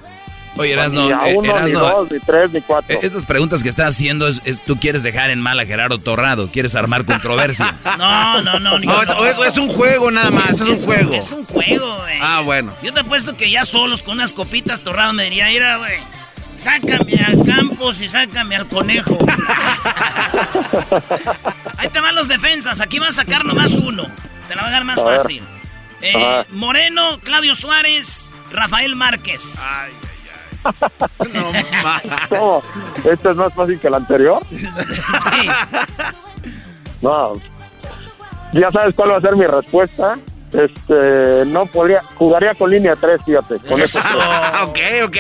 [0.58, 2.96] Oye, Erasno, ni a eh, uno, ni dos, ni tres, ni cuatro.
[2.96, 6.00] Eh, Estas preguntas que estás haciendo es, es, tú quieres dejar en mal a Gerardo
[6.00, 7.76] Torrado, quieres armar controversia.
[8.00, 11.14] no, no, no, no, es, es, es, un juego nada más, es, un juego.
[11.14, 12.18] Es un juego, güey.
[12.20, 12.74] Ah, bueno.
[12.82, 16.00] Yo te apuesto que ya solos con unas copitas Torrado me diría, mira, güey,
[16.58, 19.18] sácame al Campos y sácame al Conejo.
[21.78, 24.08] Ahí te van los defensas, aquí va a sacar nomás uno.
[24.48, 25.44] Te la va a dar más a fácil.
[26.02, 29.56] Eh, Moreno, Claudio Suárez, Rafael Márquez.
[29.60, 29.92] Ay,
[31.34, 31.52] no,
[32.30, 32.64] ¿Cómo?
[33.10, 34.46] ¿Este es más fácil que el anterior?
[34.52, 35.50] Sí.
[37.02, 37.34] No.
[38.54, 40.18] Ya sabes cuál va a ser mi respuesta.
[40.52, 43.60] Este, no podría, jugaría con línea 3, fíjate.
[43.60, 44.00] Con eso.
[44.64, 45.18] ok, ok.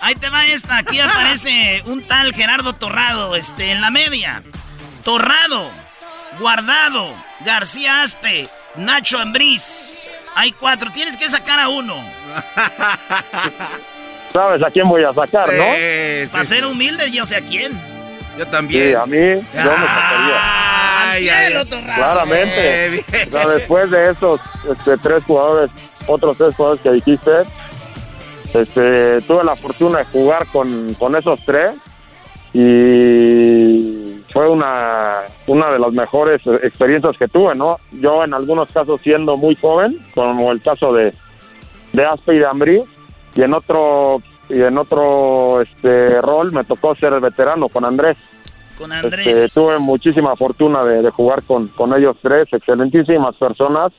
[0.00, 4.42] Ahí te va esta, aquí aparece un tal Gerardo Torrado, este, en la media.
[5.04, 5.70] Torrado,
[6.38, 7.14] Guardado,
[7.44, 10.00] García Aspe, Nacho Ambriz.
[10.34, 11.96] Hay cuatro, tienes que sacar a uno.
[14.32, 15.64] ¿Sabes a quién voy a sacar, no?
[16.30, 17.78] Para ser humilde, yo sé a quién.
[18.38, 18.90] Yo también.
[18.90, 21.10] Sí, a mí, yo me sacaría.
[21.10, 22.86] Ay, cielo, Claramente.
[22.96, 24.40] Eh, o sea, después de esos
[24.70, 25.70] este, tres jugadores,
[26.06, 27.30] otros tres jugadores que dijiste,
[28.54, 31.74] este, tuve la fortuna de jugar con, con esos tres
[32.52, 37.76] y fue una, una de las mejores experiencias que tuve, ¿no?
[37.92, 41.12] Yo en algunos casos siendo muy joven, como el caso de,
[41.92, 42.82] de Aspe y de Ambrí,
[43.34, 48.16] y en otro y en otro este rol me tocó ser veterano con Andrés.
[48.76, 49.26] Con Andrés.
[49.26, 53.92] Este, tuve muchísima fortuna de, de jugar con, con ellos tres, excelentísimas personas,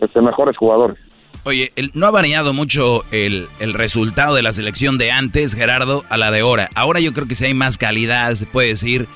[0.00, 0.98] este, mejores jugadores.
[1.46, 6.16] Oye, no ha variado mucho el, el, resultado de la selección de antes, Gerardo, a
[6.16, 6.68] la de ahora.
[6.74, 9.06] Ahora yo creo que sí hay más calidad, se puede decir,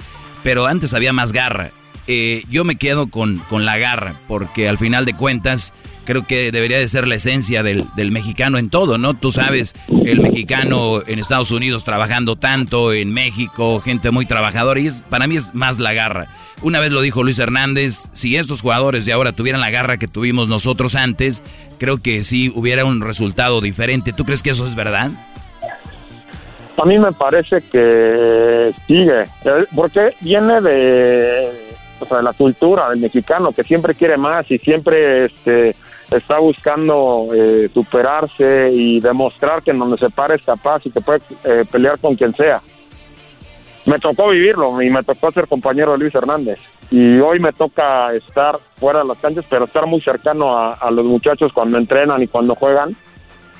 [0.44, 1.72] pero antes había más garra.
[2.06, 5.74] eh, yo me quedo con, con la garra, porque al final de cuentas
[6.04, 9.14] creo que debería de ser la esencia del, del, mexicano en todo, ¿no?
[9.14, 9.74] Tú sabes,
[10.04, 15.26] el mexicano en Estados Unidos trabajando tanto, en México, gente muy trabajadora, y es, para
[15.26, 16.28] mí es más la garra.
[16.62, 20.08] Una vez lo dijo Luis Hernández, si estos jugadores de ahora tuvieran la garra que
[20.08, 21.42] tuvimos nosotros antes,
[21.78, 24.12] creo que sí hubiera un resultado diferente.
[24.12, 25.10] ¿Tú crees que eso es verdad?
[26.76, 29.24] A mí me parece que sigue,
[29.74, 31.70] porque viene de,
[32.00, 35.76] de la cultura del mexicano, que siempre quiere más y siempre este,
[36.10, 41.00] está buscando eh, superarse y demostrar que en donde se para es capaz y que
[41.00, 42.62] puede eh, pelear con quien sea.
[43.86, 46.60] Me tocó vivirlo y me tocó ser compañero de Luis Hernández.
[46.90, 50.90] Y hoy me toca estar fuera de las canchas, pero estar muy cercano a, a
[50.90, 52.94] los muchachos cuando entrenan y cuando juegan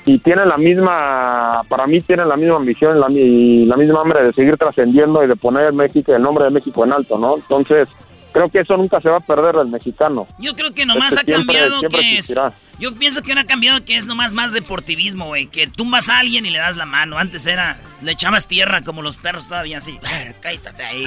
[0.05, 4.25] y tienen la misma, para mí tienen la misma ambición la, y la misma hambre
[4.25, 7.37] de seguir trascendiendo y de poner México, el nombre de México en alto, ¿no?
[7.37, 7.89] Entonces,
[8.33, 10.27] creo que eso nunca se va a perder del mexicano.
[10.39, 12.35] Yo creo que nomás ha cambiado que es...
[12.79, 15.49] Yo pienso que ahora ha cambiado que es nomás más deportivismo, güey.
[15.49, 17.19] Que tumbas a alguien y le das la mano.
[17.19, 19.99] Antes era, le echabas tierra como los perros todavía así.
[20.41, 21.07] Cállate ahí.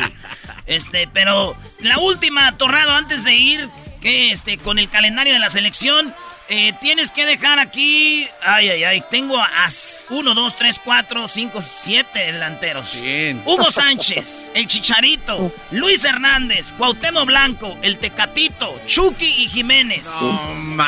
[0.67, 3.69] Este, pero la última, Torrado, antes de ir,
[4.01, 6.13] que este, con el calendario de la selección,
[6.49, 8.27] eh, tienes que dejar aquí.
[8.41, 9.03] Ay, ay, ay.
[9.09, 9.67] Tengo a
[10.09, 13.01] 1, 2, 3, 4, 5, 7 delanteros.
[13.45, 20.09] Hugo Sánchez, el Chicharito, Luis Hernández, Cuauhtémoc Blanco, el Tecatito, Chucky y Jiménez.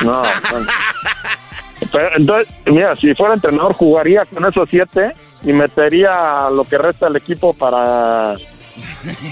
[0.04, 0.24] No,
[1.92, 5.14] Pero, entonces, mira, si fuera entrenador, jugaría con esos siete
[5.44, 8.36] y metería lo que resta del equipo para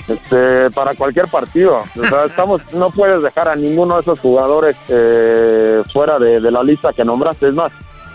[0.07, 1.83] este, para cualquier partido.
[1.95, 6.63] O sea, estamos, no puedes dejar a ninguno de esos jugadores eh, fuera de, la
[6.63, 7.49] lista que nombraste.
[7.49, 7.71] Es más,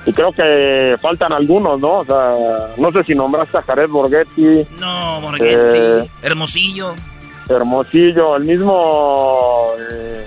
[0.06, 1.98] y creo que faltan algunos, ¿no?
[1.98, 2.34] O sea,
[2.76, 4.66] no sé si nombraste a Jared Borghetti.
[4.78, 5.78] No, Borghetti.
[5.78, 6.94] Eh, Hermosillo.
[7.48, 10.26] Hermosillo, el mismo eh,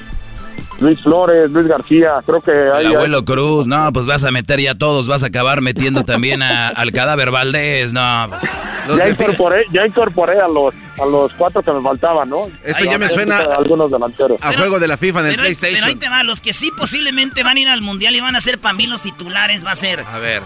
[0.80, 2.88] Luis Flores, Luis García, creo que hay...
[2.88, 6.42] El abuelo Cruz, no, pues vas a meter ya todos, vas a acabar metiendo también
[6.42, 8.28] a, al cadáver Valdés, no.
[8.30, 8.98] Pues.
[8.98, 12.48] Ya, incorporé, ya incorporé a los, a los cuatro que me faltaban, ¿no?
[12.64, 14.42] Eso ya me suena a algunos delanteros.
[14.42, 15.80] A juego de la FIFA en el PlayStation.
[15.82, 18.36] Pero ahí te va, los que sí posiblemente van a ir al Mundial y van
[18.36, 20.00] a ser para mí los titulares, va a ser...
[20.02, 20.42] A ver.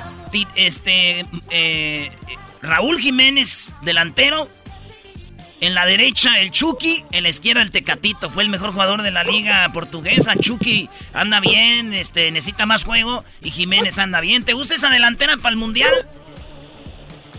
[0.55, 1.25] Este...
[1.49, 2.11] Eh,
[2.61, 4.49] Raúl Jiménez, delantero,
[5.61, 8.29] en la derecha el Chucky, en la izquierda el Tecatito.
[8.29, 10.35] Fue el mejor jugador de la liga portuguesa.
[10.35, 14.43] Chucky anda bien, este, necesita más juego y Jiménez anda bien.
[14.43, 16.07] ¿Te gusta esa delantera para el Mundial?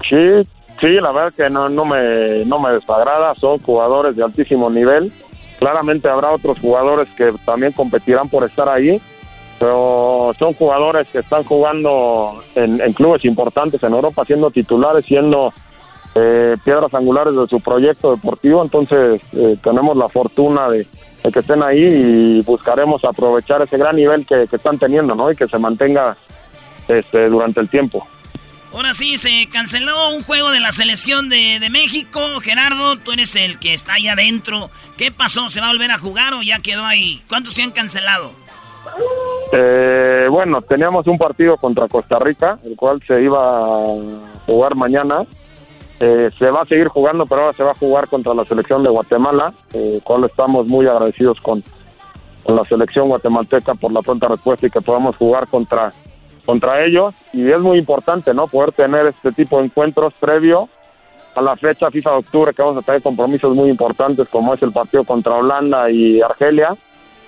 [0.09, 0.49] Sí,
[0.81, 3.35] sí, la verdad que no, no, me, no me desagrada.
[3.37, 5.13] Son jugadores de altísimo nivel.
[5.59, 9.01] Claramente habrá otros jugadores que también competirán por estar ahí.
[9.59, 15.55] Pero son jugadores que están jugando en, en clubes importantes en Europa, siendo titulares, siendo
[16.19, 20.87] eh, piedras angulares de su proyecto deportivo, entonces eh, tenemos la fortuna de,
[21.31, 25.31] que estén ahí y buscaremos aprovechar ese gran nivel que, están teniendo, ¿no?
[25.31, 26.17] Y que se mantenga
[26.89, 28.07] este, durante el tiempo.
[28.73, 32.21] Ahora sí, se canceló un juego de la selección de, México.
[32.41, 34.71] Gerardo, tú eres el que está ahí adentro.
[34.97, 35.51] ¿Qué pasó?
[35.51, 37.23] ¿Se va a volver a jugar o ya quedó ahí?
[37.29, 38.31] ¿Cuántos se han cancelado?
[39.53, 43.85] Eh, bueno, teníamos un partido contra Costa Rica, el cual se iba a
[44.47, 45.27] jugar mañana.
[45.99, 48.83] Eh, se va a seguir jugando, pero ahora se va a jugar contra la selección
[48.83, 51.63] de Guatemala, eh, cual estamos muy agradecidos con,
[52.47, 55.93] la selección guatemalteca por la pronta respuesta y que podamos jugar contra,
[56.45, 57.13] contra ellos.
[57.33, 58.47] Y es muy importante, ¿no?
[58.47, 60.69] Poder tener este tipo de encuentros previo
[61.35, 64.63] a la fecha FIFA de octubre, que vamos a tener compromisos muy importantes, como es
[64.63, 66.77] el partido contra Holanda y Argelia,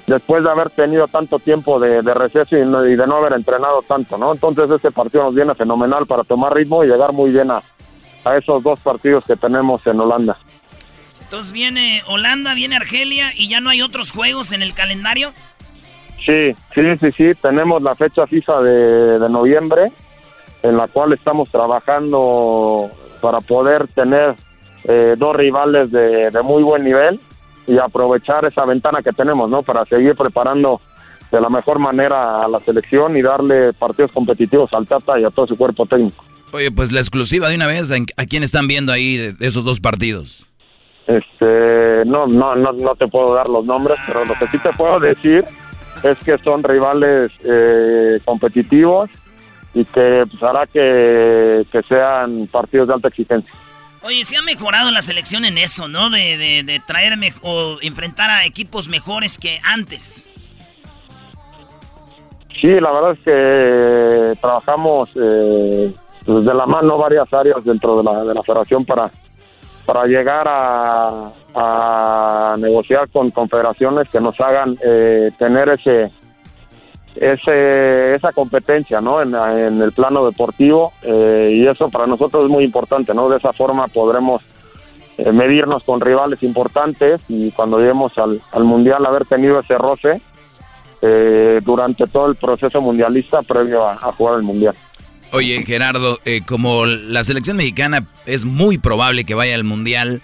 [0.07, 4.17] después de haber tenido tanto tiempo de, receso y, y, de no haber entrenado tanto,
[4.19, 4.33] ¿no?
[4.33, 7.61] Entonces este partido nos viene fenomenal para tomar ritmo y llegar muy bien a,
[8.29, 10.37] a esos dos partidos que tenemos en Holanda.
[11.23, 15.33] Entonces viene Holanda, viene Argelia y ya no hay otros juegos en el calendario.
[16.25, 19.93] Sí, sí, sí, sí, tenemos la fecha FIFA de, noviembre
[20.63, 22.91] en la cual estamos trabajando
[23.21, 24.35] para poder tener
[24.85, 27.21] eh, dos rivales de, de, muy buen nivel
[27.67, 29.63] y aprovechar esa ventana que tenemos, ¿no?
[29.63, 30.81] Para seguir preparando
[31.31, 35.31] de la mejor manera a la selección y darle partidos competitivos al Tata y a
[35.31, 36.25] todo su cuerpo técnico.
[36.53, 39.81] Oye, pues la exclusiva de una vez, ¿a quién están viendo ahí de, esos dos
[39.81, 40.47] partidos?
[41.07, 44.71] Este, no, no, no, no te puedo dar los nombres, pero lo que sí te
[44.73, 45.45] puedo decir
[46.03, 49.11] es que son rivales eh, competitivos
[49.75, 53.53] y que pues, hará que, sean partidos de alta exigencia.
[54.03, 56.09] Oye, se ha mejorado la selección en eso, ¿no?
[56.11, 60.29] De, de, traer o enfrentar a equipos mejores que antes.
[62.61, 65.95] Sí, la verdad es que trabajamos eh,
[66.29, 69.11] pues, de la mano varias áreas dentro de la, de la federación para,
[69.87, 71.33] para llegar a,
[72.59, 76.13] negociar con confederaciones que nos hagan eh, tener ese
[77.17, 79.23] ese, esa competencia ¿no?
[79.23, 83.29] en, en el plano deportivo eh, y eso para nosotros es muy importante, ¿no?
[83.29, 84.43] De esa forma podremos
[85.17, 90.21] eh, medirnos con rivales importantes y cuando lleguemos al, al Mundial haber tenido ese roce
[91.03, 94.77] eh, durante todo el proceso mundialista previo a, a jugar el Mundial.
[95.33, 100.23] Oye, Gerardo, eh, como la selección mexicana es muy probable que vaya al Mundial,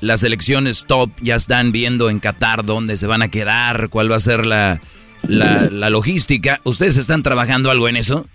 [0.00, 4.16] las selecciones top ya están viendo en Qatar dónde se van a quedar, cuál va
[4.16, 4.80] a ser la,
[5.22, 6.60] la, la logística.
[6.62, 8.26] ¿Ustedes están trabajando algo en eso?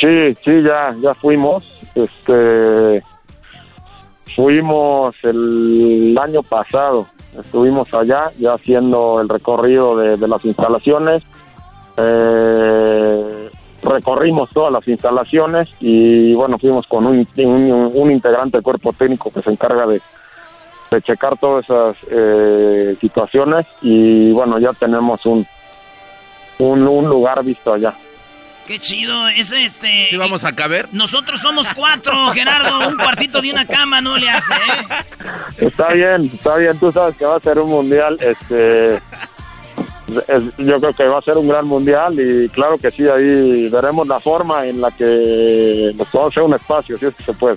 [0.00, 1.64] Sí, sí, ya, ya fuimos.
[1.94, 3.02] Este,
[4.34, 7.06] fuimos el año pasado.
[7.38, 11.22] Estuvimos allá ya haciendo el recorrido de, de las instalaciones.
[11.96, 13.50] Eh,
[13.84, 19.30] recorrimos todas las instalaciones y bueno, fuimos con un, un, un integrante del cuerpo técnico
[19.32, 20.00] que se encarga de,
[20.90, 25.46] de checar todas esas eh, situaciones y bueno, ya tenemos un,
[26.58, 27.94] un, un lugar visto allá.
[28.66, 30.06] Qué chido, es este.
[30.08, 30.88] ¿Sí vamos a caber?
[30.92, 32.88] Nosotros somos cuatro, Gerardo.
[32.88, 35.66] Un cuartito de una cama no le hace, ¿eh?
[35.66, 36.78] Está bien, está bien.
[36.78, 38.16] Tú sabes que va a ser un mundial.
[38.22, 39.02] Este, es-
[40.58, 44.06] yo creo que va a ser un gran mundial y claro que sí, ahí veremos
[44.06, 47.56] la forma en la que nos podamos hacer un espacio, si es que se puede.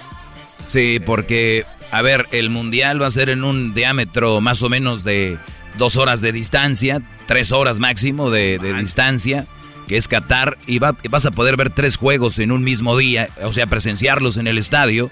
[0.65, 5.03] Sí, porque, a ver, el mundial va a ser en un diámetro más o menos
[5.03, 5.37] de
[5.77, 9.45] dos horas de distancia, tres horas máximo de, de distancia,
[9.87, 13.29] que es Qatar, y va- vas a poder ver tres juegos en un mismo día,
[13.43, 15.09] o sea, presenciarlos en el estadio.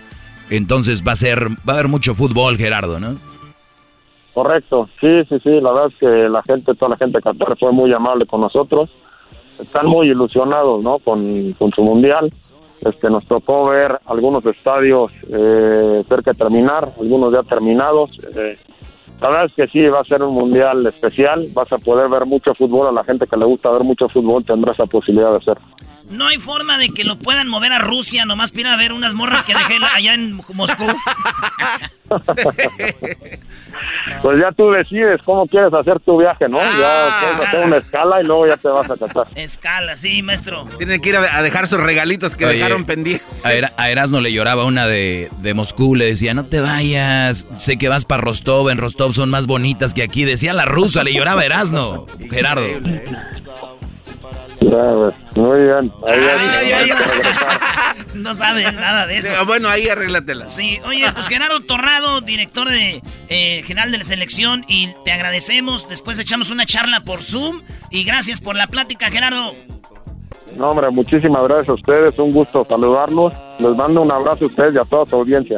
[0.49, 3.17] Entonces va a ser, va a haber mucho fútbol, Gerardo, ¿no?
[4.35, 7.57] Correcto, sí, sí, sí, la verdad es que la gente, toda la gente de Qatar
[7.57, 8.89] fue muy amable con nosotros,
[9.57, 10.99] están muy ilusionados, ¿no?
[10.99, 12.33] Con, con su mundial,
[12.81, 18.57] este, nos tocó ver algunos estadios eh, cerca de terminar, algunos ya terminados, eh,
[19.21, 22.25] la verdad es que sí, va a ser un mundial especial, vas a poder ver
[22.25, 25.37] mucho fútbol, a la gente que le gusta ver mucho fútbol tendrá esa posibilidad de
[25.37, 25.65] hacerlo.
[26.10, 28.94] No hay forma de que lo puedan mover a Rusia, nomás para ir a ver
[28.94, 30.86] unas morras que dejé allá en Moscú.
[34.22, 36.60] Pues ya tú decides cómo quieres hacer tu viaje, ¿no?
[36.61, 39.27] Ah, ya puedes hacer una escala y luego ya te vas a Qatar.
[39.36, 40.68] Escala, sí, maestro.
[40.77, 43.27] Tienen que ir a, a dejar sus regalitos que Oye, dejaron pendientes.
[43.44, 47.48] A, Era- a Erasmo le lloraba una de, de Moscú, le decía, no te vayas,
[47.60, 50.23] sé que vas para Rostov, en Rostov son más bonitas que aquí.
[50.23, 52.65] Decía la rusa, le lloraba a Erasmo, Gerardo.
[56.05, 57.59] Hay que regresar.
[58.15, 59.29] No sabe nada de eso.
[59.45, 60.47] Bueno, ahí arréglatela.
[60.47, 65.89] Sí, oye, pues Gerardo Torrado, director de eh, general de la selección, y te agradecemos.
[65.89, 67.61] Después echamos una charla por Zoom.
[67.91, 69.53] Y gracias por la plática, Gerardo.
[70.55, 72.17] No, hombre, muchísimas gracias a ustedes.
[72.17, 73.33] Un gusto saludarlos.
[73.59, 75.57] Les mando un abrazo a ustedes y a toda su audiencia.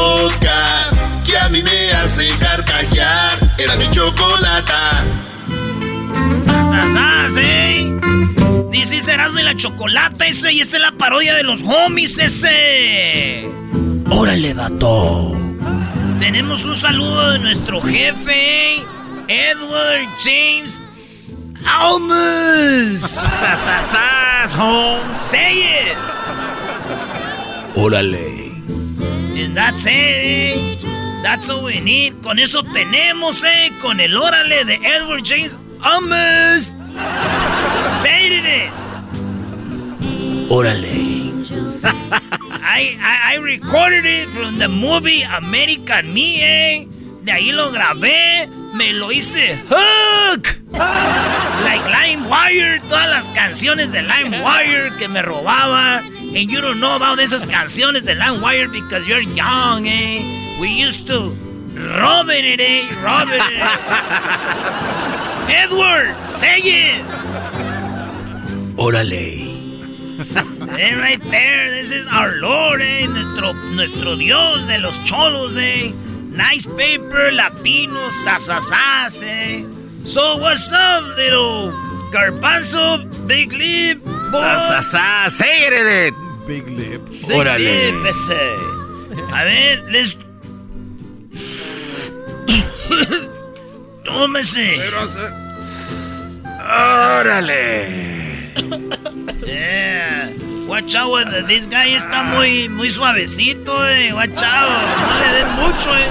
[0.00, 0.96] Podcast
[1.26, 3.38] que a mí me hace carcajear.
[3.58, 5.04] Era mi chocolata.
[6.42, 7.92] ¡Sas, eh!
[8.70, 13.46] Dice Erasmo y la chocolata ese, y esta es la parodia de los homies ese.
[14.08, 15.36] Órale, vato.
[16.18, 18.76] Tenemos un saludo de nuestro jefe,
[19.28, 20.80] Edward James
[21.66, 23.02] Almus.
[23.02, 25.20] ¡Sas, sas, sas, home!
[25.20, 25.98] ¡Say it!
[27.74, 28.49] Órale.
[29.36, 30.78] And that's it, eh.
[31.22, 32.22] That's all we need.
[32.22, 33.70] Con eso tenemos, eh.
[33.80, 36.74] Con el órale de Edward James Almus.
[38.02, 38.72] Say it.
[40.50, 41.20] Órale.
[42.62, 46.88] I, I, I recorded it from the movie American Me, eh.
[47.22, 50.48] De ahí lo grabé, me lo hice Hook.
[50.72, 55.98] Like LimeWire, todas las canciones de LimeWire que me robaba.
[55.98, 60.56] And you don't know about esas canciones de LimeWire because you're young, eh.
[60.60, 61.30] We used to
[62.00, 62.88] rob it, eh.
[63.02, 63.42] Rob it.
[63.42, 63.66] eh.
[65.64, 67.04] Edward, say it.
[68.76, 69.48] Órale.
[70.78, 75.92] Eh, right there, this is our Lord, eh, nuestro, nuestro Dios de los cholos, eh.
[76.30, 79.64] Nice paper, latino, sasasas, eh.
[80.04, 81.72] So what's up, little
[82.12, 84.38] garbanzo, big lip, boy?
[84.38, 86.14] Sasasas, say it.
[86.46, 87.04] Big lip.
[87.10, 88.40] Big lip, ese.
[89.32, 90.16] A ver, let's...
[94.04, 94.78] Tómese.
[96.72, 98.52] ¡Órale!
[99.46, 100.30] Yeah.
[100.70, 104.12] Watch out, with this guy está muy, muy suavecito, eh.
[104.12, 104.70] Watch out.
[104.70, 106.10] No le den mucho, eh.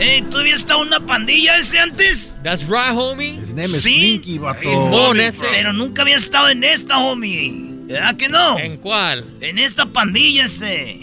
[0.00, 2.40] Eh, ¿tú habías estado en una pandilla ese antes?
[2.42, 3.38] That's right, homie.
[3.38, 3.98] His name is Sí.
[3.98, 4.62] Slinky, vato.
[4.62, 5.46] Simón ese.
[5.46, 7.52] Pero nunca había estado en esta, homie.
[7.84, 8.58] ¿Verdad que no?
[8.58, 9.26] ¿En cuál?
[9.42, 11.02] En esta pandilla ese.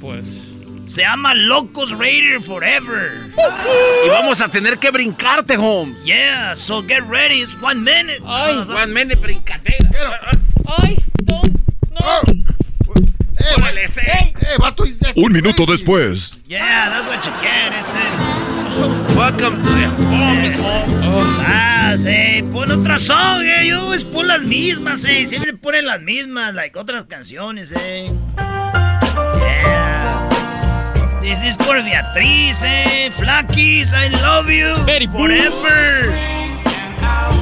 [0.00, 0.48] Pues.
[0.86, 3.32] Se llama Locos Raider Forever.
[4.04, 6.04] Y vamos a tener que brincarte, Holmes.
[6.04, 7.42] Yeah, so get ready.
[7.42, 8.20] It's one minute.
[8.26, 8.56] Ay.
[8.56, 10.10] One minute brincadera.
[10.66, 10.98] Ay,
[11.92, 12.22] no.
[13.38, 14.00] Eh, Órale, ese.
[14.02, 14.84] eh, vato,
[15.16, 15.72] Un minuto crazy.
[15.72, 16.34] después.
[16.46, 17.96] Yeah, that's what you get, ese.
[19.16, 20.56] Welcome to the homies,
[21.02, 21.36] Holmes.
[21.40, 23.66] Ah, sí, pon otra song, eh.
[23.68, 25.26] Yo pues pon las mismas, eh.
[25.26, 28.10] Siempre ponen las mismas, like otras canciones, eh.
[29.38, 30.28] Yeah.
[31.20, 33.10] This is por Beatriz, eh.
[33.16, 34.74] Flakis, I love you.
[34.86, 35.06] Betty.
[35.08, 36.12] Forever.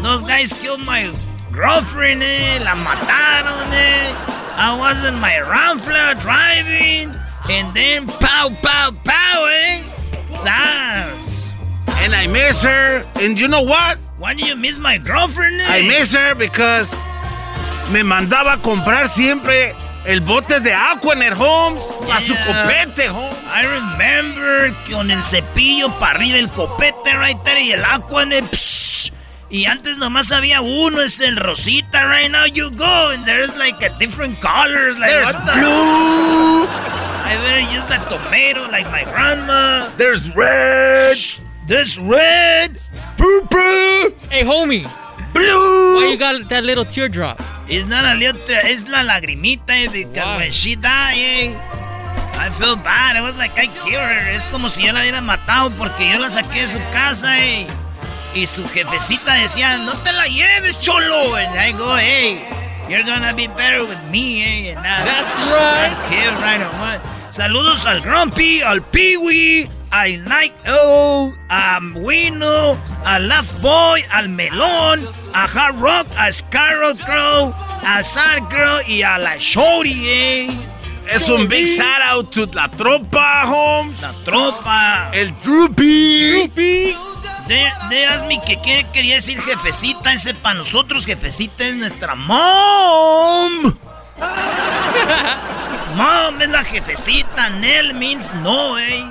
[0.02, 1.10] Those guys killed my
[1.52, 2.58] girlfriend, eh.
[2.60, 4.14] La mataron, eh.
[4.60, 7.16] I was in my Ramfla driving.
[7.48, 9.82] And then pow, pow, pow, eh.
[10.30, 11.54] Sas.
[11.98, 13.06] And I miss her.
[13.16, 13.98] And you know what?
[14.18, 15.60] Why do you miss my girlfriend?
[15.60, 15.66] eh?
[15.66, 16.92] I miss her because
[17.90, 19.74] me mandaba a comprar siempre
[20.06, 21.82] el bote de Aquanet, Holmes.
[22.12, 23.38] A su copete, Holmes.
[23.46, 28.44] I remember con el cepillo para arriba el copete right there y el Aquanet.
[28.52, 29.10] psh.
[29.50, 32.06] Y antes nomás había uno, es el rosita.
[32.06, 34.96] Right now you go and there's like a different colors.
[34.98, 36.66] Like There's what the- blue.
[36.68, 39.88] I better use the tomato like my grandma.
[39.96, 41.16] There's red.
[41.66, 42.78] This red.
[43.16, 44.14] Purple.
[44.30, 44.88] Hey, homie.
[45.32, 45.96] Blue.
[45.96, 47.42] Why you got that little teardrop?
[47.68, 51.54] It's not a little, es la lagrimita eh, because when she died, eh,
[52.34, 53.14] I feel bad.
[53.16, 54.30] It was like I killed her.
[54.32, 57.66] Es como si yo la hubiera matado porque yo la saqué de su casa, eh.
[58.34, 61.34] Y su jefecita decía, no te la lleves, cholo.
[61.34, 62.40] And I go, hey,
[62.88, 64.74] you're gonna be better with me, eh.
[64.76, 65.96] And That's right.
[66.08, 67.00] Killed right away.
[67.30, 75.08] Saludos al Grumpy, al Peewee, al Night O, a Wino, al Laugh Boy, al Melón,
[75.32, 77.54] a Hard Rock, a Scarlet Crow,
[77.86, 80.50] a Sad Girl y a la Shorty, eh.
[81.12, 84.00] Es un big shout out to la tropa, Holmes.
[84.00, 85.10] La tropa.
[85.12, 86.94] El Droopy.
[87.50, 93.74] De, de Asmi, que qué quería decir jefecita, ese para nosotros, jefecita es nuestra mom.
[95.96, 99.04] mom es la jefecita, Nell means no, eh.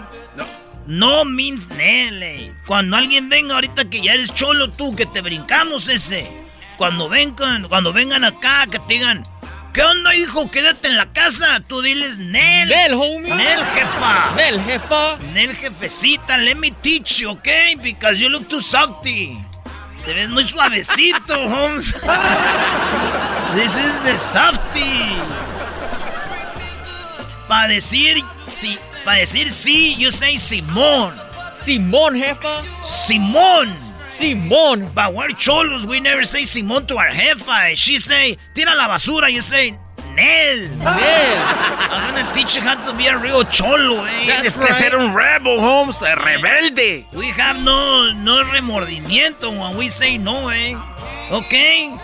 [0.85, 2.53] No means Nell, eh.
[2.65, 6.25] Cuando alguien venga ahorita que ya eres cholo tú, que te brincamos ese.
[6.77, 9.27] Cuando vengan, cuando vengan acá, que te digan,
[9.79, 10.51] ¿qué onda, hijo?
[10.51, 11.61] Quédate en la casa.
[11.65, 12.67] Tú diles Nell.
[12.67, 13.33] Nel, homie.
[13.33, 14.31] Nell, jefa.
[14.35, 15.17] Nel, jefa.
[15.33, 17.75] Nel, jefecita, let me teach you, okay?
[17.81, 19.39] Because you look too softy.
[20.05, 21.93] Te ves muy suavecito, Holmes.
[23.55, 25.15] This is the softy.
[27.47, 31.13] Para decir sí, para decir sí, you say Simón.
[31.53, 32.63] Simón, jefa.
[32.83, 33.88] Simón.
[34.19, 34.93] Simón.
[34.93, 37.75] But we're cholos, we never say Simón to our jefa.
[37.75, 39.71] She say, tira la basura, you say,
[40.13, 40.67] Nel.
[40.77, 41.37] Nel.
[41.91, 44.25] I'm gonna teach you how to be a real cholo, eh.
[44.25, 46.01] Tienes que ser un rebel, Holmes.
[46.01, 47.05] eh, Rebelde.
[47.13, 50.75] We have no, no remordimiento when we say no, eh.
[51.31, 51.95] Okay?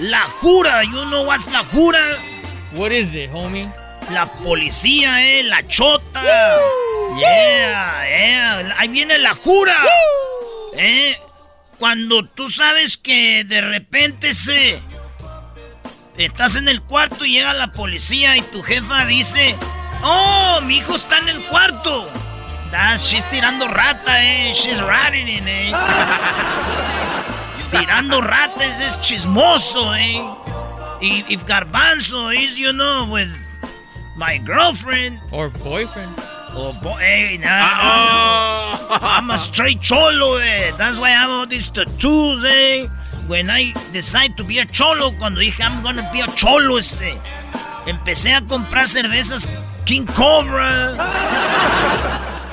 [0.00, 2.18] La jura, you know what's la jura?
[2.72, 3.70] What is it, homie?
[4.12, 6.22] La policía, eh, la chota.
[7.18, 8.74] Yeah, yeah.
[8.78, 9.74] Ahí viene la jura.
[10.74, 11.14] Eh,
[11.78, 14.80] cuando tú sabes que de repente se...
[16.16, 19.54] Estás en el cuarto y llega la policía y tu jefa dice,
[20.02, 22.08] oh, mi hijo está en el cuarto.
[22.72, 24.52] Das, she's tirando rata, eh.
[24.54, 25.72] She's ratting in, eh.
[27.70, 30.22] tirando rata es, chismoso, eh.
[31.02, 33.36] If Garbanzo is, you know, with
[34.16, 35.20] my girlfriend.
[35.30, 36.16] Or boyfriend.
[36.58, 38.78] Oh, hey, nah.
[38.88, 40.72] I'm a straight cholo, eh.
[40.78, 42.86] That's why I have all these tattoos, eh.
[43.26, 47.20] When I decide to be a cholo, cuando dije I'm gonna be a cholo, ese.
[47.84, 49.46] Empecé a comprar cervezas
[49.84, 50.96] King Cobra.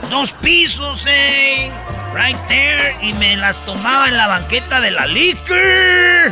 [0.11, 1.71] Dos pisos, eh.
[2.13, 2.95] Right there.
[3.01, 6.31] Y me las tomaba en la banqueta de la liquor.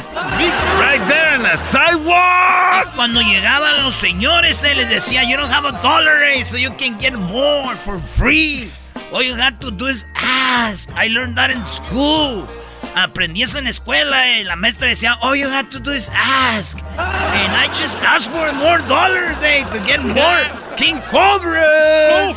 [0.79, 2.87] Right there in the sidewalk.
[2.87, 6.55] Y cuando llegaban los señores, eh, les decía, you don't have a dollar, eh, so
[6.57, 8.71] you can get more for free.
[9.11, 10.89] All you have to do is ask.
[10.95, 12.47] I learned that in school.
[12.95, 14.43] Aprendí eso en la escuela, eh.
[14.43, 16.77] La maestra decía, all you have to do is ask.
[16.97, 22.33] And I just asked for more dollars, eh, to get more King Cobra.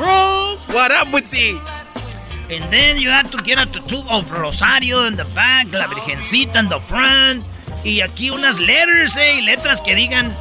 [0.72, 1.58] What up with the...
[2.50, 6.56] And then you have to get a tattoo of Rosario in the back, la Virgencita
[6.56, 7.44] in the front.
[7.84, 10.34] Y aquí unas letters, eh, letras que digan,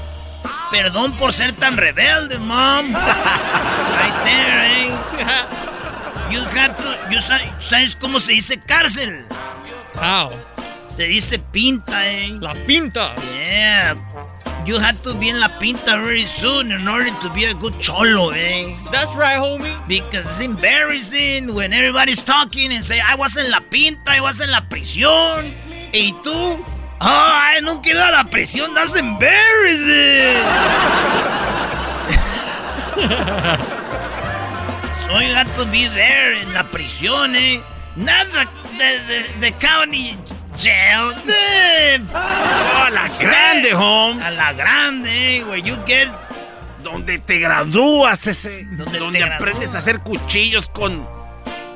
[0.71, 2.93] perdón por ser tan rebelde, mom.
[2.93, 4.97] right there, eh.
[6.30, 9.25] You have to, you ¿sabes cómo se dice cárcel?
[9.95, 10.31] How?
[10.89, 12.38] Se dice pinta, eh.
[12.39, 13.13] La pinta.
[13.13, 13.95] Yeah.
[14.65, 17.77] You have to be in la pinta very soon in order to be a good
[17.81, 18.73] cholo, eh.
[18.91, 19.76] That's right, homie.
[19.90, 24.40] Because it's embarrassing when everybody's talking and say, I was en la pinta, I was
[24.40, 25.53] en la prisión.
[25.91, 26.64] Y tú,
[27.02, 30.40] ay, no queda la prisión, that's embarrassing.
[34.95, 37.61] so you have to be there en la prisión, eh.
[37.98, 38.45] Nada
[38.77, 40.18] de, de, de county
[40.57, 41.11] jail.
[42.13, 44.21] Oh, a la grande, home.
[44.21, 46.09] A la grande, where you get...
[46.84, 48.65] Donde te gradúas, ese.
[48.65, 51.07] Donde, aprendes a hacer cuchillos con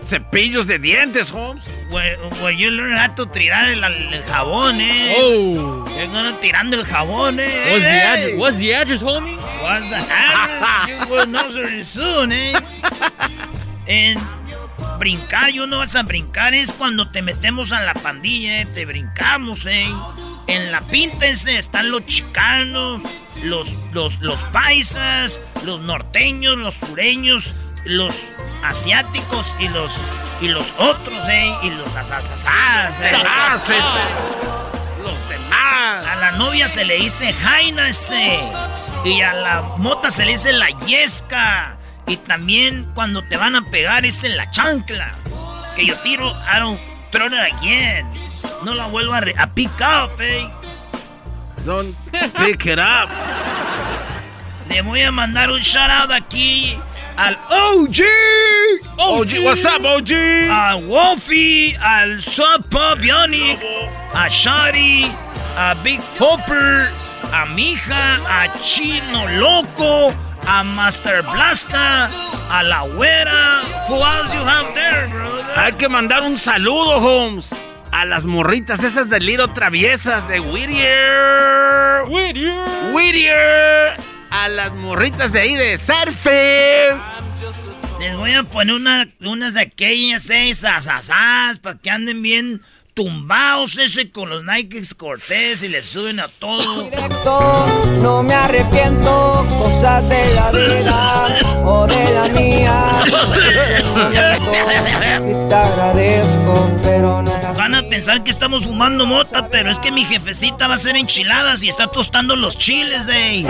[0.06, 1.64] cepillos de dientes, Holmes.
[1.92, 5.16] Where, where you learn how to tirar el, el jabón, eh.
[5.18, 5.86] Oh.
[5.96, 7.72] You're gonna tirando el jabón, eh.
[7.72, 8.00] What's, hey.
[8.00, 9.38] the, address, what's the address, homie?
[9.62, 10.90] What's the address?
[10.90, 12.60] you will know very soon, eh.
[13.88, 14.20] And
[15.00, 18.86] brincar, yo no vas a brincar, es cuando te metemos a la pandilla, eh, te
[18.86, 19.88] brincamos, eh.
[20.48, 23.02] En la pinta ese están los chicanos,
[23.44, 27.54] los, los, los paisas, los norteños, los sureños,
[27.86, 28.30] los
[28.64, 29.92] asiáticos y los
[30.42, 33.12] y los otros, eh, y los asasasas, eh.
[35.02, 36.06] Los demás.
[36.06, 38.40] A la novia se le dice jaina ese.
[39.04, 41.77] Y a la mota se le dice la yesca.
[42.08, 45.12] Y también cuando te van a pegar es en la chancla.
[45.76, 46.80] Que yo tiro, I don't
[47.12, 48.08] throw it again.
[48.64, 50.50] No la vuelvo a, a pick up, eh.
[51.66, 53.10] Don't pick it up.
[54.70, 56.80] Le voy a mandar un shout out aquí
[57.18, 58.00] al OG.
[58.98, 60.12] OG, what's up, OG?
[60.50, 62.20] A Wolfie, al
[62.70, 63.60] Pop Yannick,
[64.14, 65.06] a Shari,
[65.58, 66.88] a Big Hopper,
[67.34, 70.14] a Mija, a Chino Loco,
[70.48, 72.10] a Master Blasta,
[72.50, 73.62] a la güera.
[73.90, 75.60] Who else you have there, brother?
[75.60, 77.54] Hay que mandar un saludo, Holmes.
[77.92, 82.04] A las morritas esas de Liro Traviesas de Whittier.
[82.08, 82.94] Whittier.
[82.94, 83.94] Whittier.
[84.30, 86.96] A las morritas de ahí de Surfe.
[88.00, 92.62] Les voy a poner una, unas de aquellas seis asasas para que anden bien
[92.98, 96.82] tumbados ese con los Nike Cortés y les suben a todo.
[96.90, 97.68] Directo,
[98.02, 101.28] no me arrepiento, cosas de la vida
[101.64, 103.04] o de la mía.
[105.28, 109.92] Y te agradezco, pero no Van a pensar que estamos fumando mota, pero es que
[109.92, 113.44] mi jefecita va a hacer enchiladas y está tostando los chiles, ey.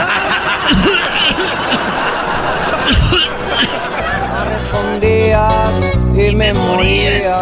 [4.34, 7.42] no respondías y me morías.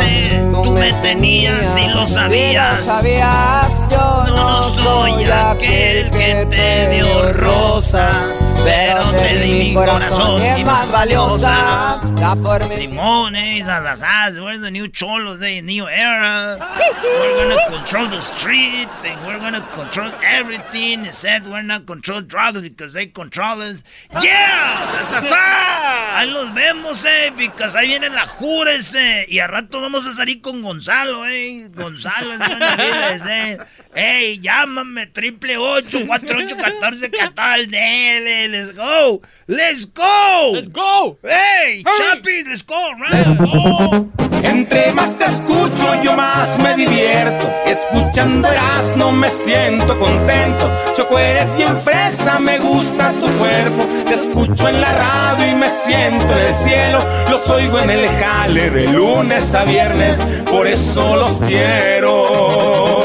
[0.52, 2.82] Tú me tenías y lo sabías.
[2.82, 10.42] Lo sabías, yo no, soy aquel que te dio rosas, pero te di mi corazón
[10.42, 12.02] es más valiosa.
[12.20, 16.58] La forma Simón, eh, esas asas, we're the new cholos, eh, new era.
[17.04, 21.06] We're gonna control the streets and we're gonna control everything.
[21.06, 23.84] Except we're not control drugs because they control us.
[24.20, 26.18] Yeah, asasá.
[26.18, 29.26] Ahí los vemos, eh, because ahí viene la jura ese.
[29.30, 31.70] Y a rato vamos a salir con Gonzalo, eh.
[31.76, 33.58] Gonzalo es una vida ese.
[33.94, 41.84] Ey, llámame, triple ocho, cuatro ocho, catorce, catorce, let's go, let's go, let's go, hey,
[41.86, 43.12] Chapi, let's go, right?
[43.12, 44.12] Let's go.
[44.44, 47.50] Entre más te escucho, yo más me divierto.
[47.66, 48.48] Escuchando
[48.96, 50.72] no me siento contento.
[50.94, 53.84] Choco, eres bien fresa, me gusta tu cuerpo.
[54.06, 57.00] Te escucho en la radio y me siento en el cielo.
[57.30, 63.05] Los oigo en el jale de lunes a viernes, por eso los quiero.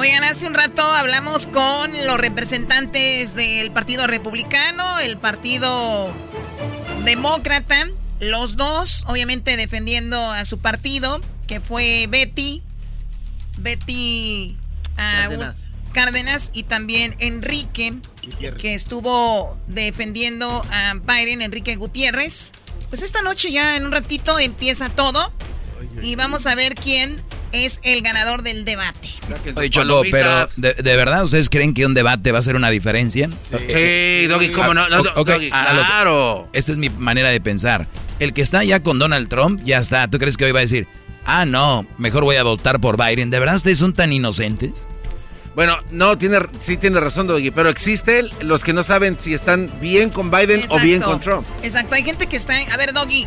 [0.00, 6.14] Oigan, hace un rato hablamos con los representantes del Partido Republicano, el Partido
[7.04, 7.86] Demócrata,
[8.18, 12.62] los dos, obviamente defendiendo a su partido, que fue Betty
[13.58, 14.56] Betty
[14.96, 15.52] ah,
[15.92, 16.50] Cárdenas.
[16.54, 17.92] y también Enrique,
[18.56, 22.52] que estuvo defendiendo a Biden, Enrique Gutiérrez.
[22.88, 25.30] Pues esta noche ya en un ratito empieza todo
[26.00, 27.22] y vamos a ver quién
[27.52, 29.08] es el ganador del debate.
[29.56, 33.28] Oye, Choco, pero ¿de, verdad ustedes creen que un debate va a hacer una diferencia?
[33.50, 34.88] Sí, Doggy, ¿cómo no?
[34.88, 36.48] no claro.
[36.52, 37.86] Esta es mi manera de pensar.
[38.18, 40.08] El que está ya con Donald Trump, ya está.
[40.08, 40.86] ¿Tú crees que hoy va a decir,
[41.24, 43.30] ah, no, mejor voy a votar por Biden?
[43.30, 44.88] ¿De verdad ustedes son tan inocentes?
[45.54, 49.72] Bueno, no, tiene, sí tiene razón, Doggy, pero existen los que no saben si están
[49.80, 51.46] bien con Biden o bien con Trump.
[51.62, 52.54] Exacto, hay gente que está...
[52.72, 53.26] A ver, Doggy,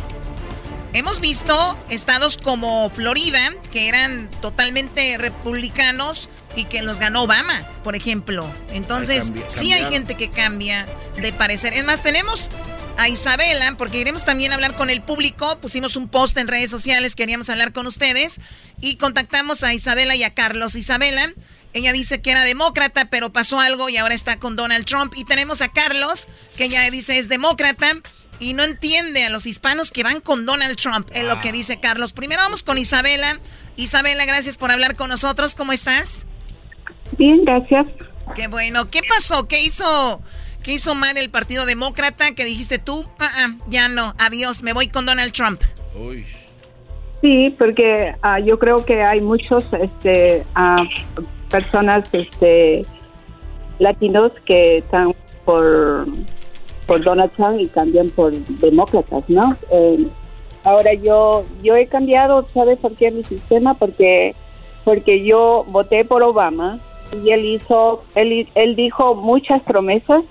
[0.94, 7.96] Hemos visto estados como Florida, que eran totalmente republicanos y que los ganó Obama, por
[7.96, 8.48] ejemplo.
[8.70, 10.86] Entonces, sí hay gente que cambia
[11.20, 11.72] de parecer.
[11.72, 12.48] Es más, tenemos
[12.96, 15.58] a Isabela, porque queremos también hablar con el público.
[15.58, 18.40] Pusimos un post en redes sociales, queríamos hablar con ustedes
[18.80, 20.76] y contactamos a Isabela y a Carlos.
[20.76, 21.32] Isabela,
[21.72, 25.14] ella dice que era demócrata, pero pasó algo y ahora está con Donald Trump.
[25.16, 28.00] Y tenemos a Carlos, que ella dice es demócrata
[28.38, 31.80] y no entiende a los hispanos que van con Donald Trump, es lo que dice
[31.80, 32.12] Carlos.
[32.12, 33.38] Primero vamos con Isabela.
[33.76, 35.54] Isabela, gracias por hablar con nosotros.
[35.54, 36.26] ¿Cómo estás?
[37.18, 37.86] Bien, gracias.
[38.34, 38.90] Qué bueno.
[38.90, 39.46] ¿Qué pasó?
[39.48, 40.20] ¿Qué hizo,
[40.62, 42.34] qué hizo mal el Partido Demócrata?
[42.34, 43.06] que dijiste tú?
[43.18, 45.60] Ah, ah, ya no, adiós, me voy con Donald Trump.
[47.20, 50.44] Sí, porque ah, yo creo que hay muchos este,
[51.50, 52.84] personas este,
[53.78, 56.06] latinos que están por
[56.86, 59.56] por Donald Trump y cambian por demócratas, ¿no?
[59.70, 60.06] Eh,
[60.64, 63.74] ahora yo yo he cambiado, ¿sabes por qué mi sistema?
[63.74, 64.34] Porque
[64.84, 66.78] porque yo voté por Obama
[67.24, 70.24] y él hizo él él dijo muchas promesas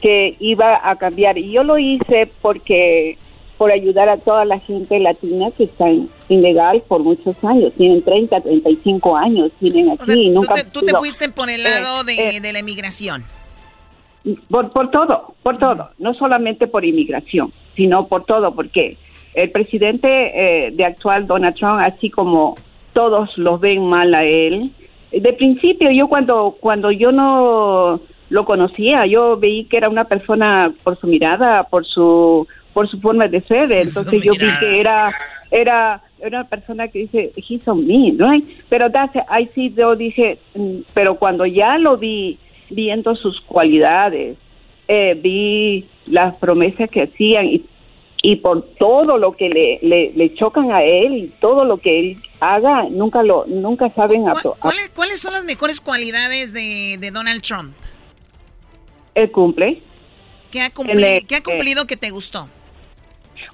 [0.00, 3.18] que iba a cambiar y yo lo hice porque
[3.58, 5.84] por ayudar a toda la gente latina que está
[6.30, 10.54] ilegal por muchos años, tienen 30, 35 años, tienen aquí nunca...
[10.72, 13.22] Tú te, fuiste por el lado de, eh, de la inmigración.
[14.48, 18.98] Por, por todo, por todo, no solamente por inmigración, sino por todo, porque
[19.34, 22.56] el presidente eh, de actual Donald Trump, así como
[22.92, 24.72] todos los ven mal a él,
[25.12, 30.72] de principio yo cuando cuando yo no lo conocía, yo veí que era una persona
[30.84, 35.12] por su mirada, por su por su forma de ser, entonces yo vi que era
[35.50, 38.46] era una persona que dice he's on me, right?
[38.68, 38.86] Pero
[39.28, 42.38] ahí sí yo dije, mm, pero cuando ya lo vi
[42.70, 44.36] viendo sus cualidades,
[44.88, 47.64] eh, vi las promesas que hacían y,
[48.22, 52.22] y por todo lo que le, le, chocan a él y todo lo que él
[52.40, 57.42] haga, nunca lo nunca saben a, ¿Cuáles, ¿Cuáles son las mejores cualidades de, de Donald
[57.42, 57.72] Trump?
[59.14, 59.82] Él cumple.
[60.50, 62.48] ¿Qué ha, cumplido, ¿qué ha cumplido que te gustó?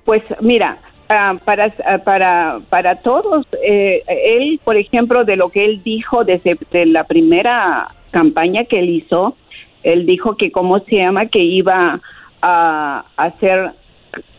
[0.05, 0.79] Pues mira,
[1.11, 1.71] ah, para,
[2.05, 6.57] para, para todos, eh, él, por ejemplo, de lo que él dijo desde
[6.87, 9.37] la primera campaña que él hizo,
[9.83, 11.27] él dijo que, ¿cómo se llama?
[11.27, 12.01] Que iba
[12.43, 13.73] a, hacer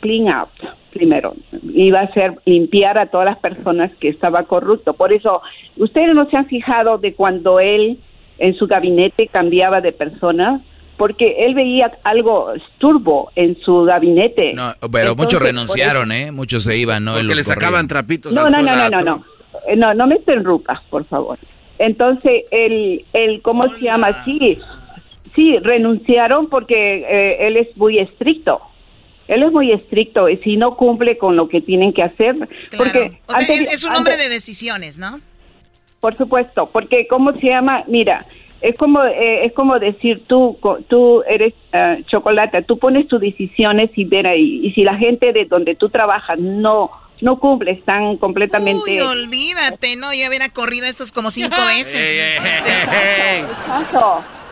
[0.02, 0.50] clean out
[0.92, 1.36] primero,
[1.74, 4.94] iba a hacer limpiar a todas las personas que estaba corrupto.
[4.94, 5.42] Por eso,
[5.76, 8.00] ustedes no se han fijado de cuando él
[8.40, 10.62] en su gabinete cambiaba de personas,
[10.98, 14.54] porque él veía algo turbo en su gabinete.
[14.54, 16.32] No, pero muchos renunciaron, ¿eh?
[16.32, 17.14] Muchos se iban, ¿no?
[17.14, 18.34] Porque le sacaban trapitos.
[18.34, 19.24] No, no, no, no, no, no,
[19.76, 21.38] no, no me interrumpas, por favor.
[21.80, 24.24] Entonces, el, el ¿cómo se llama?
[24.26, 24.58] Sí,
[25.36, 28.62] sí, renunciaron porque eh, él es muy estricto.
[29.28, 32.36] Él es muy estricto y si no cumple con lo que tienen que hacer.
[32.78, 35.20] Porque o sea, es un hombre de decisiones, ¿no?
[36.00, 37.84] Por supuesto, porque ¿cómo se llama?
[37.88, 38.26] Mira,
[38.62, 43.92] es como eh, es como decir tú tú eres uh, chocolate, tú pones tus decisiones
[43.96, 46.90] y ver ahí y si la gente de donde tú trabajas no
[47.22, 48.92] no cumple, están completamente...
[48.92, 52.40] Uy, olvídate, no, yo hubiera corrido estos como cinco veces.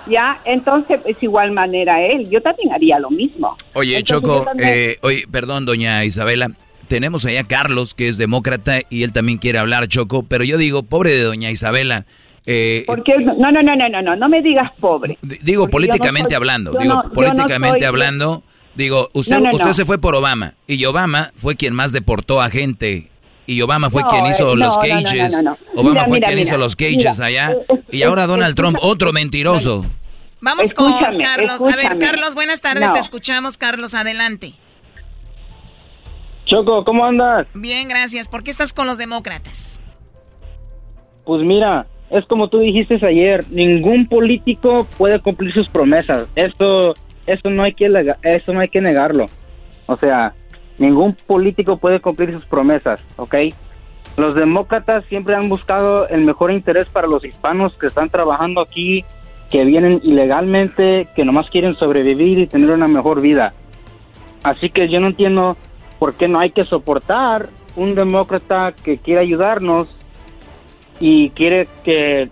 [0.08, 3.56] ya, entonces es igual manera él, yo también haría lo mismo.
[3.74, 6.52] Oye, Choco, eh, oye, perdón, doña Isabela,
[6.88, 10.58] tenemos allá a Carlos, que es demócrata, y él también quiere hablar, Choco, pero yo
[10.58, 12.06] digo, pobre de doña Isabela.
[12.48, 15.18] Eh, porque no, no, no, no, no, no, no me digas pobre.
[15.22, 18.44] Digo, políticamente hablando, digo, políticamente hablando
[18.76, 23.10] Digo, usted, usted se fue por Obama y Obama fue quien más deportó a gente
[23.47, 25.41] y Obama fue quien hizo eh, los cages.
[25.76, 29.85] Obama fue quien hizo los cages allá eh, y ahora Donald Trump, otro mentiroso.
[30.41, 31.61] Vamos con Carlos.
[31.64, 32.93] A ver, Carlos, buenas tardes.
[32.95, 33.95] escuchamos, Carlos.
[33.95, 34.53] Adelante.
[36.45, 37.47] Choco, ¿cómo andas?
[37.53, 38.30] Bien, gracias.
[38.30, 39.80] ¿Por qué estás con los demócratas?
[41.26, 46.27] Pues mira, es como tú dijiste ayer, ningún político puede cumplir sus promesas.
[46.35, 46.93] Esto
[47.27, 47.85] eso no hay que
[48.23, 49.27] eso no hay que negarlo.
[49.88, 50.34] O sea,
[50.77, 53.35] ningún político puede cumplir sus promesas, ¿ok?
[54.18, 59.03] Los demócratas siempre han buscado el mejor interés para los hispanos que están trabajando aquí,
[59.49, 63.53] que vienen ilegalmente, que nomás quieren sobrevivir y tener una mejor vida.
[64.43, 65.57] Así que yo no entiendo
[65.99, 69.88] por qué no hay que soportar un demócrata que quiere ayudarnos
[70.99, 72.30] y quiere que,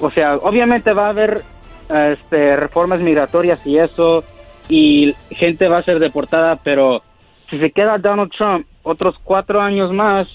[0.00, 1.42] o sea, obviamente va a haber
[1.88, 4.24] este, reformas migratorias y eso,
[4.68, 7.02] y gente va a ser deportada, pero
[7.50, 10.26] si se queda Donald Trump otros cuatro años más,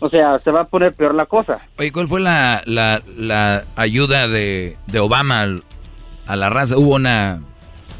[0.00, 1.60] o sea, se va a poner peor la cosa.
[1.78, 5.46] Oye, ¿cuál fue la, la, la ayuda de, de Obama
[6.26, 6.76] a la raza?
[6.76, 7.40] ¿Hubo una...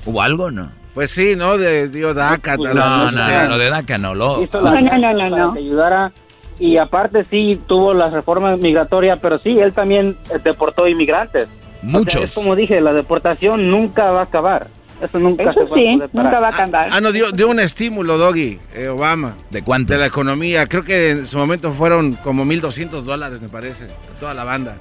[0.05, 0.71] ¿Hubo algo no?
[0.95, 1.59] Pues sí, ¿no?
[1.59, 2.57] De dio DACA.
[2.57, 4.15] No, no, no, no, de DACA no.
[4.15, 6.13] Lo, No, no, no, no, ayudara
[6.59, 11.49] y aparte sí tuvo las reformas migratorias, pero sí, él también eh, deportó inmigrantes.
[11.83, 12.15] Muchos.
[12.17, 14.69] O sea, es como dije, la deportación nunca va a acabar.
[15.01, 16.89] Eso nunca Eso se va a sí, nunca va a cambiar.
[16.91, 19.37] Ah, no, dio, dio un estímulo, Doggy, eh, Obama.
[19.51, 19.93] ¿De cuánto?
[19.93, 20.67] De la economía.
[20.67, 24.77] Creo que en su momento fueron como 1.200 dólares, me parece, a toda la banda.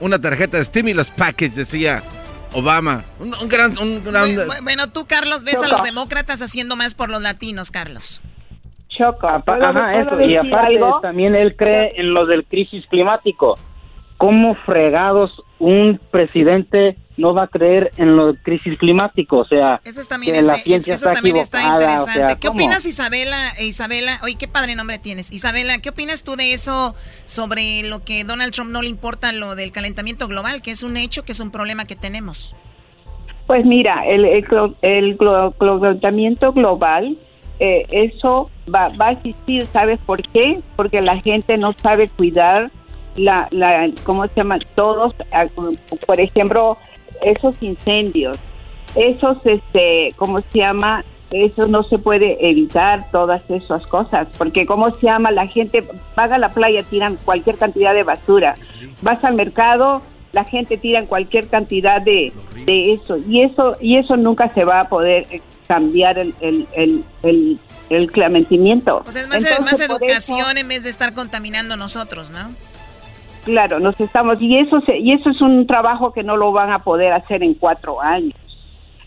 [0.00, 2.02] Una tarjeta de stimulus package, decía
[2.52, 3.04] Obama.
[3.20, 3.78] Un, un gran...
[3.78, 7.70] Un gran Bu- Bueno, tú, Carlos, ves a los demócratas haciendo más por los latinos,
[7.70, 8.20] Carlos.
[8.88, 10.20] Choco, Apa- ¿puedo- Ajá, eso.
[10.20, 10.98] Y aparte algo?
[11.00, 13.56] también él cree en lo del crisis climático.
[14.22, 19.38] ¿Cómo fregados un presidente no va a creer en lo del crisis climático?
[19.38, 22.02] O sea, Eso es también, que la es- ciencia eso está también está equivocada, o
[22.02, 22.28] interesante.
[22.28, 23.36] sea, ¿Qué opinas, Isabela?
[23.58, 25.32] Eh, Isabela, oye, qué padre nombre tienes.
[25.32, 26.94] Isabela, ¿qué opinas tú de eso
[27.26, 30.96] sobre lo que Donald Trump no le importa lo del calentamiento global, que es un
[30.96, 32.54] hecho, que es un problema que tenemos?
[33.48, 34.46] Pues mira, el, el,
[34.82, 35.18] el
[35.58, 37.18] calentamiento global,
[37.58, 40.60] eh, eso va, va a existir, ¿sabes por qué?
[40.76, 42.70] Porque la gente no sabe cuidar
[43.16, 44.58] la, la ¿cómo se llama?
[44.74, 45.14] Todos,
[46.06, 46.78] por ejemplo,
[47.22, 48.36] esos incendios,
[48.94, 51.04] esos, este, ¿cómo se llama?
[51.30, 55.30] Eso no se puede evitar, todas esas cosas, porque ¿cómo se llama?
[55.30, 55.80] La gente
[56.18, 58.54] va a la playa, tiran cualquier cantidad de basura.
[59.00, 60.02] Vas al mercado,
[60.32, 62.32] la gente tira cualquier cantidad de,
[62.66, 66.66] de eso y eso y eso nunca se va a poder eh, cambiar el el
[66.74, 69.02] el, el, el clamentimiento.
[69.06, 72.54] O sea, es más, Entonces, más educación en vez de estar contaminando nosotros, ¿no?
[73.44, 76.70] Claro, nos estamos y eso se, y eso es un trabajo que no lo van
[76.70, 78.34] a poder hacer en cuatro años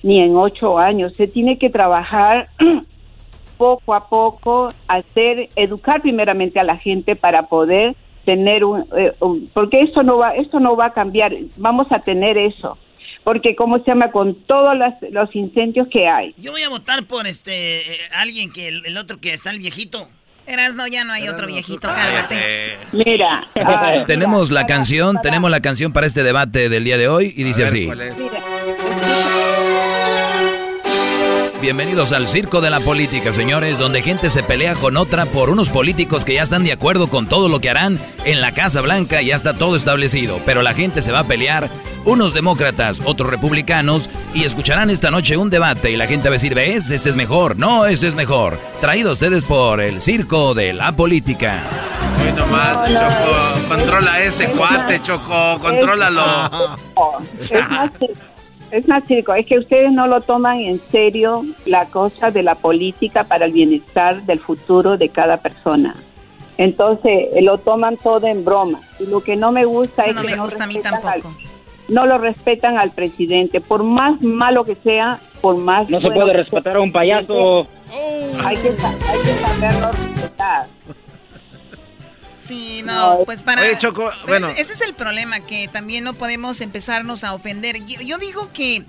[0.04, 1.14] ni en ocho años.
[1.16, 2.50] Se tiene que trabajar
[3.58, 7.96] poco a poco, hacer educar primeramente a la gente para poder
[8.26, 11.34] tener un, eh, un- porque esto no va esto no va a cambiar.
[11.58, 12.78] Vamos a tener eso.
[13.24, 16.36] Porque cómo se llama con todos las- los incendios que hay.
[16.38, 19.60] Yo voy a votar por este eh, alguien que el, el otro que está el
[19.60, 20.08] viejito.
[20.48, 22.78] Eras, no, ya no hay otro viejito, cálmate.
[22.92, 23.48] Mira,
[24.06, 27.64] Tenemos la canción, tenemos la canción para este debate del día de hoy y dice
[27.64, 27.90] así.
[31.62, 35.70] Bienvenidos al circo de la política, señores, donde gente se pelea con otra por unos
[35.70, 39.22] políticos que ya están de acuerdo con todo lo que harán en la Casa Blanca,
[39.22, 41.70] ya está todo establecido, pero la gente se va a pelear,
[42.04, 46.40] unos demócratas, otros republicanos, y escucharán esta noche un debate y la gente va a
[46.40, 46.92] decir, ¿ves?
[46.92, 48.60] Este es mejor, no, este es mejor.
[48.82, 51.64] Traído a ustedes por el circo de la política.
[52.22, 53.68] Hoy nomás, Choco.
[53.70, 55.58] Controla a este cuate, Choco.
[55.60, 56.76] Contrólalo.
[57.40, 58.35] Es más, circo.
[58.72, 62.56] Es más circo, es que ustedes no lo toman en serio la cosa de la
[62.56, 65.96] política para el bienestar del futuro de cada persona.
[66.58, 68.80] Entonces, eh, lo toman todo en broma.
[69.00, 70.76] Y lo que no me gusta Eso es no que me no gusta a mí
[70.78, 71.36] al- tampoco.
[71.90, 73.60] no lo respetan al presidente.
[73.62, 75.90] Por más malo que sea, por más...
[75.90, 77.68] No se puede respetar a un payaso.
[78.44, 80.68] Hay que, hay que saberlo respetar.
[82.46, 83.62] Sí, no, pues para...
[83.62, 84.50] Oye, Choco, Pero bueno.
[84.50, 87.84] ese- Ese es el problema, que también no podemos empezarnos a ofender.
[87.86, 88.84] Yo, yo digo que,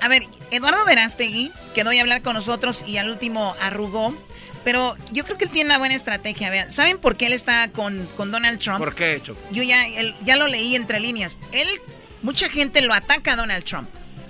[0.00, 4.16] a ver, Eduardo Verástegui quedó a hablar con nosotros y al último arrugó,
[4.64, 6.50] pero yo creo que él tiene una buena estrategia.
[6.50, 8.78] Vean, ¿saben por qué él está con, con Donald Trump?
[8.78, 9.40] ¿Por qué, Choco?
[9.52, 11.38] Yo ya, él- ya lo leí entre líneas.
[11.52, 11.68] Él,
[12.22, 13.88] mucha gente lo ataca a Donald Trump.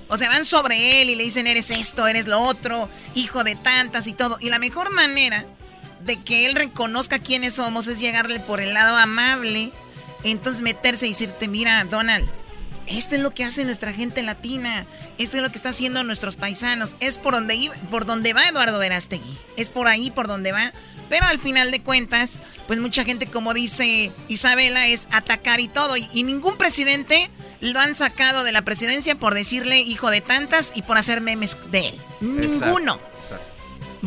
[0.09, 3.57] O sea, van sobre él y le dicen, eres esto, eres lo otro, hijo de
[3.57, 4.37] tantas y todo.
[4.39, 5.45] Y la mejor manera
[6.07, 9.73] de que él reconozca quiénes somos es llegarle por el lado amable.
[10.25, 12.27] Entonces meterse y decirte, mira, Donald,
[12.87, 14.87] esto es lo que hace nuestra gente latina.
[15.19, 16.97] Esto es lo que está haciendo nuestros paisanos.
[17.01, 19.37] Es por donde, iba- por donde va Eduardo Verástegui.
[19.57, 20.73] Es por ahí por donde va.
[21.09, 25.97] Pero al final de cuentas, pues mucha gente, como dice Isabela, es atacar y todo.
[25.97, 27.31] Y, y ningún presidente
[27.61, 31.57] lo han sacado de la presidencia por decirle hijo de tantas y por hacer memes
[31.71, 31.95] de él.
[32.21, 33.01] Ninguno.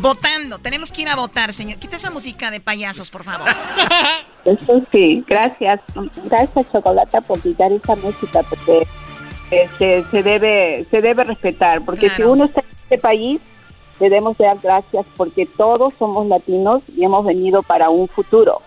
[0.00, 0.58] Votando.
[0.58, 1.78] Tenemos que ir a votar, señor.
[1.78, 3.48] Quita esa música de payasos, por favor.
[4.44, 5.80] Eso sí, gracias.
[6.24, 8.86] Gracias, Chocolata, por quitar esa música, porque
[9.50, 11.82] este, se, debe, se debe respetar.
[11.84, 13.40] Porque si uno está en este país,
[13.98, 18.62] debemos dar gracias porque todos somos latinos y hemos venido para un futuro.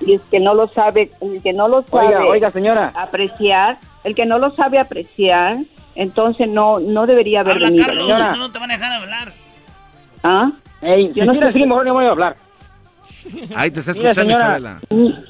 [0.00, 2.92] y es que no lo sabe, el que no lo sabe Oiga, oiga, señora.
[2.94, 5.56] apreciar, el que no lo sabe apreciar,
[5.96, 7.86] entonces no no debería haber Habla, venido.
[7.86, 8.36] Carlos, señora.
[8.36, 9.32] no te van a dejar hablar.
[10.22, 10.52] ¿Ah?
[10.82, 12.36] Ey, Yo si no quiere si- mejor no voy a hablar.
[13.56, 14.80] Ahí te está Mira, escuchando señora, Isabela.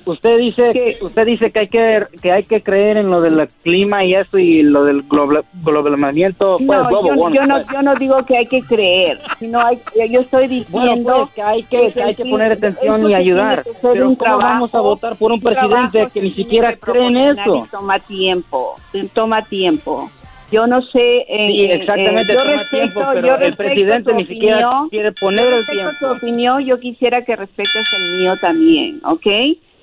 [0.05, 4.05] usted dice, usted dice que hay que que hay que creer en lo del clima
[4.05, 7.67] y eso y lo del global, globalamiento, pues, No, global yo, yo no, pues.
[7.73, 11.43] yo no digo que hay que creer, sino hay, yo estoy diciendo Bueno, pues, que
[11.43, 13.63] hay que, que hay que poner atención y ayudar.
[13.65, 16.75] que Pero un ¿cómo vamos a trabajo- votar por un presidente trabajo que ni siquiera
[16.75, 17.67] que cree en eso?
[17.71, 18.75] Toma tiempo,
[19.15, 20.07] toma tiempo.
[20.53, 20.99] Yo no sé.
[21.29, 24.27] eh, Sí, eh, exactamente, eh, yo toma respeto, tiempo, pero yo el respeto presidente ni
[24.27, 24.89] siquiera opinión.
[24.91, 25.97] quiere poner Yo el respeto tiempo.
[26.01, 29.27] tu opinión, yo quisiera que respetes el mío también, ¿ok?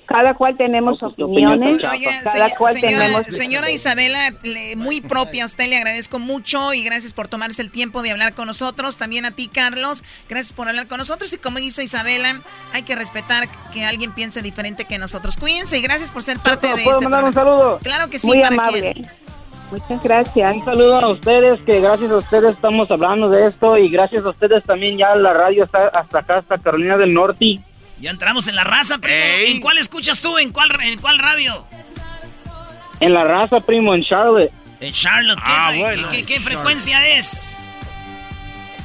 [0.06, 3.26] Cada cual tenemos opiniones, Oye, cada se- cual señora, tenemos...
[3.28, 7.70] señora Isabela, le- muy propia a usted, le agradezco mucho y gracias por tomarse el
[7.70, 8.98] tiempo de hablar con nosotros.
[8.98, 11.32] También a ti, Carlos, gracias por hablar con nosotros.
[11.32, 12.42] Y como dice Isabela,
[12.74, 15.38] hay que respetar que alguien piense diferente que nosotros.
[15.38, 17.78] Cuídense y gracias por ser parte de ¿Puedo este mandar un saludo?
[17.82, 18.94] Claro que sí, Muy ¿para amable.
[19.80, 20.54] Muchas gracias.
[20.54, 24.30] Un saludo a ustedes, que gracias a ustedes estamos hablando de esto y gracias a
[24.30, 27.60] ustedes también ya la radio está hasta acá, hasta Carolina del Norte.
[28.00, 29.16] Ya entramos en la raza, primo.
[29.46, 30.36] ¿En cuál escuchas tú?
[30.38, 31.64] ¿En cuál, en cuál radio?
[33.00, 34.52] En la raza, primo, en Charlotte.
[34.80, 35.38] En Charlotte.
[35.38, 36.08] ¿Qué, Ah, es- bueno.
[36.10, 37.58] ¿qué, qué- qué frecuencia es?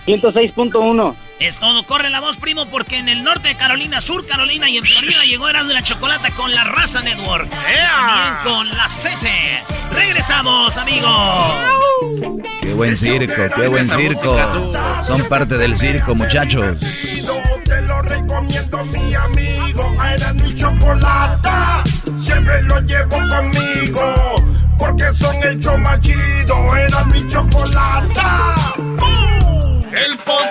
[0.06, 1.16] 106.1.
[1.40, 1.86] Es todo.
[1.86, 5.24] Corre la voz, primo, porque en el norte de Carolina, sur Carolina y en Florida
[5.24, 7.50] llegó Erasmo de la Chocolata con la Raza Network.
[7.50, 9.96] También con la CT.
[9.96, 11.56] Regresamos, amigos.
[12.62, 14.72] Qué buen circo, qué buen circo.
[15.04, 16.78] Son parte del circo, muchachos.
[17.64, 19.96] Te lo recomiendo, mi amigo.
[20.14, 21.84] Era mi chocolata.
[22.22, 24.36] Siempre lo llevo conmigo.
[24.78, 26.76] Porque son el show más chido.
[26.76, 28.56] Era mi chocolata.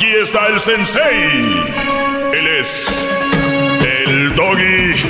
[0.00, 1.62] Aquí está el sensei.
[2.32, 3.06] Él es.
[4.06, 4.94] El doggy.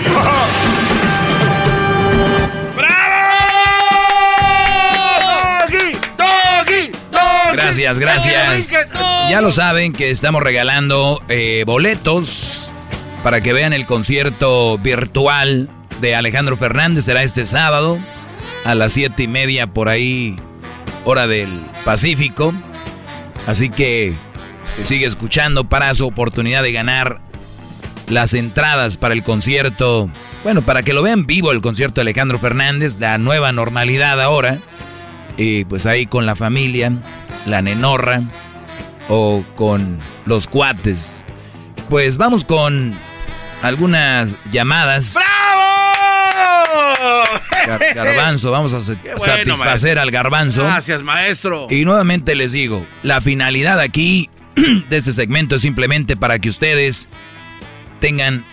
[5.68, 5.96] ¡Doggy!
[6.18, 6.90] ¡Doggy!
[7.12, 7.52] ¡Doggy!
[7.52, 8.72] Gracias, gracias.
[9.30, 12.72] Ya lo saben que estamos regalando eh, boletos
[13.22, 17.04] para que vean el concierto virtual de Alejandro Fernández.
[17.04, 18.00] Será este sábado
[18.64, 20.34] a las siete y media por ahí,
[21.04, 22.52] hora del Pacífico.
[23.46, 24.16] Así que
[24.82, 27.20] sigue escuchando para su oportunidad de ganar
[28.08, 30.10] las entradas para el concierto.
[30.42, 34.58] Bueno, para que lo vean vivo el concierto de Alejandro Fernández, la nueva normalidad ahora.
[35.36, 36.92] Y pues ahí con la familia,
[37.46, 38.22] la nenorra
[39.08, 41.24] o con los cuates.
[41.88, 42.94] Pues vamos con
[43.62, 45.16] algunas llamadas.
[47.66, 50.00] Gar- garbanzo, vamos a bueno, satisfacer maestro.
[50.02, 50.64] al garbanzo.
[50.64, 51.66] Gracias, maestro.
[51.70, 54.28] Y nuevamente les digo, la finalidad aquí
[54.90, 57.08] de este segmento es simplemente para que ustedes
[58.00, 58.44] tengan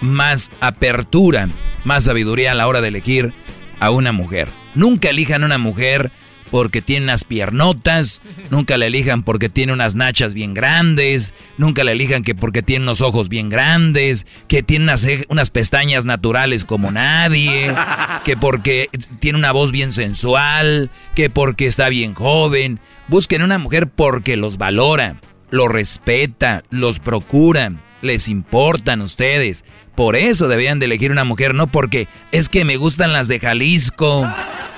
[0.00, 1.48] más apertura,
[1.84, 3.32] más sabiduría a la hora de elegir
[3.80, 4.48] a una mujer.
[4.74, 6.10] Nunca elijan una mujer
[6.52, 8.20] porque tiene unas piernotas,
[8.50, 12.84] nunca la elijan porque tiene unas nachas bien grandes, nunca la elijan que porque tiene
[12.84, 17.74] unos ojos bien grandes, que tiene unas, unas pestañas naturales como nadie,
[18.24, 22.80] que porque tiene una voz bien sensual, que porque está bien joven.
[23.08, 25.20] Busquen una mujer porque los valora,
[25.52, 29.64] los respeta, los procura, les importan ustedes.
[29.94, 33.38] Por eso debían de elegir una mujer, no porque es que me gustan las de
[33.38, 34.26] Jalisco,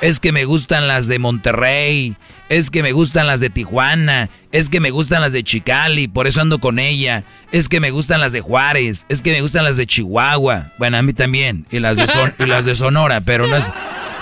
[0.01, 2.17] es que me gustan las de Monterrey,
[2.49, 6.27] es que me gustan las de Tijuana, es que me gustan las de Chicali, por
[6.27, 7.23] eso ando con ella,
[7.53, 10.97] es que me gustan las de Juárez, es que me gustan las de Chihuahua, bueno,
[10.97, 12.07] a mí también, y las de,
[12.41, 13.71] y las de Sonora, pero no es,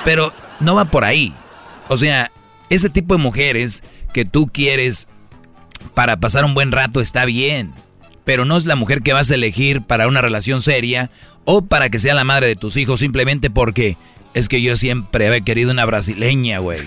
[0.05, 1.33] pero no va por ahí.
[1.89, 2.31] O sea,
[2.69, 5.09] ese tipo de mujeres que tú quieres
[5.95, 7.73] para pasar un buen rato está bien,
[8.25, 11.11] pero no es la mujer que vas a elegir para una relación seria
[11.45, 13.97] o para que sea la madre de tus hijos simplemente porque
[14.35, 16.81] es que yo siempre había querido una brasileña, güey.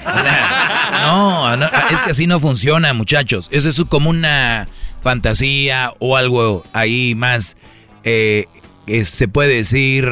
[1.02, 1.54] No,
[1.92, 3.48] es que así no funciona, muchachos.
[3.52, 4.68] Eso es como una
[5.02, 7.58] fantasía o algo ahí más,
[8.04, 8.48] eh,
[8.88, 10.10] que se puede decir,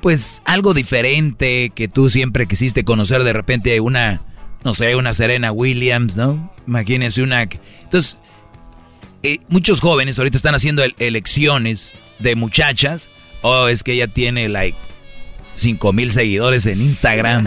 [0.00, 4.20] pues algo diferente que tú siempre quisiste conocer de repente una,
[4.64, 6.52] no sé, una Serena Williams, ¿no?
[6.66, 7.42] Imagínense una...
[7.42, 8.18] Entonces,
[9.22, 13.08] eh, muchos jóvenes ahorita están haciendo el- elecciones de muchachas
[13.42, 14.76] Oh, es que ella tiene like
[15.54, 17.44] 5 mil seguidores en Instagram.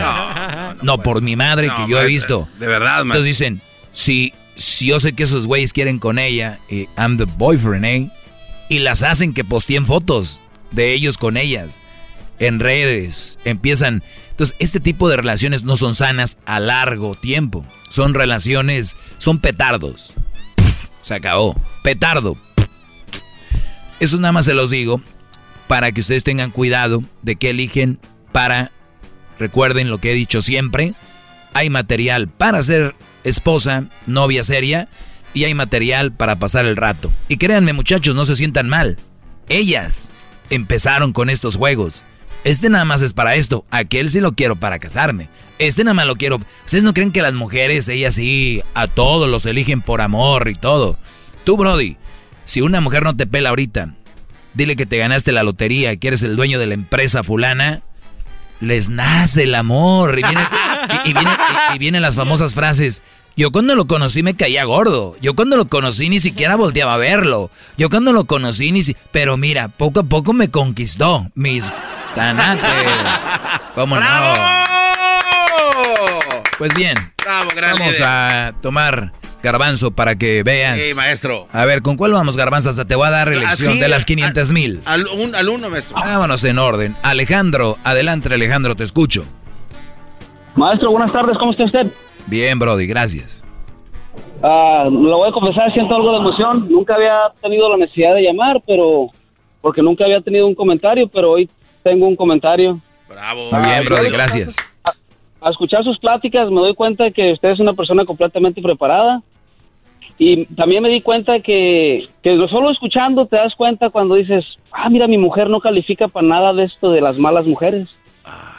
[0.82, 2.48] No, por mi madre que yo he visto.
[2.60, 3.62] De verdad, Entonces dicen,
[3.92, 8.10] si, si yo sé que esos güeyes quieren con ella, y I'm the boyfriend, ¿eh?
[8.70, 10.42] Y las hacen que posteen fotos
[10.72, 11.80] de ellos con ellas
[12.40, 13.40] en redes.
[13.46, 14.04] Empiezan.
[14.32, 17.66] Entonces, este tipo de relaciones no son sanas a largo tiempo.
[17.90, 20.14] Son relaciones, son petardos.
[21.02, 21.60] se acabó.
[21.84, 22.38] Petardo.
[24.00, 25.02] Eso nada más se los digo
[25.68, 28.00] para que ustedes tengan cuidado de qué eligen
[28.32, 28.72] para,
[29.38, 30.94] recuerden lo que he dicho siempre,
[31.54, 34.88] hay material para ser esposa, novia seria,
[35.34, 37.12] y hay material para pasar el rato.
[37.28, 38.98] Y créanme muchachos, no se sientan mal.
[39.48, 40.10] Ellas
[40.50, 42.04] empezaron con estos juegos.
[42.44, 43.66] Este nada más es para esto.
[43.70, 45.30] Aquel sí lo quiero para casarme.
[45.58, 46.40] Este nada más lo quiero.
[46.66, 50.56] ¿Ustedes no creen que las mujeres, ellas sí, a todos los eligen por amor y
[50.56, 50.98] todo?
[51.44, 51.98] Tú, Brody,
[52.46, 53.94] si una mujer no te pela ahorita,
[54.54, 57.82] dile que te ganaste la lotería, que eres el dueño de la empresa fulana,
[58.62, 60.20] les nace el amor.
[60.20, 61.14] Y,
[61.76, 63.02] y vienen las famosas frases.
[63.36, 65.16] Yo cuando lo conocí me caía gordo.
[65.22, 67.52] Yo cuando lo conocí ni siquiera volteaba a verlo.
[67.78, 68.96] Yo cuando lo conocí ni si...
[69.12, 71.30] Pero mira, poco a poco me conquistó.
[71.36, 71.72] Mis
[72.14, 72.70] tanates.
[73.76, 74.34] ¿Cómo no?
[76.58, 76.96] Pues bien.
[77.26, 80.82] vamos a tomar garbanzo para que veas.
[80.82, 81.48] Sí, maestro.
[81.52, 82.70] A ver, ¿con cuál vamos, garbanzo?
[82.70, 84.82] Hasta te voy a dar elección de las 500 mil.
[84.86, 85.96] Al, al, uno, maestro.
[85.96, 86.96] Vámonos en orden.
[87.04, 89.26] Alejandro, adelante, Alejandro, te escucho.
[90.56, 91.88] Maestro, buenas tardes, ¿cómo está usted?
[92.28, 93.44] Bien, Brody, gracias.
[94.44, 96.68] Ah, lo voy a confesar, siento algo de emoción.
[96.70, 99.08] Nunca había tenido la necesidad de llamar, pero
[99.62, 101.50] porque nunca había tenido un comentario, pero hoy
[101.84, 102.80] tengo un comentario.
[103.08, 103.50] Bravo.
[103.52, 104.56] Muy bien, Brody, gracias.
[105.42, 109.22] A, escuchar sus pláticas me doy cuenta que usted es una persona completamente preparada.
[110.18, 114.90] Y también me di cuenta que, que solo escuchando te das cuenta cuando dices, ah,
[114.90, 117.96] mira, mi mujer no califica para nada de esto de las malas mujeres.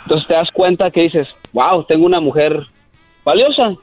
[0.04, 2.66] Entonces te das cuenta que dices, wow, tengo una mujer
[3.24, 3.74] valiosa.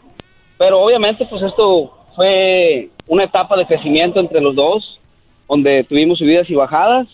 [0.58, 5.00] Pero obviamente pues esto fue una etapa de crecimiento entre los dos,
[5.48, 7.08] donde tuvimos subidas y bajadas.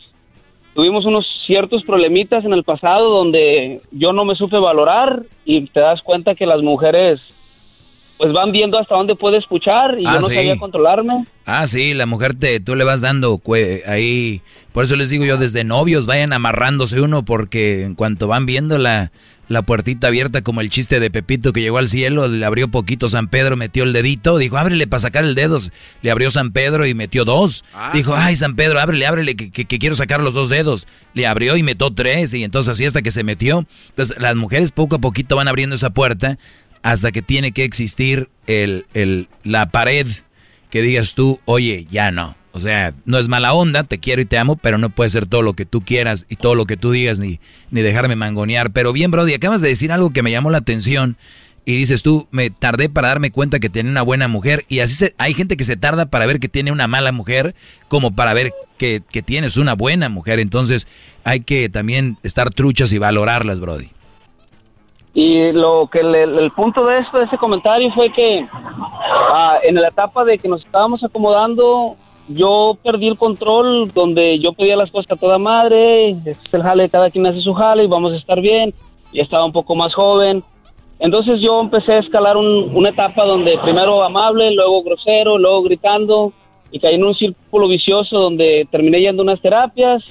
[0.73, 5.79] Tuvimos unos ciertos problemitas en el pasado donde yo no me supe valorar y te
[5.79, 7.19] das cuenta que las mujeres
[8.17, 11.25] pues van viendo hasta dónde puede escuchar y yo ah, no sabía controlarme.
[11.45, 13.39] Ah, sí, la mujer te, tú le vas dando
[13.85, 14.41] ahí,
[14.71, 18.77] por eso les digo yo, desde novios vayan amarrándose uno porque en cuanto van viendo
[19.47, 23.09] la, puertita abierta como el chiste de Pepito que llegó al cielo, le abrió poquito
[23.09, 25.59] San Pedro, metió el dedito, dijo, ábrele para sacar el dedo,
[26.01, 27.63] le abrió San Pedro y metió dos.
[27.73, 27.91] Ah.
[27.93, 30.87] dijo, ay San Pedro, ábrele, ábrele, que, que, quiero sacar los dos dedos.
[31.13, 33.65] Le abrió y metió tres y entonces así hasta que se metió.
[33.89, 36.37] Entonces las mujeres poco a poquito van abriendo esa puerta
[36.81, 40.07] hasta que tiene que existir el, el, la pared
[40.69, 42.35] que digas tú, oye, ya no.
[42.55, 45.25] O sea, no es mala onda, te quiero y te amo, pero no puede ser
[45.25, 47.39] todo lo que tú quieras y todo lo que tú digas ni,
[47.71, 48.71] ni dejarme mangonear.
[48.71, 51.17] Pero bien, Brody, acabas de decir algo que me llamó la atención
[51.65, 54.93] y dices tú, me tardé para darme cuenta que tiene una buena mujer y así
[54.93, 57.55] se, hay gente que se tarda para ver que tiene una mala mujer
[57.87, 60.39] como para ver que, que tienes una buena mujer.
[60.39, 60.87] Entonces
[61.23, 63.89] hay que también estar truchas y valorarlas, Brody.
[65.15, 69.89] Y lo que el, punto de esto, de ese comentario fue que ah, en la
[69.89, 71.95] etapa de que nos estábamos acomodando,
[72.27, 76.63] yo perdí el control donde yo pedía las cosas a toda madre, este es el
[76.63, 78.73] jale, cada quien hace su jale y vamos a estar bien,
[79.11, 80.43] y estaba un poco más joven.
[80.99, 86.31] Entonces yo empecé a escalar una etapa donde primero amable, luego grosero, luego gritando,
[86.71, 90.03] y caí en un círculo vicioso donde terminé yendo a unas terapias.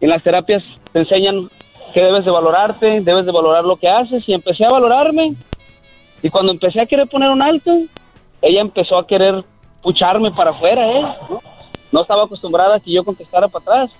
[0.00, 0.62] En las terapias
[0.92, 1.48] te enseñan
[1.94, 5.34] que debes de valorarte, debes de valorar lo que haces, y empecé a valorarme.
[6.22, 7.70] Y cuando empecé a querer poner un alto,
[8.42, 9.44] ella empezó a querer
[9.86, 11.06] pucharme para afuera, ¿eh?
[11.92, 12.02] ¿no?
[12.02, 13.90] estaba acostumbrada a que yo contestara para atrás.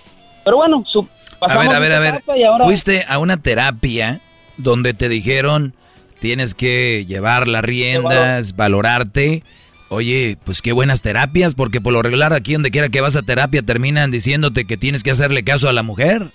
[0.44, 1.06] Pero bueno, su,
[1.40, 2.22] a ver, a ver, a ver.
[2.64, 4.20] Fuiste a una terapia
[4.56, 5.74] donde te dijeron
[6.18, 9.44] tienes que llevar las riendas, valorarte.
[9.88, 13.22] Oye, pues qué buenas terapias, porque por lo regular aquí donde quiera que vas a
[13.22, 16.32] terapia terminan diciéndote que tienes que hacerle caso a la mujer.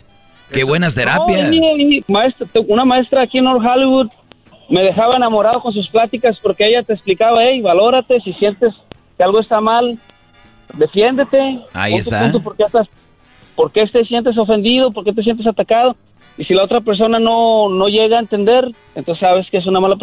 [0.54, 1.52] Qué buenas terapias.
[2.08, 4.12] una maestra aquí en North Hollywood
[4.70, 8.74] me dejaba enamorado con sus pláticas porque ella te explicaba, hey, valórate, si sientes
[9.20, 9.98] algo está mal,
[10.74, 11.60] defiéndete.
[11.74, 12.32] Ahí está.
[12.32, 12.88] ¿por, qué estás,
[13.56, 14.92] ¿Por qué te sientes ofendido?
[14.92, 15.96] ¿Por qué te sientes atacado?
[16.38, 18.66] Y si la otra persona no, no llega a entender,
[18.96, 19.98] entonces sabes que es una mala...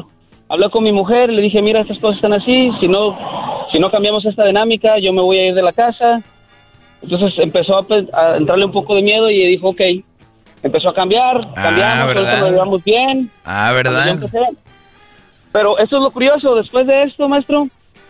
[0.51, 3.19] Hablé con mi mujer, le dije, mira, estas cosas están así, si no,
[3.71, 6.23] si no cambiamos esta dinámica, yo me voy a ir de la casa.
[7.03, 9.81] Entonces empezó a, entrarle un poco de miedo y dijo, ok,
[10.63, 12.51] empezó a cambiar, ah, cambiamos, ¿verdad?
[12.51, 13.31] llevamos bien.
[13.45, 14.19] Ah, ¿verdad?
[15.53, 17.69] Pero eso es lo curioso, después de esto, maestro,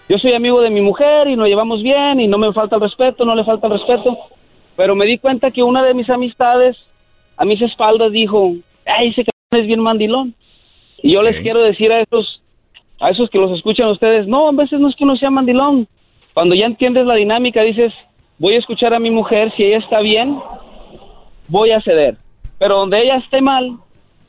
[0.08, 2.82] yo soy amigo de mi mujer y nos llevamos bien y no me falta el
[2.82, 4.16] respeto, no le falta el respeto,
[4.76, 6.76] pero me di cuenta que una de mis amistades
[7.36, 8.54] a mis espaldas dijo,
[8.86, 10.34] ay, ese cabrón es bien mandilón.
[11.02, 12.42] Y yo les quiero decir a esos,
[13.00, 15.86] a esos que los escuchan ustedes, no, a veces no es que uno sea mandilón.
[16.34, 17.92] Cuando ya entiendes la dinámica, dices,
[18.38, 20.38] voy a escuchar a mi mujer, si ella está bien,
[21.48, 22.16] voy a ceder.
[22.58, 23.76] Pero donde ella esté mal,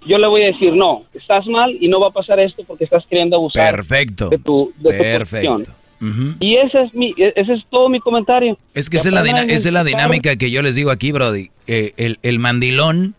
[0.07, 2.85] yo le voy a decir, no, estás mal y no va a pasar esto porque
[2.85, 4.29] estás queriendo abusar Perfecto.
[4.29, 5.51] de tu, de tu Perfecto.
[5.57, 5.79] posición.
[6.39, 8.57] Y ese es mi, e- ese es todo mi comentario.
[8.73, 11.51] Es que esa es, la esa es la dinámica que yo les digo aquí, Brody.
[11.67, 13.15] Eh, el, el mandilón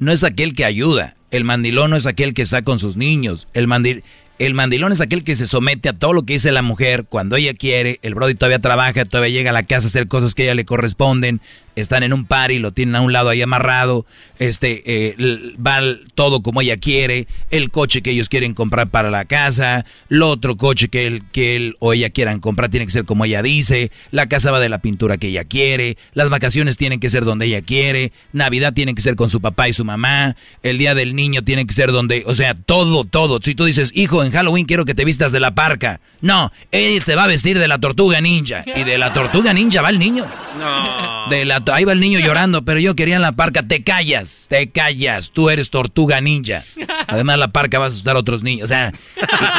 [0.00, 1.14] no es aquel que ayuda.
[1.30, 3.46] El mandilón no es aquel que está con sus niños.
[3.54, 4.02] El, mandi-
[4.40, 7.36] el mandilón es aquel que se somete a todo lo que dice la mujer cuando
[7.36, 7.98] ella quiere.
[8.02, 10.54] El Brody todavía trabaja, todavía llega a la casa a hacer cosas que a ella
[10.56, 11.40] le corresponden.
[11.76, 14.06] Están en un party, lo tienen a un lado ahí amarrado.
[14.38, 15.80] Este, eh, va
[16.14, 17.26] todo como ella quiere.
[17.50, 19.84] El coche que ellos quieren comprar para la casa.
[20.08, 23.24] El otro coche que él, que él o ella quieran comprar tiene que ser como
[23.24, 23.90] ella dice.
[24.10, 25.96] La casa va de la pintura que ella quiere.
[26.12, 28.12] Las vacaciones tienen que ser donde ella quiere.
[28.32, 30.36] Navidad tiene que ser con su papá y su mamá.
[30.62, 33.40] El día del niño tiene que ser donde, o sea, todo, todo.
[33.42, 36.00] Si tú dices, hijo, en Halloween quiero que te vistas de la parca.
[36.20, 38.64] No, él se va a vestir de la tortuga ninja.
[38.74, 40.26] Y de la tortuga ninja va el niño.
[40.58, 41.28] No.
[41.30, 43.62] De la, ahí va el niño llorando, pero yo quería la parca.
[43.62, 45.30] Te callas, te callas.
[45.30, 46.64] Tú eres tortuga ninja.
[47.06, 48.64] Además, la parca va a asustar a otros niños.
[48.64, 48.92] O sea,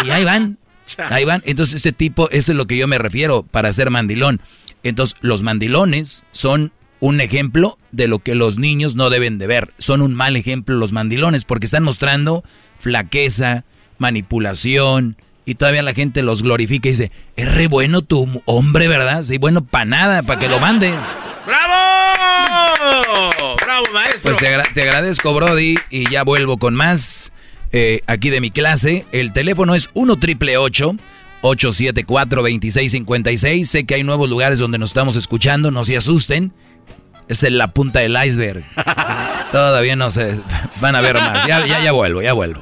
[0.04, 0.58] y, y ahí van.
[1.10, 1.42] Ahí van.
[1.46, 4.42] Entonces, este tipo, eso es lo que yo me refiero para ser mandilón.
[4.84, 9.74] Entonces, los mandilones son un ejemplo de lo que los niños no deben de ver.
[9.78, 12.44] Son un mal ejemplo los mandilones porque están mostrando
[12.80, 13.66] flaqueza,
[13.98, 15.18] manipulación.
[15.46, 19.24] Y todavía la gente los glorifica y dice, es re bueno tu hombre, ¿verdad?
[19.24, 21.16] Sí, bueno, para nada, para que lo mandes.
[21.46, 21.74] ¡Bravo!
[23.62, 24.22] ¡Bravo, maestro!
[24.24, 27.32] Pues te, agra- te agradezco, Brody, y ya vuelvo con más
[27.72, 29.06] eh, aquí de mi clase.
[29.12, 35.16] El teléfono es 1 triple 874 2656 Sé que hay nuevos lugares donde nos estamos
[35.16, 36.54] escuchando, no se asusten.
[37.28, 38.64] Es en la punta del iceberg.
[39.52, 40.38] Todavía no se
[40.80, 41.46] van a ver más.
[41.48, 42.62] Ya, ya, ya vuelvo, ya vuelvo.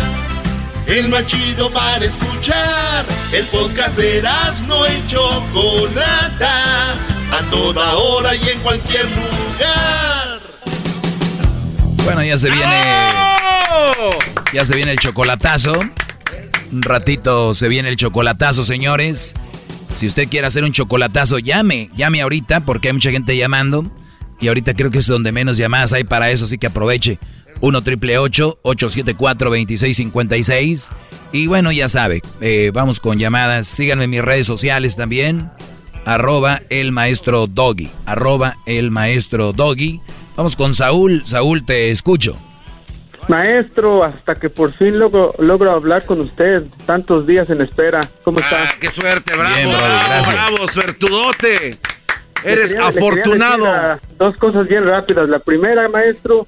[0.91, 3.05] El más chido para escuchar.
[3.31, 4.21] El podcast de
[4.67, 6.93] no y Chocolata.
[7.31, 10.41] A toda hora y en cualquier lugar.
[12.03, 12.81] Bueno, ya se viene.
[14.51, 15.79] Ya se viene el chocolatazo.
[16.73, 19.33] Un ratito se viene el chocolatazo, señores.
[19.95, 21.89] Si usted quiere hacer un chocolatazo, llame.
[21.95, 23.89] Llame ahorita porque hay mucha gente llamando.
[24.41, 27.17] Y ahorita creo que es donde menos llamadas hay para eso, así que aproveche.
[27.61, 30.91] 1 triple 874 2656
[31.31, 33.67] Y bueno, ya sabe, eh, vamos con llamadas.
[33.67, 35.49] Síganme en mis redes sociales también.
[36.05, 37.89] Arroba el maestro Doggy.
[38.05, 40.01] Arroba el maestro Doggy.
[40.35, 41.21] Vamos con Saúl.
[41.25, 42.35] Saúl, te escucho.
[43.27, 48.01] Maestro, hasta que por fin logro, logro hablar con usted, tantos días en espera.
[48.23, 48.63] ¿Cómo está?
[48.63, 49.37] Ah, ¡Qué suerte!
[49.37, 49.55] ¡Bravo!
[49.55, 50.33] Bien, bravo, gracias.
[50.33, 50.67] ¡Bravo!
[50.67, 51.77] ¡Suertudote!
[52.43, 53.67] Eres quería- afortunado.
[53.67, 55.29] ah, dos cosas bien rápidas.
[55.29, 56.47] La primera, maestro,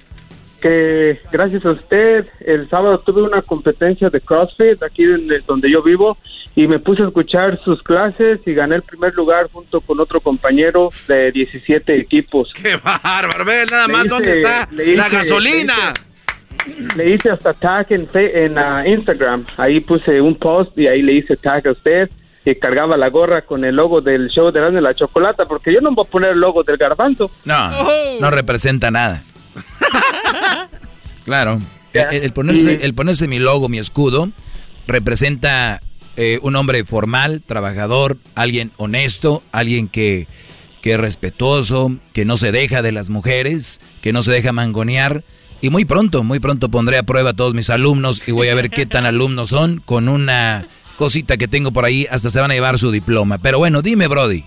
[0.63, 5.83] que gracias a usted, el sábado tuve una competencia de CrossFit aquí donde, donde yo
[5.83, 6.17] vivo
[6.55, 10.21] y me puse a escuchar sus clases y gané el primer lugar junto con otro
[10.21, 12.49] compañero de 17 equipos.
[12.53, 13.43] ¡Qué bárbaro!
[13.43, 15.93] Ve nada Le más hice- dónde está la gasolina.
[16.95, 19.45] Le hice hasta tag en, en ah, Instagram.
[19.57, 22.09] Ahí puse un post y ahí le hice tag a usted
[22.45, 25.91] que cargaba la gorra con el logo del show de la Chocolata, porque yo no
[25.91, 27.31] voy a poner el logo del garbanzo.
[27.43, 27.69] No,
[28.19, 29.23] no representa nada.
[31.25, 31.61] Claro.
[31.93, 34.29] El, el ponerse, el ponerse mi logo, mi escudo,
[34.87, 35.81] representa
[36.15, 40.27] eh, un hombre formal, trabajador, alguien honesto, alguien que,
[40.81, 45.23] que es respetuoso, que no se deja de las mujeres, que no se deja mangonear.
[45.61, 48.55] Y muy pronto, muy pronto pondré a prueba a todos mis alumnos y voy a
[48.55, 50.67] ver qué tan alumnos son con una
[50.97, 53.37] cosita que tengo por ahí, hasta se van a llevar su diploma.
[53.37, 54.43] Pero bueno, dime, Brody.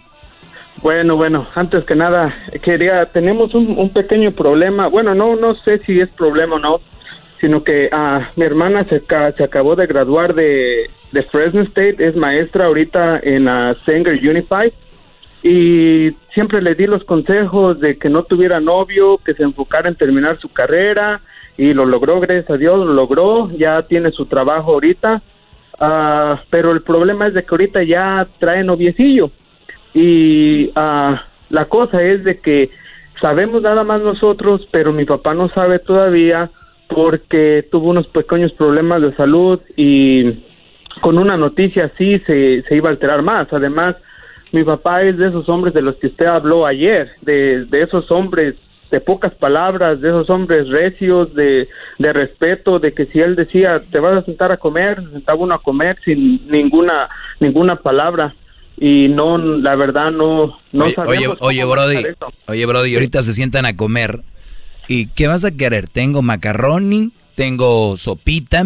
[0.82, 4.88] Bueno, bueno, antes que nada, quería, tenemos un, un pequeño problema.
[4.88, 6.80] Bueno, no, no sé si es problema o no,
[7.40, 9.02] sino que ah, mi hermana se,
[9.36, 14.72] se acabó de graduar de, de Fresno State, es maestra ahorita en la Sanger Unified
[15.42, 19.96] y siempre le di los consejos de que no tuviera novio, que se enfocara en
[19.96, 21.20] terminar su carrera
[21.56, 25.22] y lo logró, gracias a Dios, lo logró, ya tiene su trabajo ahorita,
[25.78, 29.30] Ah, pero el problema es de que ahorita ya trae noviecillo
[29.96, 32.68] y ah, la cosa es de que
[33.18, 36.50] sabemos nada más nosotros, pero mi papá no sabe todavía
[36.86, 40.34] porque tuvo unos pequeños problemas de salud y
[41.00, 43.50] con una noticia así se, se iba a alterar más.
[43.54, 43.96] Además,
[44.52, 48.10] mi papá es de esos hombres de los que usted habló ayer, de, de esos
[48.10, 48.54] hombres
[48.90, 51.68] de pocas palabras, de esos hombres recios, de,
[51.98, 55.42] de respeto, de que si él decía te vas a sentar a comer, se sentaba
[55.42, 57.08] uno a comer sin ninguna
[57.40, 58.34] ninguna palabra
[58.78, 62.04] y no, la verdad no, no oye, sabemos oye, cómo Brody,
[62.46, 64.22] oye, Brody, ahorita se sientan a comer.
[64.88, 65.88] ¿Y qué vas a querer?
[65.88, 68.64] Tengo macarroni, tengo sopita,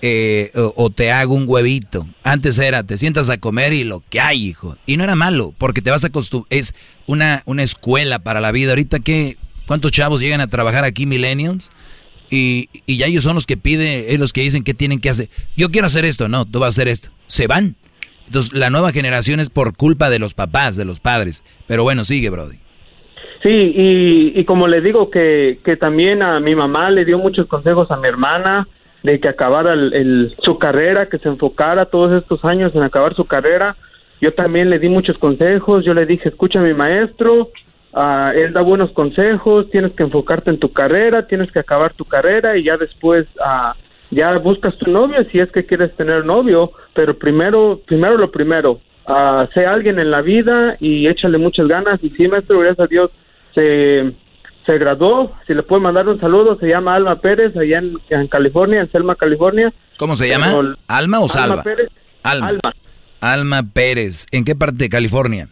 [0.00, 2.06] eh, o, o te hago un huevito.
[2.22, 4.76] Antes era, te sientas a comer y lo que hay, hijo.
[4.86, 6.46] Y no era malo, porque te vas a acostumbrar.
[6.50, 6.74] Es
[7.06, 8.70] una, una escuela para la vida.
[8.70, 9.36] Ahorita, ¿qué?
[9.66, 11.70] ¿Cuántos chavos llegan a trabajar aquí, millennials?
[12.30, 15.10] Y, y ya ellos son los que piden, es los que dicen qué tienen que
[15.10, 15.28] hacer.
[15.56, 17.10] Yo quiero hacer esto, no, tú vas a hacer esto.
[17.26, 17.76] Se van.
[18.28, 21.42] Entonces, la nueva generación es por culpa de los papás, de los padres.
[21.66, 22.58] Pero bueno, sigue, Brody.
[23.42, 27.46] Sí, y, y como le digo que, que también a mi mamá le dio muchos
[27.46, 28.68] consejos a mi hermana
[29.02, 33.24] de que acabara el, su carrera, que se enfocara todos estos años en acabar su
[33.24, 33.76] carrera.
[34.20, 37.50] Yo también le di muchos consejos, yo le dije, escucha a mi maestro,
[37.94, 42.04] ah, él da buenos consejos, tienes que enfocarte en tu carrera, tienes que acabar tu
[42.04, 43.74] carrera y ya después ah,
[44.10, 48.80] ya buscas tu novio si es que quieres tener novio, pero primero, primero lo primero,
[49.06, 52.88] ah, sé alguien en la vida y échale muchas ganas y sí, maestro, gracias a
[52.88, 53.10] Dios,
[53.54, 54.12] se,
[54.66, 58.26] se graduó, si le puedo mandar un saludo, se llama Alma Pérez, allá en, en
[58.28, 59.72] California, en Selma, California.
[59.98, 60.76] ¿Cómo se Pero- llama?
[60.86, 61.52] ¿Alma o Salva?
[61.54, 61.88] Alma Pérez.
[62.22, 62.48] Alma.
[62.48, 62.72] Alma.
[63.20, 64.26] Alma Pérez.
[64.32, 65.48] ¿En qué parte de California?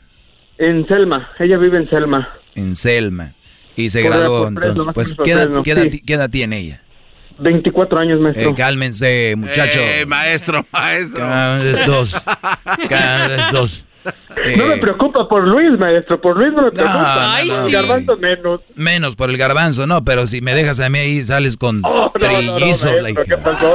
[0.59, 2.29] En Selma, ella vive en Selma.
[2.55, 3.33] En Selma.
[3.75, 4.87] Y se Por graduó entonces.
[4.95, 6.01] Pues, ¿qué edad, qué edad- sí.
[6.01, 6.81] qué edad tiene ella?
[7.39, 8.51] 24 años, maestro.
[8.51, 9.79] Eh, cálmense, muchacho.
[9.81, 11.19] Eh, maestro, maestro.
[11.25, 12.23] Cada vez dos.
[12.89, 13.85] Cada vez dos.
[14.57, 17.41] No me Eh, preocupa por Luis, maestro, por Luis no me preocupa.
[17.43, 17.67] no, no.
[17.67, 18.61] El garbanzo menos.
[18.77, 22.13] menos por el garbanzo, no, pero si me dejas a mí ahí sales con Oh,
[22.21, 22.93] no, no, no, trillizos.
[22.95, 23.37] la maestro, hija.
[23.37, 23.75] ¿qué pasó?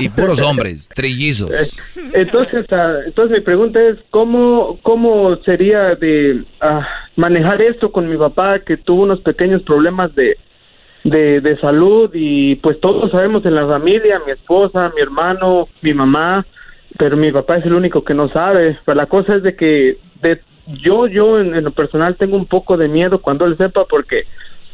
[0.00, 1.78] y puros hombres, trillizos.
[2.14, 8.16] Entonces, ah, entonces mi pregunta es cómo cómo sería de ah, manejar esto con mi
[8.16, 10.36] papá que tuvo unos pequeños problemas de,
[11.04, 15.94] de de salud y pues todos sabemos en la familia, mi esposa, mi hermano, mi
[15.94, 16.46] mamá,
[16.98, 18.78] pero mi papá es el único que no sabe.
[18.84, 22.46] Pero la cosa es de que de yo yo en, en lo personal tengo un
[22.46, 24.24] poco de miedo cuando él sepa porque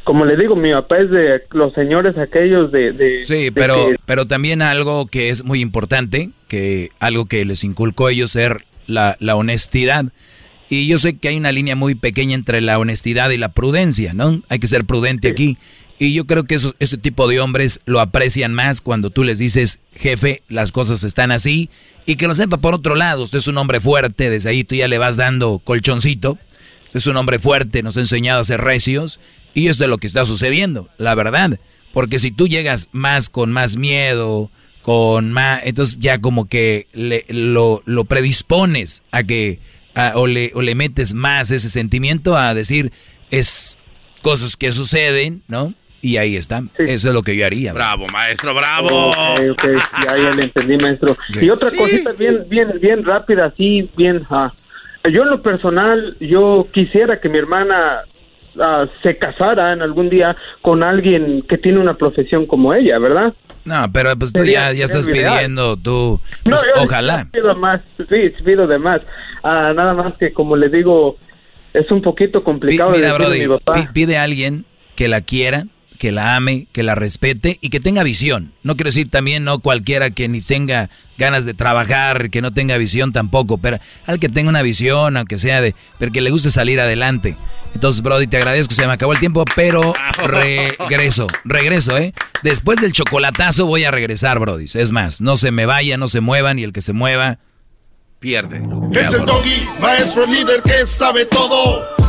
[0.07, 2.93] como le digo, mi papá es de los señores aquellos de...
[2.93, 8.07] de Sí, pero, pero también algo que es muy importante, que algo que les inculcó
[8.07, 10.05] a ellos ser la, la honestidad.
[10.69, 14.15] Y yo sé que hay una línea muy pequeña entre la honestidad y la prudencia,
[14.15, 14.43] ¿no?
[14.48, 15.59] Hay que ser prudente aquí.
[15.98, 19.39] Y yo creo que esos, ese tipo de hombres lo aprecian más cuando tú les
[19.39, 21.70] dices, jefe, las cosas están así.
[22.05, 24.74] Y que lo sepa por otro lado, usted es un hombre fuerte, desde ahí tú
[24.74, 26.39] ya le vas dando colchoncito.
[26.86, 29.20] Usted es un hombre fuerte, nos ha enseñado a ser recios.
[29.55, 31.59] Y esto es lo que está sucediendo, la verdad.
[31.94, 34.51] Porque si tú llegas más con más miedo,
[34.82, 39.60] con más, entonces ya como que le- lo, lo predispones a que,
[39.94, 42.93] a- o, le, o le metes más ese sentimiento a decir,
[43.31, 43.78] es
[44.20, 45.74] cosas que suceden, ¿no?
[46.06, 46.62] Y ahí está.
[46.78, 47.72] Eso es lo que yo haría.
[47.72, 49.10] Bravo, maestro, bravo.
[49.10, 49.64] Ok, ok,
[50.06, 51.16] ya, ya le entendí, maestro.
[51.30, 51.46] Sí.
[51.46, 51.76] Y otra Sí.
[51.76, 54.22] cosita bien, bien, bien rápida, así, bien.
[54.30, 54.52] ah,
[55.12, 58.02] yo en lo personal, yo quisiera que mi hermana
[58.60, 63.34] ah, se casara en algún día con alguien que tiene una profesión como ella, ¿verdad?
[63.64, 67.24] No, pero pues tú ya, ya estás pidiendo, tú, No, pues, yo- ojalá.
[67.24, 69.02] yo pido más, sí, pido de más.
[69.42, 71.16] Ah, nada más que, como le digo,
[71.74, 73.72] es un poquito complicado Mira, a Brody, mi papá.
[73.74, 74.64] pi- pide a alguien
[74.94, 75.64] que la quiera,
[75.97, 78.52] que la ame, que la respete y que tenga visión.
[78.62, 82.77] No quiero decir también no cualquiera que ni tenga ganas de trabajar, que no tenga
[82.77, 86.51] visión tampoco, pero al que tenga una visión, aunque sea de, pero que le guste
[86.51, 87.36] salir adelante.
[87.74, 92.14] Entonces, Brody, te agradezco, se me acabó el tiempo, pero regreso, regreso, ¿eh?
[92.43, 94.66] Después del chocolatazo voy a regresar, Brody.
[94.74, 97.39] Es más, no se me vaya, no se muevan y el que se mueva
[98.18, 98.62] pierde.
[98.93, 101.95] Es el doggy, maestro líder que sabe todo.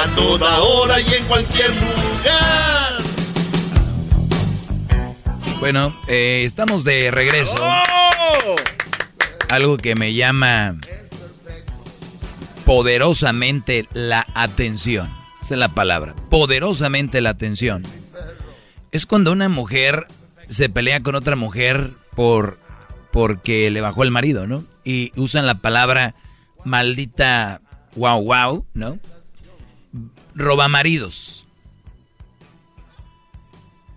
[0.00, 3.02] A toda hora y en cualquier lugar.
[5.60, 7.56] Bueno, eh, estamos de regreso.
[9.50, 10.76] Algo que me llama
[12.64, 15.10] poderosamente la atención.
[15.42, 16.14] Esa es la palabra.
[16.30, 17.84] Poderosamente la atención.
[18.92, 20.06] Es cuando una mujer
[20.48, 22.58] se pelea con otra mujer por
[23.12, 24.64] porque le bajó el marido, ¿no?
[24.84, 26.14] y usan la palabra
[26.64, 27.60] maldita
[27.96, 28.98] wow wow, ¿no?
[30.34, 31.46] Roba maridos.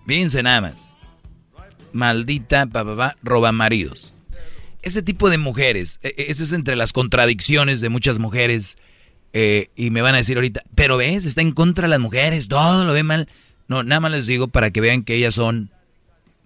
[0.07, 0.93] Fíjense nada más.
[1.91, 4.15] Maldita papá, roba maridos.
[4.81, 8.77] Ese tipo de mujeres, e, e, ese es entre las contradicciones de muchas mujeres.
[9.31, 12.47] Eh, y me van a decir ahorita, pero ves, está en contra de las mujeres,
[12.47, 13.29] todo lo ve mal.
[13.67, 15.71] No, nada más les digo para que vean que ellas son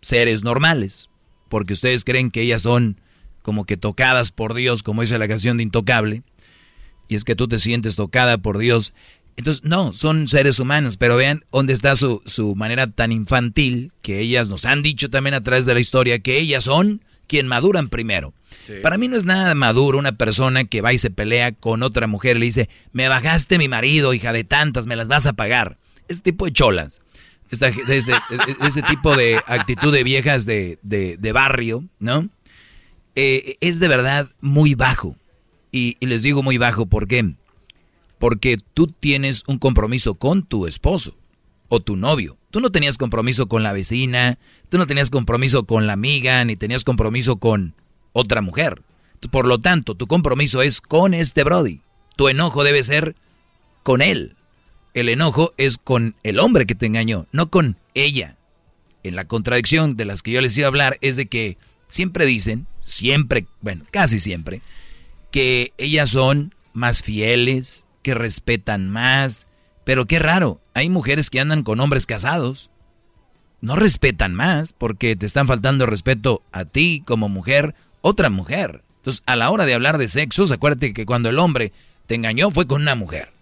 [0.01, 1.09] seres normales.
[1.49, 2.99] Porque ustedes creen que ellas son
[3.41, 6.23] como que tocadas por Dios, como dice la canción de Intocable.
[7.07, 8.93] Y es que tú te sientes tocada por Dios.
[9.37, 14.19] Entonces, no, son seres humanos, pero vean dónde está su, su manera tan infantil que
[14.19, 17.89] ellas nos han dicho también a través de la historia que ellas son quien maduran
[17.89, 18.33] primero.
[18.81, 22.07] Para mí no es nada maduro una persona que va y se pelea con otra
[22.07, 25.33] mujer y le dice, me bajaste mi marido, hija de tantas, me las vas a
[25.33, 25.77] pagar.
[26.07, 27.01] Ese tipo de cholas,
[27.51, 32.27] ese, ese, tipo de actitud de viejas de, de, barrio, ¿no?
[33.15, 35.15] Eh, es de verdad muy bajo.
[35.71, 37.23] Y, y les digo muy bajo, ¿por qué?
[37.23, 37.37] Porque
[38.73, 41.15] tú tienes un compromiso con tu esposo
[41.69, 42.37] o tu novio.
[42.51, 44.39] Tú no tenías compromiso con la vecina,
[44.69, 47.75] tú no tenías compromiso con la amiga, ni tenías compromiso con
[48.13, 48.81] otra mujer.
[49.31, 51.81] Por lo tanto, tu compromiso es con este Brody.
[52.15, 53.15] Tu enojo debe ser
[53.83, 54.35] con él.
[54.93, 58.37] El enojo es con el hombre que te engañó, no con ella.
[59.03, 61.57] En la contradicción de las que yo les iba a hablar es de que
[61.87, 64.61] siempre dicen, siempre, bueno, casi siempre,
[65.31, 69.47] que ellas son más fieles, que respetan más.
[69.83, 72.71] Pero qué raro, hay mujeres que andan con hombres casados.
[73.59, 78.81] No respetan más porque te están faltando respeto a ti como mujer, otra mujer.
[78.95, 81.73] Entonces, a la hora de hablar de sexos, acuérdate que cuando el hombre
[82.05, 83.33] te engañó fue con una mujer.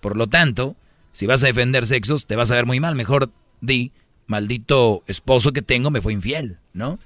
[0.00, 0.74] Por lo tanto,
[1.12, 2.94] si vas a defender sexos, te vas a ver muy mal.
[2.94, 3.30] Mejor
[3.60, 3.92] di,
[4.26, 6.98] maldito esposo que tengo me fue infiel, ¿no?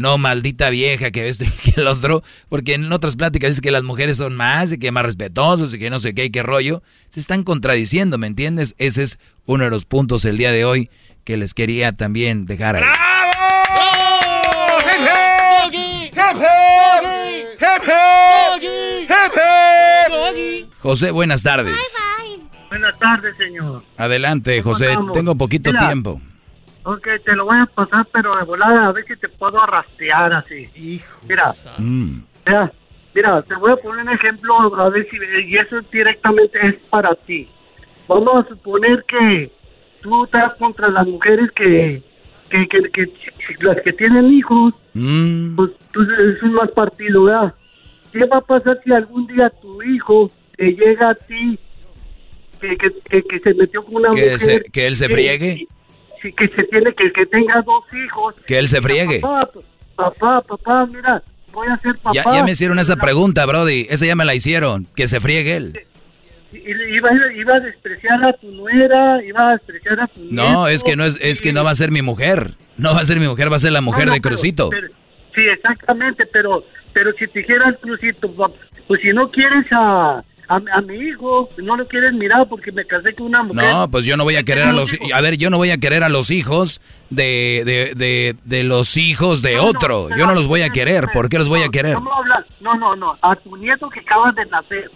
[0.00, 3.70] No maldita vieja que esto y que el otro, porque en otras pláticas dice que
[3.70, 6.42] las mujeres son más y que más respetuosas y que no sé qué y qué
[6.42, 8.74] rollo, se están contradiciendo, ¿me entiendes?
[8.78, 10.90] Ese es uno de los puntos el día de hoy
[11.24, 12.84] que les quería también dejar ahí.
[20.80, 21.76] José, buenas tardes.
[22.70, 23.84] Buenas tardes, señor.
[23.96, 26.20] Adelante, José, tengo poquito tiempo.
[26.82, 30.32] Ok, te lo voy a pasar, pero de volada, a ver si te puedo arrastrear
[30.32, 30.68] así.
[30.74, 31.20] Hijo.
[31.28, 32.22] Mira, mm.
[32.46, 32.72] mira,
[33.14, 35.16] mira, te voy a poner un ejemplo, a ver si,
[35.46, 37.48] y eso directamente es para ti.
[38.08, 39.52] Vamos a suponer que
[40.00, 42.02] tú estás contra las mujeres que,
[42.48, 43.12] que, que,
[43.60, 45.56] las que tienen hijos, mm.
[45.56, 47.54] pues tú es un más partido, ¿verdad?
[48.10, 51.58] ¿Qué va a pasar si algún día tu hijo te llega a ti,
[52.58, 54.38] que, que, que, se metió con una mujer?
[54.38, 55.66] Se, ¿Que él se friegue?
[56.20, 58.34] Que se tiene que, que tenga dos hijos.
[58.46, 59.20] Que él se friegue.
[59.96, 62.12] Papá, papá, mira, voy a ser papá.
[62.14, 63.86] Ya, ya me hicieron esa pregunta, Brody.
[63.90, 64.86] Esa ya me la hicieron.
[64.94, 65.80] Que se friegue él.
[66.52, 70.96] Iba, iba a despreciar a tu nuera, iba a despreciar a tu No, es que
[70.96, 72.54] no es, es que no va a ser mi mujer.
[72.76, 74.70] No va a ser mi mujer, va a ser la mujer de Crucito.
[75.34, 78.32] sí, exactamente, pero pero si te dijeras Crucito,
[78.88, 83.14] pues si no quieres a a, mi hijo, no lo quieren mirar porque me casé
[83.14, 83.72] con una mujer.
[83.72, 84.96] No, pues yo no voy a querer a los...
[85.14, 88.96] A ver, yo no voy a querer a los hijos de, de, de, de los
[88.96, 90.08] hijos de otro.
[90.16, 91.06] yo no los voy a querer.
[91.12, 91.96] ¿Por qué los voy a querer?
[92.60, 94.90] No, no, no, a tu nieto que acabas de nacer.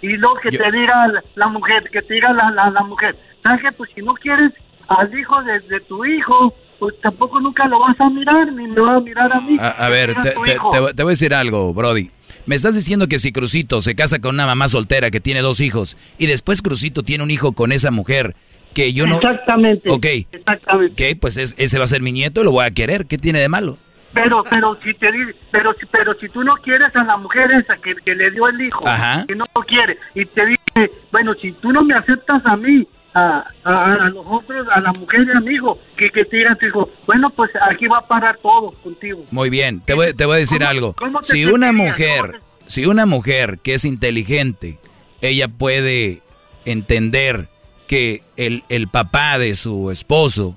[0.00, 3.16] Y lo que te diga la, mujer, que te diga la, la, mujer.
[3.42, 3.72] ¿Sabes qué?
[3.72, 4.52] Pues si no quieres
[4.86, 8.80] al hijo de, de tu hijo, pues tampoco nunca lo vas a mirar, ni me
[8.80, 9.56] va a mirar a mí.
[9.60, 10.58] A, ver, te, te,
[11.02, 12.10] voy a decir algo, Brody.
[12.46, 15.60] Me estás diciendo que si Crucito se casa con una mamá soltera que tiene dos
[15.60, 18.36] hijos y después Crucito tiene un hijo con esa mujer
[18.74, 19.16] que yo no...
[19.16, 19.90] Exactamente.
[19.90, 20.06] Ok.
[20.32, 21.12] Exactamente.
[21.12, 23.06] Ok, pues ese va a ser mi nieto, lo voy a querer.
[23.06, 23.76] ¿Qué tiene de malo?
[24.14, 25.10] Pero, pero si te
[25.52, 28.60] pero, pero si tú no quieres a la mujer esa que, que le dio el
[28.60, 28.82] hijo,
[29.26, 32.86] que no lo quiere, y te dice, bueno, si tú no me aceptas a mí,
[33.18, 37.30] a, a, los otros, a la mujer de amigo, que, que te digan, hijo, bueno,
[37.30, 39.24] pues aquí va a parar todo contigo.
[39.30, 40.94] Muy bien, te voy, te voy a decir algo.
[41.22, 44.78] Si una mujer, si una mujer que es inteligente,
[45.20, 46.22] ella puede
[46.64, 47.48] entender
[47.86, 50.56] que el, el papá de su esposo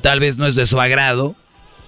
[0.00, 1.36] tal vez no es de su agrado,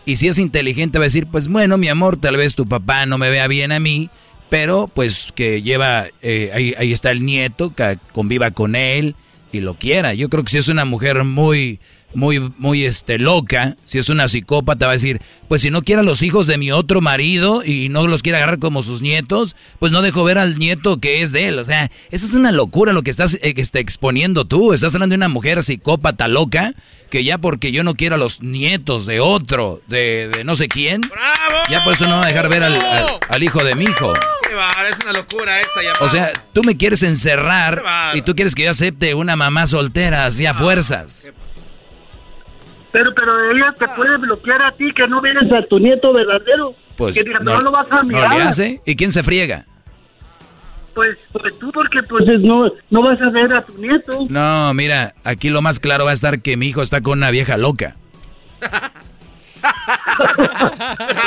[0.04, 3.04] y si es inteligente va a decir, pues bueno, mi amor, tal vez tu papá
[3.06, 4.08] no me vea bien a mí,
[4.48, 9.16] pero pues que lleva, eh, ahí, ahí está el nieto, que conviva con él,
[9.52, 10.14] y lo quiera.
[10.14, 11.80] Yo creo que si es una mujer muy,
[12.14, 16.00] muy, muy este, loca, si es una psicópata, va a decir, pues si no quiere
[16.00, 19.56] a los hijos de mi otro marido y no los quiere agarrar como sus nietos,
[19.78, 21.58] pues no dejo ver al nieto que es de él.
[21.58, 24.72] O sea, esa es una locura lo que estás eh, este, exponiendo tú.
[24.72, 26.74] Estás hablando de una mujer psicópata loca
[27.10, 31.00] que ya porque yo no quiero a los nietos de otro, de, no sé quién,
[31.70, 34.12] ya por eso no va a dejar ver al, hijo de mi hijo.
[34.12, 37.82] es una locura esta O sea, tú me quieres encerrar
[38.14, 41.32] y tú quieres que yo acepte una mamá soltera así a fuerzas.
[42.92, 46.74] Pero, pero ella te puede bloquear a ti que no vienes a tu nieto verdadero.
[46.96, 48.30] Pues que no, lo vas a mirar.
[48.30, 48.80] No le hace.
[48.84, 49.66] ¿Y quién se friega?
[50.94, 54.26] Pues, pues tú porque pues no, no vas a ver a tu nieto.
[54.28, 57.30] No, mira, aquí lo más claro va a estar que mi hijo está con una
[57.30, 57.96] vieja loca.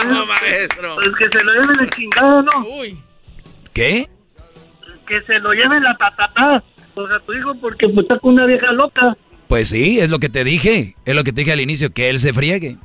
[0.07, 0.95] no, maestro.
[1.01, 2.51] Pues que se lo lleven el chingado, ¿no?
[2.80, 2.99] Uy.
[3.73, 4.09] ¿Qué?
[5.07, 6.64] Que se lo lleven la patatá.
[6.95, 9.15] O sea, tu hijo porque pues, está con una vieja loca.
[9.51, 10.95] Pues sí, es lo que te dije.
[11.03, 12.77] Es lo que te dije al inicio, que él se friegue.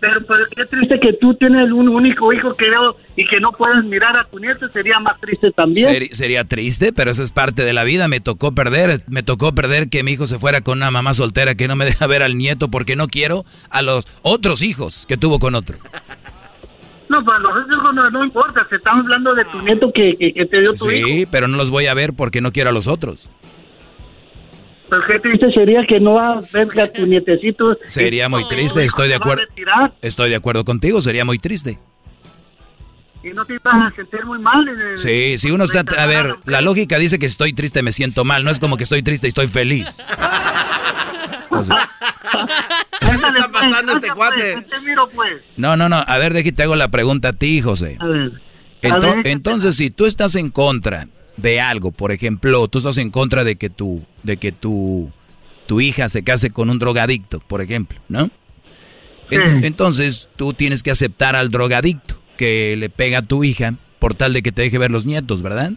[0.00, 3.52] Pero, pero qué triste que tú tienes un único hijo que veo y que no
[3.52, 6.08] puedes mirar a tu nieto, sería más triste también.
[6.10, 8.08] sería triste, pero eso es parte de la vida.
[8.08, 11.54] Me tocó perder, me tocó perder que mi hijo se fuera con una mamá soltera
[11.54, 15.16] que no me deja ver al nieto porque no quiero a los otros hijos que
[15.16, 15.78] tuvo con otro.
[17.08, 20.60] No, para los hijos no, no importa, se hablando de tu nieto que, que, te
[20.60, 21.06] dio tu hijo.
[21.06, 23.30] Sí, pero no los voy a ver porque no quiero a los otros.
[24.88, 27.76] Pues qué triste sería que no va a ver a tu nietecito.
[27.86, 29.44] Sería muy triste, estoy de acuerdo.
[30.00, 31.78] Estoy de acuerdo contigo, sería muy triste.
[33.22, 34.64] Y no te ibas a sentir muy mal.
[34.94, 35.82] sí, si uno está...
[35.98, 38.84] A ver, la lógica dice que estoy triste me siento mal, no es como que
[38.84, 39.98] estoy triste y estoy feliz.
[43.00, 44.64] ¿Qué está pasando este cuate?
[45.14, 45.42] Pues.
[45.56, 47.96] No, no, no, a ver, déjate, te hago la pregunta a ti, José.
[48.00, 48.32] A ver.
[49.24, 51.08] entonces, si tú estás en contra
[51.38, 51.92] de algo.
[51.92, 55.10] Por ejemplo, tú estás en contra de que tu, de que tu,
[55.66, 58.30] tu hija se case con un drogadicto, por ejemplo, ¿no?
[59.30, 64.32] Entonces tú tienes que aceptar al drogadicto que le pega a tu hija por tal
[64.32, 65.72] de que te deje ver los nietos, ¿verdad?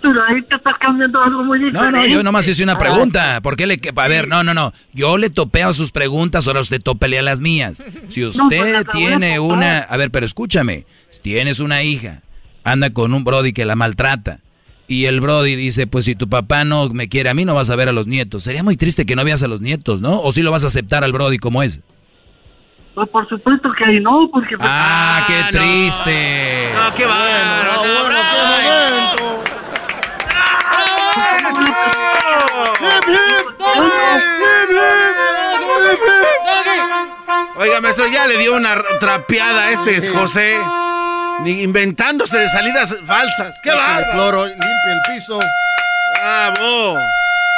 [0.00, 1.90] Pero ahí te estás cambiando algo muy diferente.
[1.90, 3.40] No, no, yo nomás hice una pregunta.
[3.42, 3.80] ¿Por qué le.?
[3.94, 4.72] A ver, no, no, no.
[4.92, 7.82] Yo le topeo sus preguntas, ahora usted topelea las mías.
[8.08, 9.80] Si usted tiene una.
[9.80, 10.86] A ver, pero escúchame.
[11.10, 12.22] Si tienes una hija
[12.64, 14.40] anda con un Brody que la maltrata.
[14.92, 17.70] Y el Brody dice, pues si tu papá no me quiere a mí, no vas
[17.70, 18.42] a ver a los nietos.
[18.42, 20.20] Sería muy triste que no veas a los nietos, ¿no?
[20.20, 21.80] ¿O si lo vas a aceptar al Brody como es?
[22.94, 24.54] Pues por supuesto que ahí no, porque...
[24.54, 26.68] Pues, ah, qué triste.
[26.74, 27.22] No, qué bueno,
[27.64, 29.42] bueno, qué momento.
[37.56, 40.58] Oiga, maestro, ya le dio una trapeada a este José.
[41.44, 43.54] Ni inventándose de salidas falsas.
[43.62, 44.00] ¡Qué va!
[44.12, 45.40] cloro, limpia el piso.
[46.14, 46.96] ¡Bravo!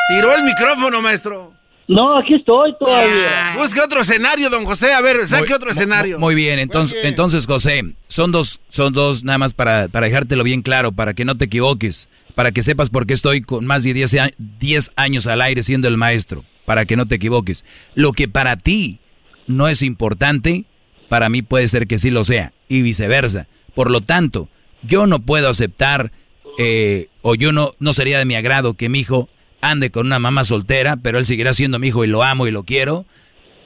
[0.09, 1.53] Tiró el micrófono, maestro.
[1.87, 3.53] No, aquí estoy todavía.
[3.53, 3.57] Ah.
[3.57, 4.95] Busque otro escenario, don José.
[4.95, 6.19] A ver, saque otro escenario.
[6.19, 10.63] Muy, bien, entonces, entonces, José, son dos, son dos nada más para, para dejártelo bien
[10.63, 13.93] claro, para que no te equivoques, para que sepas por qué estoy con más de
[14.39, 17.67] 10 años al aire siendo el maestro, para que no te equivoques.
[17.95, 19.01] Lo que para ti
[19.47, 20.65] no es importante,
[21.11, 23.47] para mí puede ser que sí lo sea, y viceversa.
[23.75, 24.49] Por lo tanto,
[24.83, 26.13] yo no puedo aceptar
[26.59, 29.29] eh, o yo no, no sería de mi agrado que mi hijo
[29.61, 32.51] ande con una mamá soltera, pero él seguirá siendo mi hijo y lo amo y
[32.51, 33.07] lo quiero.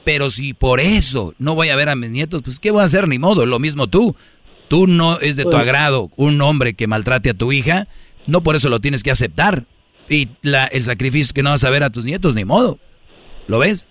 [0.03, 2.85] Pero si por eso no voy a ver a mis nietos, pues ¿qué voy a
[2.85, 3.07] hacer?
[3.07, 4.15] Ni modo, lo mismo tú.
[4.69, 7.87] Tú no es de tu pues agrado un hombre que maltrate a tu hija,
[8.27, 9.65] no por eso lo tienes que aceptar.
[10.07, 12.79] Y la, el sacrificio que no vas a ver a tus nietos, ni modo.
[13.47, 13.87] ¿Lo ves?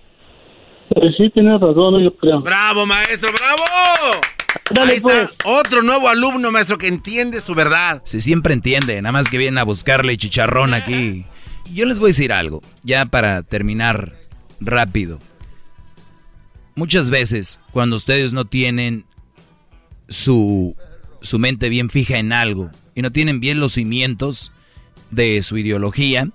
[0.89, 2.41] Pues sí, tienes razón, yo creo.
[2.41, 3.65] ¡Bravo, maestro, bravo!
[4.81, 5.31] Ahí está pues.
[5.45, 8.03] otro nuevo alumno, maestro, que entiende su verdad.
[8.05, 11.25] Sí, siempre entiende, nada más que viene a buscarle chicharrón aquí.
[11.73, 14.15] Yo les voy a decir algo, ya para terminar
[14.61, 15.21] rápido.
[16.75, 19.05] Muchas veces, cuando ustedes no tienen
[20.09, 20.77] su,
[21.21, 24.53] su mente bien fija en algo y no tienen bien los cimientos
[25.11, 26.31] de su ideología,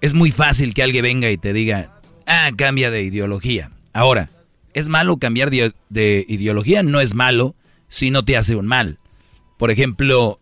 [0.00, 3.70] es muy fácil que alguien venga y te diga, ah, cambia de ideología.
[3.92, 4.30] Ahora,
[4.74, 6.82] ¿Es malo cambiar de, ideología?
[6.82, 7.54] No es malo
[7.88, 8.98] si no te hace un mal.
[9.56, 10.40] Por ejemplo,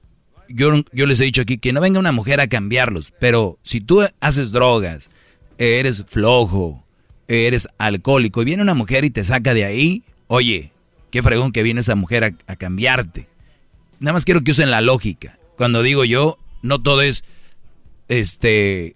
[0.49, 3.81] yo, yo les he dicho aquí que no venga una mujer a cambiarlos, pero si
[3.81, 5.11] tú haces drogas,
[5.59, 6.85] eres flojo,
[7.29, 10.71] eres alcohólico y viene una mujer y te saca de ahí, oye,
[11.11, 13.29] qué fregón que viene esa mujer a, cambiarte.
[14.01, 15.39] Nada más quiero que usen la lógica.
[15.57, 17.25] Cuando digo yo, no todo es
[18.09, 18.95] este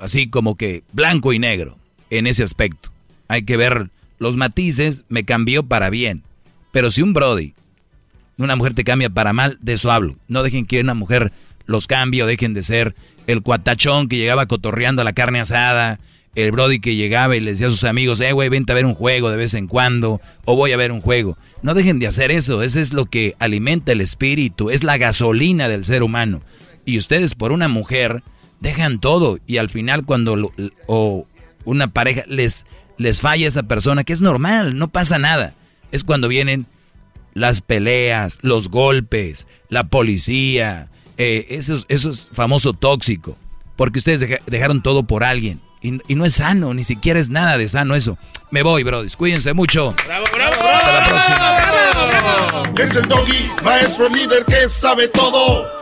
[0.00, 1.78] así como que blanco y negro
[2.10, 2.92] en ese aspecto.
[3.28, 3.90] Hay que ver
[4.22, 6.22] los matices me cambió para bien.
[6.70, 7.54] Pero si un Brody,
[8.38, 10.16] una mujer te cambia para mal, de eso hablo.
[10.28, 11.32] No dejen que una mujer
[11.66, 12.94] los cambie o dejen de ser
[13.26, 15.98] el cuatachón que llegaba cotorreando a la carne asada,
[16.36, 18.86] el Brody que llegaba y le decía a sus amigos, eh, güey, vente a ver
[18.86, 21.36] un juego de vez en cuando, o voy a ver un juego.
[21.62, 25.68] No dejen de hacer eso, eso es lo que alimenta el espíritu, es la gasolina
[25.68, 26.42] del ser humano.
[26.84, 28.22] Y ustedes por una mujer
[28.60, 30.52] dejan todo y al final cuando
[30.86, 31.26] o
[31.64, 32.64] una pareja les,
[32.98, 35.54] les falla esa persona, que es normal, no pasa nada.
[35.90, 36.66] Es cuando vienen
[37.34, 40.88] las peleas, los golpes, la policía,
[41.18, 43.36] eh, eso, es famoso tóxico,
[43.76, 45.60] porque ustedes dejaron todo por alguien.
[45.82, 48.16] Y, no es sano, ni siquiera es nada de sano eso.
[48.52, 49.02] Me voy, bro.
[49.18, 49.94] Cuídense mucho.
[50.06, 52.62] Bravo, bravo, Hasta la próxima.
[52.78, 55.81] Es el doggy, maestro líder que sabe todo.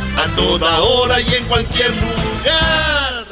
[0.17, 3.25] A toda hora y en cualquier lugar.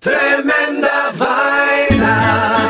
[0.00, 2.61] Tremenda vaina.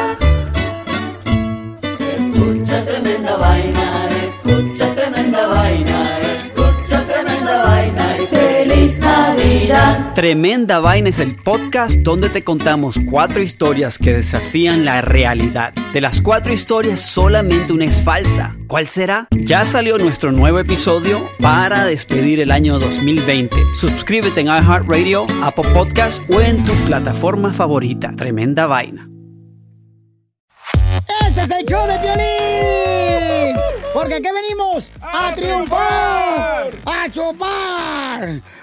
[10.15, 15.73] Tremenda Vaina es el podcast donde te contamos cuatro historias que desafían la realidad.
[15.95, 18.55] De las cuatro historias, solamente una es falsa.
[18.67, 19.27] ¿Cuál será?
[19.31, 23.57] Ya salió nuestro nuevo episodio para despedir el año 2020.
[23.75, 28.13] Suscríbete en iHeartRadio, Apple Podcast o en tu plataforma favorita.
[28.15, 29.09] Tremenda Vaina.
[31.27, 33.57] Este es el show de violín.
[33.95, 38.43] Porque aquí venimos a, triunfar, a chupar.